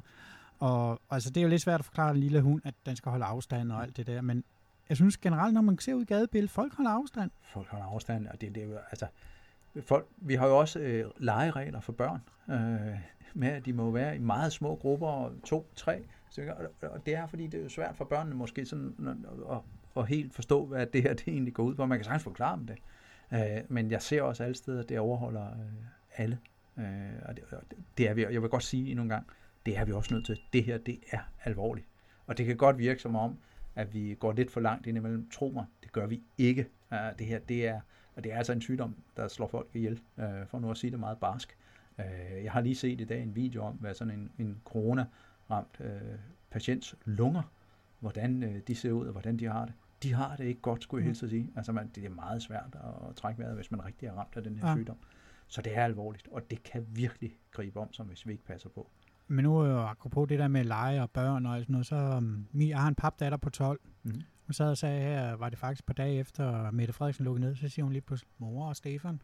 Og 0.59 0.99
altså, 1.09 1.29
det 1.29 1.37
er 1.37 1.41
jo 1.41 1.49
lidt 1.49 1.61
svært 1.61 1.79
at 1.79 1.85
forklare 1.85 2.13
den 2.13 2.19
lille 2.19 2.41
hund, 2.41 2.61
at 2.65 2.73
den 2.85 2.95
skal 2.95 3.09
holde 3.09 3.25
afstand 3.25 3.71
og 3.71 3.83
alt 3.83 3.97
det 3.97 4.07
der, 4.07 4.21
men 4.21 4.43
jeg 4.89 4.97
synes 4.97 5.17
generelt, 5.17 5.53
når 5.53 5.61
man 5.61 5.79
ser 5.79 5.93
ud 5.93 6.01
i 6.01 6.05
gadebilledet, 6.05 6.51
folk 6.51 6.73
holder 6.73 6.91
afstand. 6.91 7.31
Folk 7.41 7.67
holder 7.67 7.85
afstand, 7.85 8.27
og 8.27 8.41
det, 8.41 8.55
det 8.55 8.63
er 8.63 8.67
jo, 8.67 8.77
altså, 8.91 9.05
folk, 9.81 10.07
vi 10.17 10.35
har 10.35 10.47
jo 10.47 10.59
også 10.59 10.79
øh, 10.79 11.11
legeregler 11.17 11.79
for 11.79 11.91
børn, 11.91 12.21
øh, 12.49 12.99
med 13.33 13.47
at 13.47 13.65
de 13.65 13.73
må 13.73 13.91
være 13.91 14.15
i 14.15 14.19
meget 14.19 14.53
små 14.53 14.75
grupper, 14.75 15.31
to, 15.43 15.71
tre 15.75 16.03
stykker, 16.29 16.53
og 16.81 17.05
det 17.05 17.15
er, 17.15 17.27
fordi 17.27 17.47
det 17.47 17.59
er 17.59 17.63
jo 17.63 17.69
svært 17.69 17.95
for 17.95 18.05
børnene 18.05 18.35
måske 18.35 18.65
sådan 18.65 18.95
at, 18.99 19.55
at, 19.55 19.61
at 19.97 20.07
helt 20.07 20.33
forstå, 20.33 20.65
hvad 20.65 20.85
det 20.85 21.03
her 21.03 21.13
det 21.13 21.27
egentlig 21.27 21.53
går 21.53 21.63
ud 21.63 21.75
på. 21.75 21.85
Man 21.85 21.97
kan 21.97 22.05
sagtens 22.05 22.23
forklare 22.23 22.57
dem 22.57 22.67
det, 22.67 22.77
øh, 23.33 23.63
men 23.67 23.91
jeg 23.91 24.01
ser 24.01 24.21
også 24.21 24.43
alle 24.43 24.55
steder, 24.55 24.83
at 24.83 24.89
det 24.89 24.99
overholder 24.99 25.45
øh, 25.45 25.85
alle, 26.15 26.39
øh, 26.77 26.85
og 27.25 27.35
det, 27.35 27.43
og 27.51 27.63
det 27.97 28.09
er 28.09 28.13
vi, 28.13 28.21
jeg 28.21 28.41
vil 28.41 28.49
godt 28.49 28.63
sige 28.63 28.89
endnu 28.89 29.03
en 29.03 29.09
gang, 29.09 29.27
det 29.65 29.77
er 29.77 29.85
vi 29.85 29.91
også 29.91 30.13
nødt 30.13 30.25
til. 30.25 30.39
Det 30.53 30.63
her, 30.63 30.77
det 30.77 30.99
er 31.11 31.19
alvorligt. 31.43 31.87
Og 32.27 32.37
det 32.37 32.45
kan 32.45 32.57
godt 32.57 32.77
virke 32.77 33.01
som 33.01 33.15
om, 33.15 33.37
at 33.79 33.93
vi 33.93 34.15
går 34.19 34.31
lidt 34.31 34.51
for 34.51 34.59
langt 34.59 34.87
indimellem. 34.87 35.29
Tro 35.29 35.49
mig, 35.49 35.65
det 35.83 35.91
gør 35.91 36.07
vi 36.07 36.21
ikke. 36.37 36.67
Uh, 36.91 36.97
det 37.19 37.27
her, 37.27 37.39
det 37.39 37.67
er, 37.67 37.81
og 38.15 38.23
det 38.23 38.33
er 38.33 38.37
altså 38.37 38.53
en 38.53 38.61
sygdom, 38.61 38.95
der 39.17 39.27
slår 39.27 39.47
folk 39.47 39.67
ihjel, 39.73 40.01
uh, 40.17 40.23
for 40.47 40.59
nu 40.59 40.71
at 40.71 40.77
sige 40.77 40.91
det 40.91 40.99
meget 40.99 41.17
barsk. 41.17 41.57
Uh, 41.97 42.43
jeg 42.43 42.51
har 42.51 42.61
lige 42.61 42.75
set 42.75 43.01
i 43.01 43.03
dag 43.03 43.23
en 43.23 43.35
video 43.35 43.63
om, 43.63 43.73
hvad 43.75 43.93
sådan 43.93 44.13
en, 44.13 44.31
en 44.37 44.61
corona-ramt 44.65 45.81
patients 46.49 46.95
lunger, 47.05 47.41
hvordan 47.99 48.61
de 48.67 48.75
ser 48.75 48.91
ud, 48.91 49.05
og 49.05 49.11
hvordan 49.11 49.37
de 49.37 49.45
har 49.45 49.65
det. 49.65 49.73
De 50.03 50.13
har 50.13 50.35
det 50.35 50.45
ikke 50.45 50.61
godt, 50.61 50.83
skulle 50.83 51.01
jeg 51.01 51.05
helst 51.05 51.29
sige. 51.29 51.49
Altså, 51.55 51.71
man, 51.71 51.87
det 51.95 52.05
er 52.05 52.09
meget 52.09 52.41
svært 52.41 52.77
at 53.09 53.15
trække 53.15 53.39
vejret, 53.39 53.55
hvis 53.55 53.71
man 53.71 53.85
rigtig 53.85 54.07
er 54.07 54.13
ramt 54.13 54.37
af 54.37 54.43
den 54.43 54.55
her 54.55 54.69
ja. 54.69 54.75
sygdom. 54.75 54.97
Så 55.47 55.61
det 55.61 55.77
er 55.77 55.83
alvorligt, 55.83 56.27
og 56.31 56.51
det 56.51 56.63
kan 56.63 56.85
virkelig 56.89 57.37
gribe 57.51 57.79
om 57.79 57.93
som 57.93 58.07
hvis 58.07 58.27
vi 58.27 58.31
ikke 58.31 58.45
passer 58.45 58.69
på. 58.69 58.89
Men 59.31 59.43
nu, 59.43 59.65
øh, 59.65 59.91
apropos 59.91 60.27
det 60.27 60.39
der 60.39 60.47
med 60.47 60.63
lege 60.63 61.01
og 61.01 61.09
børn 61.11 61.45
og 61.45 61.59
sådan 61.59 61.73
noget, 61.73 61.85
så 61.85 61.95
um, 62.17 62.47
jeg 62.53 62.79
har 62.79 62.87
en 62.87 62.95
papdatter 62.95 63.37
på 63.37 63.49
12. 63.49 63.79
Mm. 64.03 64.21
Hun 64.45 64.53
sad 64.53 64.69
og 64.69 64.77
sagde 64.77 65.01
her, 65.01 65.35
var 65.35 65.49
det 65.49 65.59
faktisk 65.59 65.85
på 65.85 65.93
dag 65.93 66.19
efter 66.19 66.71
Mette 66.71 66.93
Frederiksen 66.93 67.25
lukkede 67.25 67.45
ned, 67.45 67.55
så 67.55 67.67
siger 67.67 67.83
hun 67.83 67.93
lige 67.93 68.01
på 68.01 68.15
mor 68.37 68.67
og 68.67 68.75
Stefan, 68.75 69.21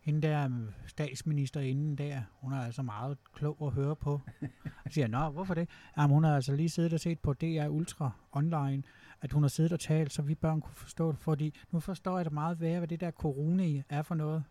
hende 0.00 0.28
der 0.28 0.46
um, 0.46 0.68
statsminister 0.86 1.60
inden 1.60 1.98
der, 1.98 2.20
hun 2.32 2.52
er 2.52 2.60
altså 2.60 2.82
meget 2.82 3.18
klog 3.34 3.56
at 3.62 3.72
høre 3.72 3.96
på. 3.96 4.20
Jeg 4.84 4.92
siger, 4.92 5.06
nå, 5.06 5.30
hvorfor 5.30 5.54
det? 5.54 5.68
Jamen, 5.96 6.14
hun 6.14 6.24
har 6.24 6.34
altså 6.34 6.56
lige 6.56 6.68
siddet 6.68 6.92
og 6.92 7.00
set 7.00 7.20
på 7.20 7.32
DR 7.32 7.68
Ultra 7.68 8.10
online, 8.32 8.82
at 9.20 9.32
hun 9.32 9.42
har 9.42 9.48
siddet 9.48 9.72
og 9.72 9.80
talt, 9.80 10.12
så 10.12 10.22
vi 10.22 10.34
børn 10.34 10.60
kunne 10.60 10.74
forstå 10.74 11.12
det, 11.12 11.18
fordi 11.18 11.54
nu 11.70 11.80
forstår 11.80 12.18
jeg 12.18 12.24
det 12.24 12.32
meget 12.32 12.60
værre, 12.60 12.78
hvad 12.78 12.88
det 12.88 13.00
der 13.00 13.10
corona 13.10 13.82
er 13.88 14.02
for 14.02 14.14
noget. 14.14 14.44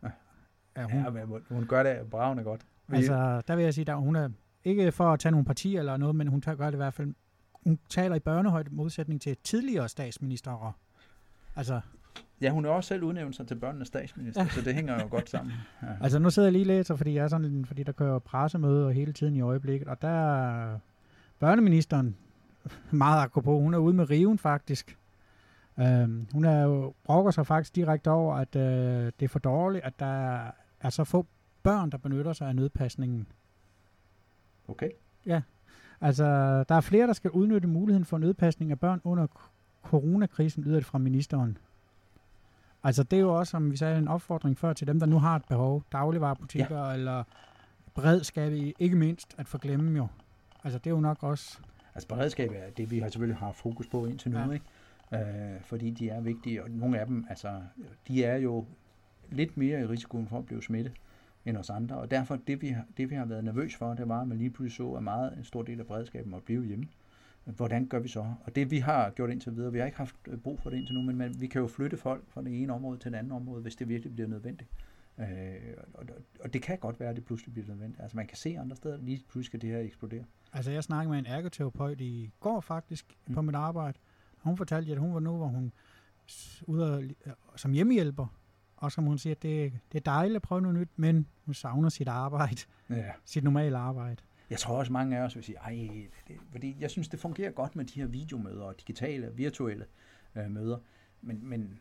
Ja, 0.78 0.84
hun, 0.84 1.04
ja 1.04 1.10
men 1.10 1.44
hun 1.50 1.68
gør 1.68 1.84
det 1.84 2.10
bravende 2.10 2.44
godt. 2.44 2.66
Altså, 2.90 3.42
der 3.48 3.56
vil 3.56 3.64
jeg 3.64 3.74
sige, 3.74 3.92
at 3.92 3.98
hun 3.98 4.16
er 4.16 4.30
ikke 4.64 4.92
for 4.92 5.14
at 5.14 5.20
tage 5.20 5.32
nogle 5.32 5.46
partier 5.46 5.80
eller 5.80 5.98
noget, 5.98 6.16
men 6.16 6.28
hun 6.28 6.42
gør 6.42 6.66
det 6.66 6.74
i 6.74 6.76
hvert 6.76 6.94
fald. 6.94 7.14
Hun 7.64 7.80
taler 7.90 8.16
i 8.16 8.20
børnehøjde 8.20 8.70
modsætning 8.76 9.22
til 9.22 9.38
tidligere 9.44 9.90
statsminister. 9.90 10.76
Altså, 11.56 11.82
Ja, 12.42 12.50
hun 12.50 12.66
er 12.66 12.70
også 12.70 12.88
selv 12.88 13.04
udnævnt 13.04 13.36
sig 13.36 13.48
til 13.48 13.56
børnenes 13.56 13.88
statsminister, 13.88 14.44
ja. 14.44 14.50
så 14.50 14.62
det 14.62 14.76
hænger 14.76 15.02
jo 15.02 15.08
godt 15.10 15.30
sammen. 15.30 15.54
Ja. 15.82 15.88
Altså 16.04 16.20
nu 16.20 16.30
sidder 16.30 16.48
jeg 16.48 16.54
lige 16.54 16.64
og 16.64 16.68
læser, 16.68 16.96
fordi 16.96 17.14
jeg 17.14 17.24
er 17.24 17.28
sådan, 17.28 17.66
fordi 17.66 17.84
der 17.84 17.92
kører 17.92 18.20
pressemøder 18.20 18.90
hele 18.90 19.14
tiden 19.14 19.36
i 19.36 19.42
øjeblikket, 19.42 19.88
og 19.88 20.02
der 20.02 20.08
er 20.08 20.80
børneministeren 21.40 22.16
meget 22.92 23.22
akkurat 23.22 23.62
hun 23.62 23.74
er 23.74 23.78
ude 23.78 23.94
med 23.94 24.10
riven 24.10 24.38
faktisk. 24.38 24.98
Øhm, 25.80 26.28
hun 26.34 26.46
er 26.46 26.62
jo, 26.64 26.94
brokker 27.04 27.32
sig 27.32 27.48
faktisk 27.48 27.76
direkte 27.76 28.12
over, 28.12 28.36
at 28.36 28.56
øh, 28.56 29.12
det 29.20 29.26
er 29.26 29.28
for 29.28 29.40
dårligt, 29.40 29.86
at 29.86 30.00
der 30.00 30.40
er 30.80 30.90
så 30.90 31.04
få 31.04 31.26
børn, 31.64 31.90
der 31.90 31.98
benytter 31.98 32.34
sig 32.34 32.48
af 32.48 32.56
nødpasningen. 32.56 33.28
Okay. 34.72 34.90
Ja, 35.26 35.42
altså 36.02 36.26
der 36.70 36.76
er 36.76 36.82
flere, 36.82 37.08
der 37.08 37.14
skal 37.14 37.32
udnytte 37.32 37.68
muligheden 37.68 38.06
for 38.06 38.18
nødpasning 38.18 38.72
af 38.72 38.80
børn 38.80 39.02
under 39.04 39.28
coronakrisen, 39.84 40.64
lyder 40.64 40.76
det 40.76 40.86
fra 40.86 40.98
ministeren. 40.98 41.58
Altså 42.84 43.04
det 43.04 43.18
er 43.18 43.22
jo 43.22 43.34
også, 43.36 43.52
som 43.52 43.72
vi 43.72 43.78
sagde, 43.78 43.98
en 43.98 44.08
opfordring 44.08 44.58
før 44.58 44.74
til 44.74 44.88
dem, 44.88 45.00
der 45.00 45.06
nu 45.06 45.20
har 45.20 45.36
et 45.36 45.46
behov, 45.46 45.84
dagligvarerbutikker 45.92 46.88
ja. 46.88 46.94
eller 46.94 47.24
beredskab, 47.96 48.74
ikke 48.80 48.96
mindst, 48.96 49.36
at 49.38 49.48
forglemme 49.48 49.98
jo. 49.98 50.08
Altså 50.64 50.80
det 50.80 50.88
er 50.88 50.92
jo 50.92 51.00
nok 51.00 51.24
også... 51.24 51.60
Altså 51.96 52.08
beredskab 52.08 52.52
er 52.56 52.70
det, 52.78 52.92
vi 52.92 53.00
har 53.00 53.10
selvfølgelig 53.10 53.38
har 53.38 53.52
fokus 53.52 53.88
på 53.88 54.06
indtil 54.06 54.32
nu, 54.32 54.40
ja. 54.40 54.52
ikke? 54.52 54.66
Øh, 55.56 55.62
fordi 55.62 55.90
de 55.90 56.10
er 56.10 56.22
vigtige, 56.22 56.64
og 56.64 56.70
nogle 56.70 57.00
af 57.00 57.06
dem, 57.06 57.26
altså, 57.30 57.62
de 58.08 58.24
er 58.24 58.36
jo 58.36 58.66
lidt 59.30 59.58
mere 59.58 59.82
i 59.82 59.86
risikoen 59.86 60.28
for 60.28 60.38
at 60.38 60.46
blive 60.46 60.64
smittet 60.64 60.94
end 61.46 61.58
os 61.58 61.70
andre. 61.70 61.96
Og 61.96 62.12
derfor, 62.12 62.36
det 62.36 62.62
vi, 62.62 62.68
har, 62.68 62.86
det 62.98 63.10
vi 63.10 63.16
har 63.16 63.26
været 63.26 63.44
nervøs 63.44 63.76
for, 63.76 63.94
det 63.94 64.08
var, 64.08 64.22
at 64.22 64.28
man 64.28 64.38
lige 64.38 64.50
pludselig 64.50 64.76
så, 64.76 64.92
at 64.92 65.04
meget 65.04 65.38
en 65.38 65.44
stor 65.44 65.62
del 65.62 65.80
af 65.80 65.86
beredskaben 65.86 66.32
måtte 66.32 66.46
blive 66.46 66.66
hjemme. 66.66 66.88
Hvordan 67.46 67.88
gør 67.88 68.00
vi 68.00 68.08
så? 68.08 68.34
Og 68.44 68.56
det 68.56 68.72
vi 68.72 68.78
har 68.78 69.10
gjort 69.10 69.30
indtil 69.30 69.56
videre, 69.56 69.72
vi 69.72 69.80
har 69.80 69.86
ikke 69.86 69.98
haft 69.98 70.16
brug 70.44 70.60
for 70.60 70.70
det 70.70 70.78
indtil 70.78 70.96
nu, 70.96 71.02
men 71.02 71.18
man, 71.18 71.36
vi 71.40 71.48
kan 71.48 71.62
jo 71.62 71.68
flytte 71.68 71.98
folk 71.98 72.30
fra 72.30 72.42
det 72.42 72.62
ene 72.62 72.74
område 72.74 73.00
til 73.00 73.12
det 73.12 73.18
andet 73.18 73.32
område, 73.32 73.62
hvis 73.62 73.76
det 73.76 73.88
virkelig 73.88 74.14
bliver 74.14 74.28
nødvendigt. 74.28 74.70
Øh, 75.20 75.26
og, 75.94 76.06
og 76.44 76.54
det 76.54 76.62
kan 76.62 76.78
godt 76.78 77.00
være, 77.00 77.10
at 77.10 77.16
det 77.16 77.26
pludselig 77.26 77.54
bliver 77.54 77.68
nødvendigt. 77.68 78.02
Altså 78.02 78.18
man 78.18 78.28
kan 78.28 78.38
se 78.38 78.58
andre 78.60 78.76
steder, 78.76 78.98
lige 78.98 79.18
pludselig 79.18 79.46
skal 79.46 79.62
det 79.62 79.70
her 79.70 79.80
eksplodere. 79.80 80.24
Altså 80.54 80.72
jeg 80.72 80.84
snakkede 80.84 81.12
med 81.12 81.20
en 81.20 81.26
ergoterapeut 81.26 82.02
i 82.02 82.32
går 82.40 82.62
faktisk 82.62 83.18
mm. 83.28 83.34
på 83.34 83.42
mit 83.42 83.56
arbejde. 83.56 83.98
Hun 84.38 84.58
fortalte, 84.58 84.92
at 84.92 84.98
hun 84.98 85.14
var 85.14 85.20
nu, 85.20 85.38
hvor 85.38 85.48
hun 85.48 85.72
ude 86.68 87.14
som 87.56 87.72
hjemmehjælper, 87.72 88.28
og 88.82 88.92
som 88.92 89.04
hun 89.04 89.18
siger, 89.18 89.36
det, 89.36 89.74
det 89.92 89.98
er 89.98 90.12
dejligt 90.12 90.36
at 90.36 90.42
prøve 90.42 90.62
noget 90.62 90.78
nyt, 90.80 90.90
men 90.96 91.28
hun 91.46 91.54
savner 91.54 91.90
sit 91.90 92.08
arbejde. 92.08 92.62
Ja. 92.90 93.12
Sit 93.26 93.44
normale 93.44 93.78
arbejde. 93.78 94.18
Jeg 94.50 94.60
tror 94.60 94.78
også, 94.78 94.94
mange 94.94 95.18
af 95.18 95.22
os 95.22 95.36
vil 95.36 95.44
sige, 95.44 95.58
ej, 95.58 95.90
det, 96.28 96.36
fordi 96.52 96.78
jeg 96.80 96.90
synes, 96.90 97.08
det 97.08 97.20
fungerer 97.20 97.52
godt 97.52 97.76
med 97.76 97.86
de 97.86 98.00
her 98.00 98.08
videomøder 98.08 98.64
og 98.64 98.76
digitale, 98.80 99.32
virtuelle 99.36 99.86
øh, 100.36 100.52
møder, 100.52 100.78
men, 101.22 101.50
men 101.50 101.80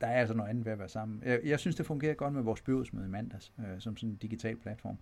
der 0.00 0.06
er 0.06 0.20
altså 0.20 0.34
noget 0.34 0.50
andet 0.50 0.64
ved 0.64 0.72
at 0.72 0.78
være 0.78 0.88
sammen. 0.88 1.22
Jeg, 1.24 1.40
jeg 1.44 1.60
synes, 1.60 1.76
det 1.76 1.86
fungerer 1.86 2.14
godt 2.14 2.34
med 2.34 2.42
vores 2.42 2.60
byrådsmøde 2.60 3.06
i 3.06 3.10
mandags, 3.10 3.52
øh, 3.58 3.80
som 3.80 3.96
sådan 3.96 4.10
en 4.10 4.16
digital 4.16 4.56
platform. 4.56 4.98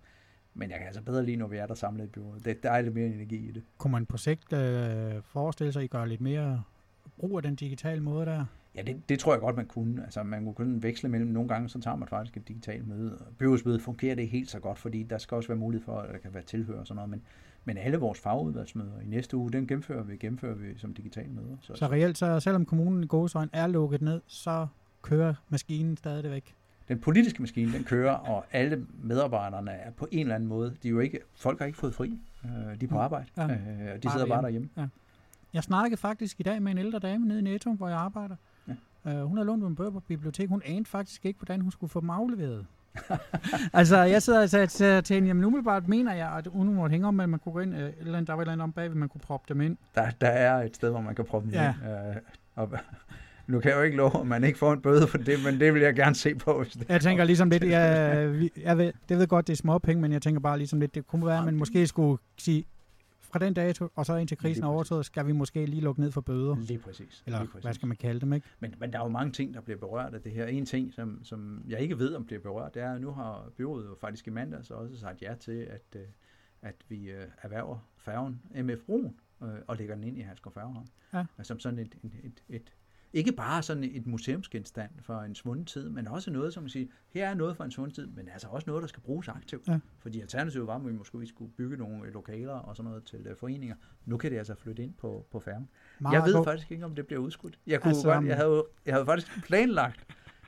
Men 0.53 0.69
jeg 0.69 0.77
kan 0.77 0.87
altså 0.87 1.01
bedre 1.01 1.25
lide, 1.25 1.37
når 1.37 1.47
vi 1.47 1.57
er 1.57 1.65
der 1.65 1.73
samlet 1.73 2.03
i 2.03 2.07
byrådet. 2.07 2.45
Det, 2.45 2.63
der 2.63 2.71
er 2.71 2.81
lidt 2.81 2.93
mere 2.93 3.05
energi 3.05 3.49
i 3.49 3.51
det. 3.51 3.63
Kunne 3.77 3.91
man 3.91 4.05
på 4.05 4.17
sigt 4.17 4.53
øh, 4.53 5.21
forestille 5.23 5.73
sig, 5.73 5.79
at 5.79 5.83
I 5.83 5.87
gør 5.87 6.05
lidt 6.05 6.21
mere 6.21 6.63
brug 7.17 7.37
af 7.37 7.43
den 7.43 7.55
digitale 7.55 8.01
måde 8.01 8.25
der? 8.25 8.45
Ja, 8.77 8.81
det, 8.81 9.09
det 9.09 9.19
tror 9.19 9.33
jeg 9.33 9.41
godt, 9.41 9.55
man 9.55 9.65
kunne. 9.65 10.03
Altså, 10.03 10.23
man 10.23 10.43
kunne 10.43 10.53
kun 10.53 10.83
veksle 10.83 11.09
mellem, 11.09 11.29
nogle 11.29 11.49
gange, 11.49 11.69
så 11.69 11.79
tager 11.81 11.95
man 11.95 12.07
faktisk 12.07 12.37
et 12.37 12.47
digitalt 12.47 12.87
møde. 12.87 13.17
Byrådsmødet 13.37 13.81
fungerer 13.81 14.15
det 14.15 14.27
helt 14.27 14.49
så 14.49 14.59
godt, 14.59 14.77
fordi 14.77 15.03
der 15.03 15.17
skal 15.17 15.35
også 15.35 15.47
være 15.47 15.57
mulighed 15.57 15.85
for, 15.85 15.99
at 15.99 16.13
der 16.13 16.19
kan 16.19 16.33
være 16.33 16.43
tilhør 16.43 16.79
og 16.79 16.87
sådan 16.87 16.95
noget. 16.95 17.09
Men, 17.09 17.21
men 17.65 17.77
alle 17.77 17.97
vores 17.97 18.19
fagudvalgsmøder 18.19 18.99
i 19.03 19.05
næste 19.05 19.37
uge, 19.37 19.51
den 19.51 19.67
gennemfører 19.67 20.03
vi, 20.03 20.17
gennemfører 20.17 20.55
vi 20.55 20.77
som 20.77 20.93
digitale 20.93 21.29
møder. 21.29 21.57
Så, 21.61 21.75
så 21.75 21.87
reelt, 21.87 22.17
så 22.17 22.39
selvom 22.39 22.65
kommunen 22.65 23.03
i 23.03 23.07
Gåsøjen 23.07 23.49
er 23.53 23.67
lukket 23.67 24.01
ned, 24.01 24.21
så 24.27 24.67
kører 25.01 25.33
maskinen 25.49 25.97
stadigvæk? 25.97 26.55
Den 26.87 26.99
politiske 26.99 27.41
maskine, 27.41 27.73
den 27.73 27.83
kører, 27.83 28.13
og 28.13 28.45
alle 28.51 28.87
medarbejderne 29.03 29.71
er 29.71 29.91
på 29.91 30.07
en 30.11 30.19
eller 30.19 30.35
anden 30.35 30.49
måde, 30.49 30.75
de 30.83 30.87
er 30.87 30.91
jo 30.91 30.99
ikke, 30.99 31.19
folk 31.35 31.59
har 31.59 31.65
ikke 31.65 31.77
fået 31.77 31.95
fri, 31.95 32.19
øh, 32.45 32.79
de 32.79 32.85
er 32.85 32.89
på 32.89 32.97
arbejde, 32.97 33.25
ja, 33.37 33.43
øh, 33.43 34.03
de 34.03 34.11
sidder 34.11 34.25
bare 34.27 34.41
derhjemme. 34.41 34.69
Ja. 34.77 34.87
Jeg 35.53 35.63
snakkede 35.63 35.97
faktisk 35.97 36.39
i 36.39 36.43
dag 36.43 36.61
med 36.61 36.71
en 36.71 36.77
ældre 36.77 36.99
dame 36.99 37.25
nede 37.25 37.39
i 37.39 37.43
Netto, 37.43 37.73
hvor 37.73 37.87
jeg 37.87 37.97
arbejder, 37.97 38.35
Uh, 39.07 39.21
hun 39.21 39.37
har 39.37 39.43
lånt 39.43 39.63
en 39.63 39.75
bøger 39.75 39.91
på 39.91 39.99
bibliotek. 39.99 40.49
Hun 40.49 40.61
anede 40.65 40.85
faktisk 40.85 41.25
ikke, 41.25 41.39
hvordan 41.39 41.61
hun 41.61 41.71
skulle 41.71 41.91
få 41.91 42.01
dem 42.01 42.09
afleveret. 42.09 42.65
altså, 43.73 43.97
jeg 43.97 44.23
sidder 44.23 44.41
og 44.41 44.49
sagde 44.49 44.67
til, 44.67 45.03
til 45.03 45.13
hende, 45.13 45.27
jamen 45.27 45.43
umiddelbart 45.43 45.87
mener 45.87 46.13
jeg, 46.13 46.31
at 46.31 46.47
hun 46.47 46.73
måtte 46.73 46.93
hænge 46.93 47.07
om, 47.07 47.19
at 47.19 47.29
man 47.29 47.39
kunne 47.39 47.53
gå 47.53 47.59
ind, 47.59 47.73
uh, 47.73 47.79
eller 47.79 48.21
der 48.21 48.33
var 48.33 48.41
et 48.41 48.43
eller 48.43 48.53
andet 48.53 48.63
om 48.63 48.71
bagved, 48.71 48.95
man 48.95 49.09
kunne 49.09 49.21
proppe 49.21 49.53
dem 49.53 49.61
ind. 49.61 49.77
Der, 49.95 50.09
der 50.21 50.27
er 50.27 50.63
et 50.63 50.75
sted, 50.75 50.89
hvor 50.89 51.01
man 51.01 51.15
kan 51.15 51.25
proppe 51.25 51.47
dem 51.47 51.53
ja. 51.53 51.69
ind. 51.69 52.21
Og, 52.55 52.69
nu 53.47 53.59
kan 53.59 53.71
jeg 53.71 53.77
jo 53.77 53.83
ikke 53.83 53.97
love, 53.97 54.19
at 54.19 54.27
man 54.27 54.43
ikke 54.43 54.59
får 54.59 54.73
en 54.73 54.81
bøde 54.81 55.07
for 55.07 55.17
det, 55.17 55.43
men 55.45 55.59
det 55.59 55.73
vil 55.73 55.81
jeg 55.81 55.95
gerne 55.95 56.15
se 56.15 56.35
på. 56.35 56.61
Hvis 56.63 56.73
det 56.73 56.89
Jeg 56.89 57.01
tænker 57.01 57.23
ligesom 57.23 57.49
lidt, 57.49 57.63
jeg, 57.77 58.49
jeg 58.63 58.77
ved, 58.77 58.93
det 59.09 59.17
ved 59.17 59.27
godt, 59.27 59.47
det 59.47 59.53
er 59.53 59.57
små 59.57 59.77
penge, 59.77 60.01
men 60.01 60.11
jeg 60.11 60.21
tænker 60.21 60.39
bare 60.39 60.57
ligesom 60.57 60.79
lidt, 60.79 60.95
det 60.95 61.07
kunne 61.07 61.25
være, 61.25 61.37
at 61.37 61.45
man 61.45 61.55
måske 61.55 61.87
skulle 61.87 62.17
sige, 62.37 62.65
fra 63.31 63.39
den 63.39 63.53
dato, 63.53 63.87
og 63.95 64.05
så 64.05 64.15
indtil 64.15 64.37
krisen 64.37 64.63
er 64.63 64.67
overstået, 64.67 65.05
skal 65.05 65.27
vi 65.27 65.31
måske 65.31 65.65
lige 65.65 65.81
lukke 65.81 66.01
ned 66.01 66.11
for 66.11 66.21
bøder. 66.21 66.55
Lige 66.55 66.79
præcis. 66.79 67.23
Eller 67.25 67.39
lige 67.39 67.51
præcis. 67.51 67.63
hvad 67.63 67.73
skal 67.73 67.87
man 67.87 67.97
kalde 67.97 68.19
dem, 68.19 68.33
ikke? 68.33 68.47
Men, 68.59 68.73
men 68.79 68.93
der 68.93 68.99
er 68.99 69.03
jo 69.03 69.09
mange 69.09 69.31
ting, 69.31 69.53
der 69.53 69.61
bliver 69.61 69.79
berørt 69.79 70.13
af 70.13 70.21
det 70.21 70.31
her. 70.31 70.45
En 70.45 70.65
ting, 70.65 70.93
som, 70.93 71.23
som 71.23 71.63
jeg 71.67 71.79
ikke 71.79 71.99
ved, 71.99 72.15
om 72.15 72.25
bliver 72.25 72.41
berørt, 72.41 72.73
det 72.73 72.81
er, 72.81 72.93
at 72.93 73.01
nu 73.01 73.11
har 73.11 73.49
byrådet 73.57 73.87
jo 73.87 73.95
faktisk 74.01 74.27
i 74.27 74.29
mandags 74.29 74.71
også 74.71 74.97
sagt 74.97 75.21
ja 75.21 75.35
til, 75.39 75.51
at, 75.51 75.95
øh, 75.95 76.01
at 76.61 76.75
vi 76.89 77.11
øh, 77.11 77.27
erhverver 77.41 77.77
færgen 77.97 78.41
MF 78.55 78.79
Broen 78.85 79.15
øh, 79.43 79.49
og 79.67 79.75
lægger 79.75 79.95
den 79.95 80.03
ind 80.03 80.17
i 80.17 80.21
Halskov 80.21 80.53
Færgehavn. 80.53 80.87
Ja. 81.13 81.25
Som 81.43 81.59
sådan 81.59 81.79
et, 81.79 81.95
et, 82.03 82.11
et, 82.23 82.43
et, 82.49 82.73
ikke 83.17 83.31
bare 83.31 83.63
sådan 83.63 83.83
et 83.83 84.07
museumsgenstand 84.07 84.89
for 85.01 85.19
en 85.21 85.35
svunden 85.35 85.65
tid, 85.65 85.89
men 85.89 86.07
også 86.07 86.31
noget, 86.31 86.53
som 86.53 86.63
man 86.63 86.69
siger, 86.69 86.87
her 87.09 87.29
er 87.29 87.33
noget 87.33 87.57
for 87.57 87.63
en 87.63 87.71
svunden 87.71 87.95
tid, 87.95 88.07
men 88.07 88.29
altså 88.33 88.47
også 88.47 88.63
noget, 88.67 88.81
der 88.81 88.87
skal 88.87 89.01
bruges 89.01 89.27
aktivt. 89.27 89.67
Ja. 89.67 89.79
Fordi 89.99 90.21
alternativet 90.21 90.67
var, 90.67 90.75
at 90.75 90.85
vi 90.85 90.91
måske 90.91 91.25
skulle 91.27 91.51
bygge 91.51 91.77
nogle 91.77 92.05
øh, 92.07 92.13
lokaler 92.13 92.53
og 92.53 92.75
sådan 92.75 92.89
noget 92.89 93.03
til 93.03 93.19
øh, 93.27 93.35
foreninger. 93.35 93.75
Nu 94.05 94.17
kan 94.17 94.31
det 94.31 94.37
altså 94.37 94.55
flytte 94.55 94.83
ind 94.83 94.93
på, 94.93 95.25
på 95.31 95.39
færgen. 95.39 95.67
Meget 95.99 96.13
Jeg 96.13 96.23
ved 96.25 96.33
god- 96.33 96.45
faktisk 96.45 96.71
ikke, 96.71 96.85
om 96.85 96.95
det 96.95 97.07
bliver 97.07 97.21
udskudt. 97.21 97.59
Jeg, 97.67 97.81
kunne 97.81 97.89
Altså, 97.89 98.13
godt, 98.13 98.25
jeg, 98.25 98.35
havde, 98.35 98.63
jeg 98.85 98.93
havde 98.93 99.05
faktisk 99.05 99.27
planlagt, 99.47 100.05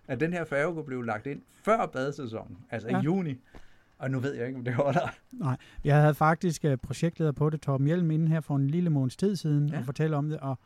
at 0.08 0.20
den 0.20 0.34
her 0.34 0.46
færge 0.46 0.74
kunne 0.74 0.86
blive 0.86 1.06
lagt 1.06 1.28
ind 1.28 1.42
før 1.64 1.86
badesæsonen, 1.86 2.58
altså 2.70 2.90
ja. 2.90 3.00
I 3.00 3.04
juni. 3.04 3.36
Og 3.98 4.12
nu 4.12 4.20
ved 4.20 4.34
jeg 4.34 4.48
ikke, 4.48 4.58
om 4.60 4.66
det 4.66 4.74
holder. 4.74 5.10
Jeg 5.84 6.02
havde 6.02 6.14
faktisk 6.14 6.64
uh, 6.64 6.76
projektleder 6.76 7.32
på 7.32 7.50
det, 7.50 7.62
Torben 7.62 7.88
Hjelm, 7.88 8.12
inden 8.12 8.28
her 8.28 8.42
for 8.42 8.56
en 8.56 8.68
lille 8.68 8.90
måneds 8.90 9.16
tid 9.16 9.36
siden, 9.36 9.70
ja. 9.70 9.80
og 9.80 9.86
fortælle 9.86 10.16
om 10.16 10.30
det, 10.30 10.40
og 10.40 10.60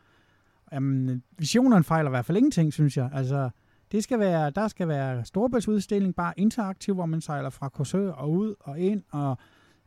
um, 0.76 1.22
visionerne 1.38 1.84
fejler 1.84 2.10
i 2.10 2.12
hvert 2.12 2.24
fald 2.24 2.38
ingenting, 2.38 2.72
synes 2.72 2.96
jeg. 2.96 3.10
Altså, 3.12 3.50
det 3.92 4.02
skal 4.02 4.18
være, 4.18 4.50
der 4.50 4.68
skal 4.68 4.88
være 4.88 5.24
storbæltsudstilling, 5.24 6.14
bare 6.14 6.32
interaktiv, 6.36 6.94
hvor 6.94 7.06
man 7.06 7.20
sejler 7.20 7.50
fra 7.50 7.68
Korsør 7.68 8.12
og 8.12 8.30
ud 8.30 8.54
og 8.60 8.78
ind, 8.78 9.02
og, 9.10 9.38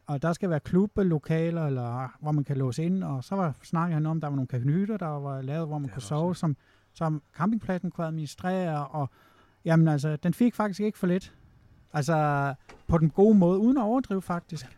og 0.07 0.21
der 0.21 0.33
skal 0.33 0.49
være 0.49 0.59
klubbelokaler, 0.59 1.65
eller 1.65 2.17
hvor 2.21 2.31
man 2.31 2.43
kan 2.43 2.57
låse 2.57 2.83
ind, 2.83 3.03
og 3.03 3.23
så 3.23 3.35
var 3.35 3.55
snakkede 3.63 3.93
han 3.93 4.05
om, 4.05 4.21
der 4.21 4.27
var 4.27 4.35
nogle 4.35 4.47
kanyter, 4.47 4.97
der 4.97 5.07
var 5.07 5.41
lavet, 5.41 5.67
hvor 5.67 5.77
man 5.77 5.89
kunne 5.89 6.01
sove, 6.01 6.35
som, 6.35 6.57
som 6.93 7.21
campingpladsen 7.37 7.91
kunne 7.91 8.07
administrere, 8.07 8.87
og 8.87 9.09
jamen 9.65 9.87
altså, 9.87 10.15
den 10.15 10.33
fik 10.33 10.55
faktisk 10.55 10.79
ikke 10.79 10.97
for 10.97 11.07
lidt. 11.07 11.33
Altså, 11.93 12.53
på 12.87 12.97
den 12.97 13.09
gode 13.09 13.37
måde, 13.37 13.59
uden 13.59 13.77
at 13.77 13.83
overdrive 13.83 14.21
faktisk. 14.21 14.77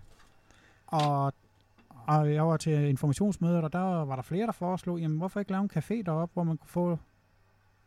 Og, 0.88 1.34
og 2.10 2.34
jeg 2.34 2.48
var 2.48 2.58
til 2.58 2.74
informationsmøder, 2.74 3.62
og 3.62 3.74
der 3.74 4.06
var 4.06 4.16
der 4.16 4.24
flere, 4.24 4.46
der 4.46 4.52
foreslog, 4.52 5.00
jamen 5.00 5.18
hvorfor 5.18 5.40
ikke 5.40 5.52
lave 5.52 5.64
en 5.64 5.70
café 5.78 6.04
deroppe, 6.06 6.34
hvor 6.34 6.44
man 6.44 6.58
kunne 6.58 6.70
få 6.70 7.00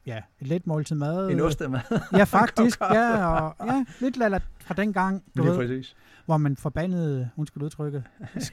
ja, 0.07 0.21
et 0.41 0.47
let 0.47 0.67
måltid 0.67 0.97
mad. 0.97 1.31
En 1.31 1.41
ostemad. 1.41 1.81
Ja, 2.19 2.25
faktisk. 2.25 2.81
ja, 2.99 3.31
og, 3.41 3.67
ja, 3.67 3.85
lidt 4.01 4.17
lala 4.17 4.41
fra 4.61 4.75
den 4.75 4.93
gang, 4.93 5.23
du 5.37 5.43
Lige 5.43 5.51
ved, 5.51 5.59
præcis. 5.59 5.97
hvor 6.27 6.37
man 6.37 6.57
forbandede, 6.57 7.31
undskyld 7.37 7.63
udtrykket, 7.63 8.05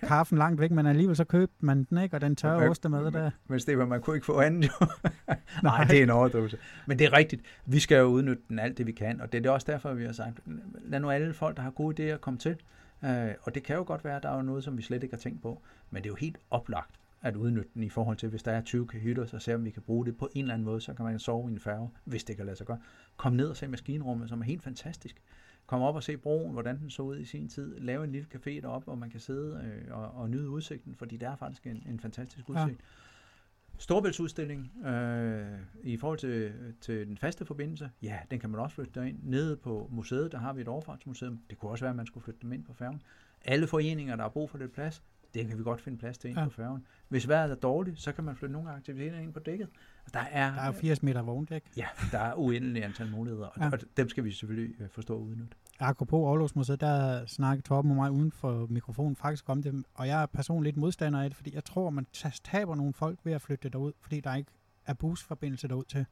kaffen 0.03 0.37
langt 0.37 0.61
væk, 0.61 0.71
men 0.71 0.85
alligevel 0.85 1.15
så 1.15 1.23
købte 1.23 1.55
man 1.59 1.83
den, 1.83 1.97
ikke? 1.97 2.15
Og 2.15 2.21
den 2.21 2.35
tørre 2.35 2.61
Ja, 2.61 2.69
ostemad 2.69 3.11
der. 3.11 3.31
Men 3.47 3.59
Stefan, 3.59 3.87
man 3.87 4.01
kunne 4.01 4.15
ikke 4.15 4.25
få 4.25 4.39
andet 4.39 4.67
jo. 4.67 4.87
Nej, 5.63 5.83
det 5.83 5.99
er 5.99 6.03
en 6.03 6.09
overdrivelse. 6.09 6.57
Men 6.85 6.99
det 6.99 7.07
er 7.07 7.13
rigtigt. 7.13 7.41
Vi 7.65 7.79
skal 7.79 7.97
jo 7.97 8.05
udnytte 8.05 8.43
den 8.49 8.59
alt 8.59 8.77
det, 8.77 8.87
vi 8.87 8.91
kan. 8.91 9.21
Og 9.21 9.31
det 9.31 9.37
er 9.37 9.41
det 9.41 9.51
også 9.51 9.71
derfor, 9.71 9.93
vi 9.93 10.05
har 10.05 10.13
sagt, 10.13 10.39
lad 10.85 10.99
nu 10.99 11.09
alle 11.09 11.33
folk, 11.33 11.57
der 11.57 11.63
har 11.63 11.71
gode 11.71 12.13
idéer, 12.13 12.17
komme 12.17 12.39
til. 12.39 12.55
Øh, 13.03 13.35
og 13.41 13.55
det 13.55 13.63
kan 13.63 13.75
jo 13.75 13.83
godt 13.87 14.03
være, 14.03 14.15
at 14.15 14.23
der 14.23 14.29
er 14.29 14.41
noget, 14.41 14.63
som 14.63 14.77
vi 14.77 14.81
slet 14.81 15.03
ikke 15.03 15.15
har 15.15 15.19
tænkt 15.19 15.41
på. 15.41 15.61
Men 15.89 16.03
det 16.03 16.09
er 16.09 16.11
jo 16.11 16.15
helt 16.15 16.37
oplagt 16.51 16.99
at 17.21 17.35
udnytte 17.35 17.69
den 17.73 17.83
i 17.83 17.89
forhold 17.89 18.17
til, 18.17 18.29
hvis 18.29 18.43
der 18.43 18.51
er 18.51 18.61
20 18.61 18.87
hytter, 18.87 19.25
så 19.25 19.39
se 19.39 19.55
om 19.55 19.65
vi 19.65 19.69
kan 19.69 19.81
bruge 19.81 20.05
det 20.05 20.17
på 20.17 20.29
en 20.35 20.41
eller 20.41 20.53
anden 20.53 20.65
måde, 20.65 20.81
så 20.81 20.93
kan 20.93 21.05
man 21.05 21.19
sove 21.19 21.49
i 21.49 21.53
en 21.53 21.59
færge, 21.59 21.89
hvis 22.03 22.23
det 22.23 22.37
kan 22.37 22.45
lade 22.45 22.57
sig 22.57 22.67
gøre. 22.67 22.79
Kom 23.17 23.33
ned 23.33 23.47
og 23.47 23.57
se 23.57 23.67
maskinrummet, 23.67 24.29
som 24.29 24.41
er 24.41 24.45
helt 24.45 24.63
fantastisk. 24.63 25.21
Kom 25.65 25.81
op 25.81 25.95
og 25.95 26.03
se 26.03 26.17
broen, 26.17 26.51
hvordan 26.51 26.79
den 26.79 26.89
så 26.89 27.01
ud 27.01 27.17
i 27.17 27.25
sin 27.25 27.49
tid. 27.49 27.79
Lave 27.79 28.03
en 28.03 28.11
lille 28.11 28.27
café 28.35 28.49
deroppe, 28.49 28.85
hvor 28.85 28.95
man 28.95 29.09
kan 29.09 29.19
sidde 29.19 29.61
øh, 29.63 29.97
og, 29.97 30.11
og 30.11 30.29
nyde 30.29 30.49
udsigten, 30.49 30.95
fordi 30.95 31.17
det 31.17 31.27
er 31.27 31.35
faktisk 31.35 31.67
en, 31.67 31.83
en 31.89 31.99
fantastisk 31.99 32.49
Ja. 32.49 32.67
Storbæltsudstilling 33.79 34.71
øh, 34.87 35.45
i 35.83 35.97
forhold 35.97 36.17
til, 36.19 36.53
til 36.81 37.07
den 37.07 37.17
faste 37.17 37.45
forbindelse, 37.45 37.89
ja, 38.01 38.17
den 38.31 38.39
kan 38.39 38.49
man 38.49 38.59
også 38.59 38.75
flytte 38.75 38.91
derind. 38.95 39.19
Nede 39.23 39.57
på 39.57 39.89
museet, 39.91 40.31
der 40.31 40.37
har 40.37 40.53
vi 40.53 40.61
et 40.61 40.67
overfartsmuseum. 40.67 41.39
Det 41.49 41.57
kunne 41.57 41.71
også 41.71 41.83
være, 41.85 41.89
at 41.89 41.95
man 41.95 42.05
skulle 42.07 42.23
flytte 42.23 42.39
dem 42.41 42.53
ind 42.53 42.63
på 42.63 42.73
færgen. 42.73 43.01
Alle 43.45 43.67
foreninger, 43.67 44.15
der 44.15 44.23
har 44.23 44.29
brug 44.29 44.49
for 44.49 44.57
lidt 44.57 44.71
plads, 44.73 45.03
det 45.33 45.47
kan 45.47 45.57
vi 45.57 45.63
godt 45.63 45.81
finde 45.81 45.97
plads 45.97 46.17
til 46.17 46.29
ind 46.29 46.39
Ja. 46.39 46.43
på 46.45 46.49
færgen. 46.51 46.85
Hvis 47.07 47.27
vejret 47.27 47.51
er 47.51 47.55
dårligt, 47.55 47.99
så 48.01 48.11
kan 48.11 48.23
man 48.23 48.35
flytte 48.35 48.53
nogle 48.53 48.71
aktiviteter 48.71 49.19
ind 49.19 49.33
på 49.33 49.39
dækket. 49.39 49.67
Der 50.13 50.19
er, 50.19 50.51
Der 50.53 50.61
er 50.61 50.65
jo 50.65 50.71
80 50.71 51.03
meter 51.03 51.21
vogndæk. 51.21 51.63
ja, 51.77 51.85
der 52.11 52.19
er 52.19 52.33
uendelige 52.35 52.85
antal 52.85 53.11
muligheder, 53.11 53.45
og, 53.47 53.71
Ja. 53.71 53.77
dem 53.97 54.09
skal 54.09 54.23
vi 54.23 54.31
selvfølgelig 54.31 54.81
øh, 54.81 54.89
forstå 54.89 55.13
og 55.15 55.21
udnytte. 55.21 55.57
Apropos 55.79 56.27
Aarhusmuseet, 56.27 56.81
der 56.81 57.25
snakkede 57.25 57.67
Torben 57.67 57.91
og 57.91 57.97
mig 57.97 58.11
uden 58.11 58.31
for 58.31 58.67
mikrofonen 58.69 59.15
faktisk 59.15 59.49
om 59.49 59.61
det, 59.63 59.83
og 59.93 60.07
jeg 60.07 60.21
er 60.21 60.25
personligt 60.25 60.75
lidt 60.75 60.81
modstander 60.81 61.21
af 61.21 61.29
det, 61.29 61.35
fordi 61.37 61.55
jeg 61.55 61.63
tror, 61.63 61.89
man 61.89 62.07
taber 62.43 62.75
nogle 62.75 62.93
folk 62.93 63.19
ved 63.23 63.33
at 63.33 63.41
flytte 63.41 63.63
det 63.63 63.73
derud, 63.73 63.91
fordi 64.01 64.19
der 64.19 64.35
ikke 64.35 64.51
er 64.85 64.93
busforbindelse 64.93 65.67
derud 65.67 65.83
til. 65.83 66.05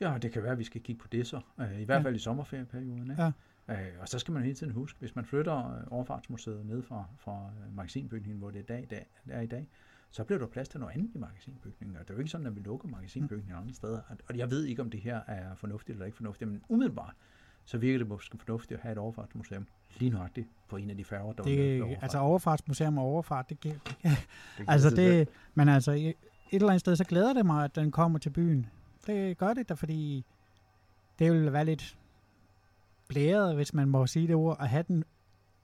Ja, 0.00 0.18
det 0.22 0.32
kan 0.32 0.42
være, 0.42 0.52
at 0.52 0.58
vi 0.58 0.64
skal 0.64 0.80
kigge 0.82 1.02
på 1.02 1.08
det 1.12 1.26
så. 1.26 1.40
Øh, 1.60 1.80
I 1.80 1.84
hvert 1.84 1.98
Ja. 1.98 2.04
fald 2.04 2.16
i 2.16 2.18
sommerferieperioden. 2.18 3.10
Ikke? 3.10 3.22
Ja. 3.22 3.32
Øh, 3.68 3.92
og 4.00 4.08
så 4.08 4.18
skal 4.18 4.34
man 4.34 4.42
hele 4.42 4.54
tiden 4.54 4.72
huske, 4.72 4.98
hvis 4.98 5.16
man 5.16 5.24
flytter 5.24 5.76
øh, 5.76 5.84
overfartsmuseet 5.90 6.66
ned 6.66 6.82
fra, 6.82 7.04
fra 7.18 7.50
magasinbygningen, 7.72 8.38
hvor 8.38 8.50
det 8.50 8.58
er, 8.58 8.64
dag, 8.64 8.86
dag, 8.90 9.06
er 9.28 9.40
i 9.40 9.46
dag, 9.46 9.68
så 10.10 10.24
bliver 10.24 10.38
der 10.38 10.46
plads 10.46 10.68
til 10.68 10.80
noget 10.80 10.94
andet 10.94 11.10
i 11.14 11.18
magasinbygningen. 11.18 11.96
Og 11.96 12.02
det 12.02 12.10
er 12.10 12.14
jo 12.14 12.18
ikke 12.18 12.30
sådan, 12.30 12.46
at 12.46 12.56
vi 12.56 12.60
lukker 12.60 12.88
magasinbygningen 12.88 13.56
andre 13.62 13.74
steder. 13.74 14.00
Og 14.28 14.38
jeg 14.38 14.50
ved 14.50 14.64
ikke, 14.64 14.82
om 14.82 14.90
det 14.90 15.00
her 15.00 15.20
er 15.26 15.54
fornuftigt 15.54 15.94
eller 15.96 16.06
ikke 16.06 16.16
fornuftigt, 16.16 16.50
men 16.50 16.62
umiddelbart, 16.68 17.14
så 17.66 17.78
virker 17.78 17.98
det 17.98 18.08
måske 18.08 18.38
fornuftigt 18.38 18.78
at 18.78 18.82
have 18.82 18.92
et 18.92 18.98
overfartsmuseum 18.98 19.66
lige 19.98 20.10
nøjagtigt 20.10 20.48
på 20.68 20.76
en 20.76 20.90
af 20.90 20.96
de 20.96 21.04
færger, 21.04 21.32
der 21.32 21.42
Det, 21.42 21.76
er 21.78 21.96
altså 22.02 22.18
overfartsmuseum 22.18 22.98
og 22.98 23.04
overfart, 23.04 23.48
det, 23.48 23.62
det, 23.62 23.72
det 24.02 24.16
det 24.58 24.64
altså 24.68 24.90
det, 24.90 25.28
men 25.54 25.68
altså 25.68 25.92
et 25.92 26.14
eller 26.52 26.68
andet 26.68 26.80
sted, 26.80 26.96
så 26.96 27.04
glæder 27.04 27.32
det 27.32 27.46
mig, 27.46 27.64
at 27.64 27.74
den 27.76 27.90
kommer 27.90 28.18
til 28.18 28.30
byen. 28.30 28.66
Det 29.06 29.38
gør 29.38 29.54
det 29.54 29.68
da, 29.68 29.74
fordi 29.74 30.24
det 31.18 31.32
vil 31.32 31.52
være 31.52 31.64
lidt 31.64 31.98
blæret, 33.08 33.54
hvis 33.54 33.74
man 33.74 33.88
må 33.88 34.06
sige 34.06 34.26
det 34.26 34.34
ord, 34.34 34.56
at 34.60 34.68
have 34.68 34.84
den, 34.88 35.04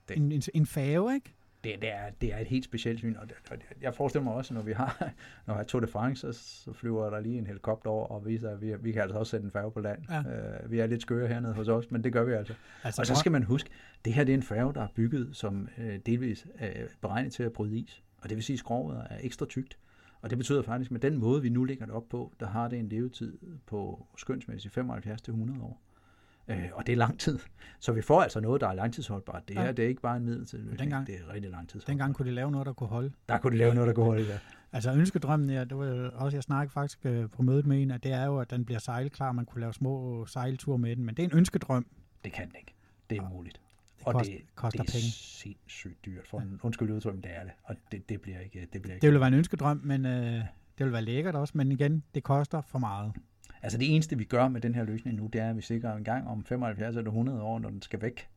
Det- 0.07 0.17
en, 0.17 0.31
en, 0.31 0.41
en 0.53 0.65
fave, 0.65 1.13
ikke? 1.13 1.33
Det, 1.63 1.81
det, 1.81 1.91
er, 1.91 2.09
det 2.21 2.33
er 2.33 2.37
et 2.37 2.47
helt 2.47 2.65
specielt 2.65 2.99
syn, 2.99 3.15
og, 3.15 3.29
det, 3.29 3.35
og 3.51 3.57
det, 3.57 3.65
jeg 3.81 3.95
forestiller 3.95 4.23
mig 4.23 4.33
også, 4.33 4.53
når 4.53 4.61
vi 4.61 4.71
har, 4.71 5.11
når 5.47 5.53
har 5.53 5.63
Tour 5.63 5.79
de 5.79 5.87
France, 5.87 6.33
så, 6.33 6.73
flyver 6.73 7.09
der 7.09 7.19
lige 7.19 7.37
en 7.37 7.47
helikopter 7.47 7.89
over 7.89 8.07
og 8.07 8.25
viser, 8.25 8.49
at 8.49 8.61
vi, 8.61 8.75
vi 8.79 8.91
kan 8.91 9.01
altså 9.01 9.17
også 9.17 9.29
sætte 9.29 9.45
en 9.45 9.51
færge 9.51 9.71
på 9.71 9.79
land. 9.79 9.99
Ja. 10.09 10.19
Uh, 10.19 10.71
vi 10.71 10.79
er 10.79 10.87
lidt 10.87 11.01
skøre 11.01 11.27
hernede 11.27 11.53
hos 11.53 11.67
os, 11.67 11.91
men 11.91 12.03
det 12.03 12.13
gør 12.13 12.23
vi 12.23 12.33
altså. 12.33 12.53
Altså, 12.83 13.01
Og 13.01 13.07
så 13.07 13.15
skal 13.15 13.31
man 13.31 13.43
huske, 13.43 13.69
det 14.05 14.13
her 14.13 14.23
det 14.23 14.33
er 14.33 14.37
en 14.37 14.43
færge, 14.43 14.73
der 14.73 14.81
er 14.81 14.87
bygget 14.95 15.29
som 15.33 15.67
uh, 15.77 15.95
delvis 16.05 16.45
uh, 16.45 16.67
beregnet 17.01 17.33
til 17.33 17.43
at 17.43 17.53
bryde 17.53 17.77
is. 17.77 18.03
Og 18.21 18.29
det 18.29 18.35
vil 18.35 18.43
sige, 18.43 18.55
at 18.55 18.59
skrovet 18.59 18.97
er 19.09 19.17
ekstra 19.21 19.45
tykt. 19.45 19.77
Og 20.21 20.29
det 20.29 20.37
betyder 20.37 20.61
faktisk, 20.61 20.87
at 20.87 20.91
med 20.91 20.99
den 20.99 21.17
måde, 21.17 21.41
vi 21.41 21.49
nu 21.49 21.63
lægger 21.63 21.85
det 21.85 21.95
op 21.95 22.09
på, 22.09 22.33
der 22.39 22.47
har 22.47 22.67
det 22.67 22.79
en 22.79 22.89
levetid 22.89 23.37
på 23.65 24.07
skønsmæssigt 24.17 24.77
75-100 24.77 24.81
år. 25.63 25.81
Øh, 26.47 26.69
og 26.73 26.87
det 26.87 26.93
er 26.93 26.97
lang 26.97 27.19
tid. 27.19 27.39
Så 27.79 27.91
vi 27.91 28.01
får 28.01 28.21
altså 28.21 28.39
noget, 28.39 28.61
der 28.61 28.67
er 28.67 28.73
langtidsholdbart. 28.73 29.47
Det, 29.47 29.55
Ja. 29.55 29.61
her, 29.63 29.71
det 29.71 29.85
er 29.85 29.89
ikke 29.89 30.01
bare 30.01 30.17
en 30.17 30.25
midlertidig 30.25 30.63
løsning. 30.65 30.79
Dengang- 30.79 31.07
det 31.07 31.15
er 31.15 31.33
rigtig 31.33 31.51
lang 31.51 31.69
tid. 31.69 31.79
dengang 31.87 32.15
kunne 32.15 32.29
de 32.29 32.35
lave 32.35 32.51
noget, 32.51 32.65
der 32.67 32.73
kunne 32.73 32.89
holde. 32.89 33.11
Der 33.29 33.37
kunne 33.37 33.53
de 33.53 33.57
lave 33.57 33.73
noget, 33.73 33.87
der 33.87 33.93
kunne 33.93 34.05
holde 34.05 34.25
det. 34.27 34.39
Altså 34.71 34.93
ønskedrømmen, 34.93 35.49
ja, 35.49 35.63
det 35.63 35.77
var 35.77 36.09
også, 36.09 36.37
jeg 36.37 36.43
snakkede 36.43 36.73
faktisk 36.73 37.05
øh, 37.05 37.29
på 37.29 37.41
mødet 37.41 37.65
med 37.65 37.81
en, 37.81 37.91
at 37.91 38.03
det 38.03 38.11
er 38.11 38.25
jo, 38.25 38.39
at 38.39 38.51
den 38.51 38.65
bliver 38.65 38.79
sejlklar, 38.79 39.31
man 39.31 39.45
kunne 39.45 39.61
lave 39.61 39.73
små 39.73 40.25
sejlture 40.25 40.77
med 40.77 40.95
den, 40.95 41.05
men 41.05 41.15
det 41.15 41.23
er 41.25 41.29
en 41.29 41.37
ønskedrøm. 41.37 41.85
Det 42.23 42.33
kan 42.33 42.47
den 42.47 42.55
ikke. 42.59 42.73
Det 43.09 43.17
er 43.17 43.21
umuligt. 43.31 43.61
Det 43.99 44.07
Og 44.07 44.13
kost, 44.13 44.25
det, 44.31 44.41
koster 44.55 44.83
det 44.83 44.89
er 44.89 44.93
penge. 44.93 45.11
sindssygt 45.11 46.05
dyrt. 46.05 46.27
For 46.27 46.39
en 46.39 46.59
undskyld 46.63 46.91
udtryk, 46.91 47.15
det 47.15 47.25
er 47.25 47.43
det. 47.43 47.51
Og 47.63 47.75
det, 47.91 48.09
det 48.09 48.21
bliver 48.21 48.39
ikke. 48.39 48.67
Det 48.73 48.81
bliver 48.81 48.95
ikke. 48.95 49.01
Det 49.01 49.07
ville 49.07 49.19
være 49.19 49.27
en 49.27 49.33
ønskedrøm, 49.33 49.81
men 49.83 50.05
øh, 50.05 50.11
det 50.77 50.85
vil 50.85 50.91
være 50.93 51.01
lækkert 51.01 51.35
også, 51.35 51.53
men 51.57 51.71
igen, 51.71 52.03
det 52.15 52.23
koster 52.23 52.61
for 52.61 52.79
meget. 52.79 53.13
Altså 53.63 53.77
det 53.77 53.95
eneste, 53.95 54.17
vi 54.17 54.23
gør 54.23 54.47
med 54.47 54.61
den 54.61 54.75
her 54.75 54.83
løsning 54.83 55.17
nu, 55.17 55.27
det 55.33 55.41
er, 55.41 55.49
at 55.49 55.55
vi 55.57 55.61
sikrer 55.61 55.95
en 55.95 56.03
gang 56.03 56.27
om 56.27 56.43
75 56.45 56.95
eller 56.95 57.11
100 57.11 57.41
år, 57.41 57.59
når 57.59 57.69
den 57.69 57.81
skal 57.81 58.01
væk, 58.01 58.27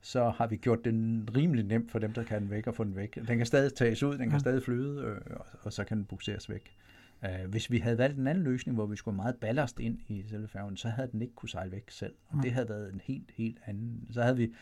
så 0.00 0.30
har 0.30 0.46
vi 0.46 0.56
gjort 0.56 0.84
den 0.84 1.28
rimelig 1.36 1.64
nemt 1.64 1.90
for 1.90 1.98
dem, 1.98 2.12
der 2.12 2.22
kan 2.22 2.42
den 2.42 2.50
væk 2.50 2.66
og 2.66 2.74
få 2.74 2.84
den 2.84 2.96
væk. 2.96 3.14
Den 3.28 3.36
kan 3.36 3.46
stadig 3.46 3.74
tages 3.74 4.02
ud, 4.02 4.12
den 4.12 4.18
kan 4.18 4.32
Ja. 4.32 4.38
stadig 4.38 4.62
flyde, 4.62 5.00
øh, 5.02 5.20
og, 5.36 5.46
og 5.62 5.72
så 5.72 5.84
kan 5.84 5.96
den 5.96 6.04
bukseres 6.04 6.50
væk. 6.50 6.76
Uh, 7.22 7.50
hvis 7.50 7.70
vi 7.70 7.78
havde 7.78 7.98
valgt 7.98 8.18
en 8.18 8.26
anden 8.26 8.44
løsning, 8.44 8.76
hvor 8.76 8.86
vi 8.86 8.96
skulle 8.96 9.16
meget 9.16 9.36
ballast 9.36 9.80
ind 9.80 9.98
i 10.08 10.24
selve 10.28 10.48
færgen, 10.48 10.76
så 10.76 10.88
havde 10.88 11.08
den 11.12 11.22
ikke 11.22 11.34
kunne 11.34 11.48
sejle 11.48 11.72
væk 11.72 11.84
selv. 11.90 12.14
Og 12.28 12.34
Nej. 12.36 12.42
det 12.42 12.52
havde 12.52 12.68
været 12.68 12.92
en 12.92 13.00
helt, 13.04 13.30
helt 13.34 13.58
anden. 13.66 14.08
Så 14.10 14.22
havde 14.22 14.36
vi 14.36 14.52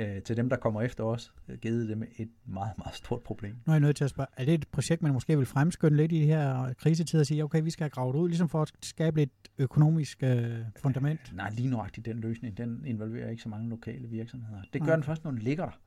øh, 0.00 0.22
til 0.22 0.36
dem, 0.36 0.48
der 0.48 0.56
kommer 0.56 0.82
efter 0.82 1.04
os, 1.04 1.34
øh, 1.48 1.58
givet 1.58 1.88
dem 1.88 2.02
et 2.16 2.30
meget, 2.44 2.78
meget 2.78 2.94
stort 2.94 3.22
problem. 3.22 3.56
Nu 3.66 3.70
er 3.70 3.74
jeg 3.74 3.80
nødt 3.80 3.96
til 3.96 4.04
at 4.04 4.10
spørge, 4.10 4.26
er 4.36 4.44
det 4.44 4.54
et 4.54 4.68
projekt, 4.68 5.02
man 5.02 5.12
måske 5.12 5.36
vil 5.36 5.46
fremskynde 5.46 5.96
lidt 5.96 6.12
i 6.12 6.20
de 6.20 6.26
her 6.26 6.72
krisetider 6.72 7.22
og 7.22 7.26
sige, 7.26 7.44
okay, 7.44 7.62
vi 7.62 7.70
skal 7.70 7.84
have 7.84 7.90
gravet 7.90 8.16
ud, 8.16 8.28
ligesom 8.28 8.48
for 8.48 8.62
at 8.62 8.72
skabe 8.82 9.22
et 9.22 9.30
økonomisk 9.58 10.22
øh, 10.22 10.58
fundament? 10.76 11.32
Nej, 11.34 11.50
lige 11.50 11.70
nøjagtigt 11.70 12.06
den 12.06 12.20
løsning, 12.20 12.56
den 12.56 12.84
involverer 12.86 13.30
ikke 13.30 13.42
så 13.42 13.48
mange 13.48 13.68
lokale 13.68 14.08
virksomheder. 14.08 14.62
Det 14.72 14.80
Nej. 14.80 14.88
gør 14.88 14.96
den 14.96 15.04
først, 15.04 15.24
når 15.24 15.30
den 15.30 15.40
ligger 15.40 15.64
der. 15.64 15.80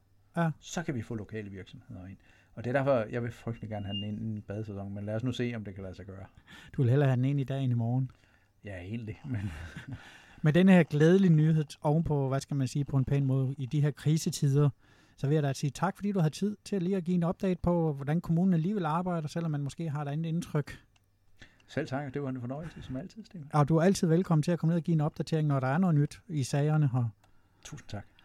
Ja. 0.43 0.51
Så 0.59 0.83
kan 0.83 0.95
vi 0.95 1.01
få 1.01 1.15
lokale 1.15 1.49
virksomheder 1.49 2.05
ind. 2.05 2.17
Og 2.55 2.63
det 2.63 2.75
er 2.75 2.83
derfor, 2.83 3.05
jeg 3.11 3.23
vil 3.23 3.31
frygtelig 3.31 3.69
gerne 3.69 3.85
have 3.85 3.95
den 3.95 4.03
ind 4.03 4.19
i 4.19 4.25
en 4.25 4.41
badesæson, 4.41 4.93
men 4.93 5.05
lad 5.05 5.15
os 5.15 5.23
nu 5.23 5.31
se, 5.31 5.53
om 5.55 5.63
det 5.63 5.75
kan 5.75 5.83
lade 5.83 5.95
sig 5.95 6.05
gøre. 6.05 6.25
Du 6.73 6.81
vil 6.81 6.89
hellere 6.89 7.09
have 7.09 7.15
den 7.15 7.25
ind 7.25 7.39
i 7.39 7.43
dag 7.43 7.63
end 7.63 7.71
i 7.71 7.75
morgen. 7.75 8.11
Ja, 8.63 8.77
egentlig. 8.77 9.21
Men... 9.25 9.51
Med 10.45 10.53
den 10.53 10.69
her 10.69 10.83
glædelige 10.83 11.33
nyhed 11.33 11.65
ovenpå, 11.81 12.27
hvad 12.27 12.39
skal 12.39 12.57
man 12.57 12.67
sige, 12.67 12.85
på 12.85 12.97
en 12.97 13.05
pæn 13.05 13.25
måde, 13.25 13.55
i 13.57 13.65
de 13.65 13.81
her 13.81 13.91
krisetider, 13.91 14.69
så 15.17 15.27
vil 15.27 15.33
jeg 15.35 15.43
da 15.43 15.53
sige 15.53 15.69
tak, 15.69 15.95
fordi 15.95 16.11
du 16.11 16.19
har 16.19 16.29
tid 16.29 16.57
til 16.65 16.81
lige 16.81 16.97
at 16.97 17.03
give 17.03 17.15
en 17.15 17.23
update 17.23 17.59
på, 17.63 17.93
hvordan 17.93 18.21
kommunen 18.21 18.53
alligevel 18.53 18.85
arbejder, 18.85 19.27
selvom 19.27 19.51
man 19.51 19.61
måske 19.61 19.89
har 19.89 20.01
et 20.01 20.07
andet 20.07 20.29
indtryk. 20.29 20.83
Selv 21.67 21.87
tak, 21.87 22.13
det 22.13 22.23
var 22.23 22.29
en 22.29 22.39
fornøjelse, 22.41 22.81
som 22.81 22.95
altid, 22.95 23.25
Sten. 23.25 23.49
Og 23.53 23.69
du 23.69 23.77
er 23.77 23.83
altid 23.83 24.07
velkommen 24.07 24.43
til 24.43 24.51
at 24.51 24.59
komme 24.59 24.71
ned 24.71 24.77
og 24.77 24.83
give 24.83 24.95
en 24.95 25.01
opdatering, 25.01 25.47
når 25.47 25.59
der 25.59 25.67
er 25.67 25.77
noget 25.77 25.95
nyt 25.95 26.21
i 26.27 26.43
sagerne 26.43 26.89
her. 26.93 27.05
Tusind 27.63 27.89
tak. 27.89 28.05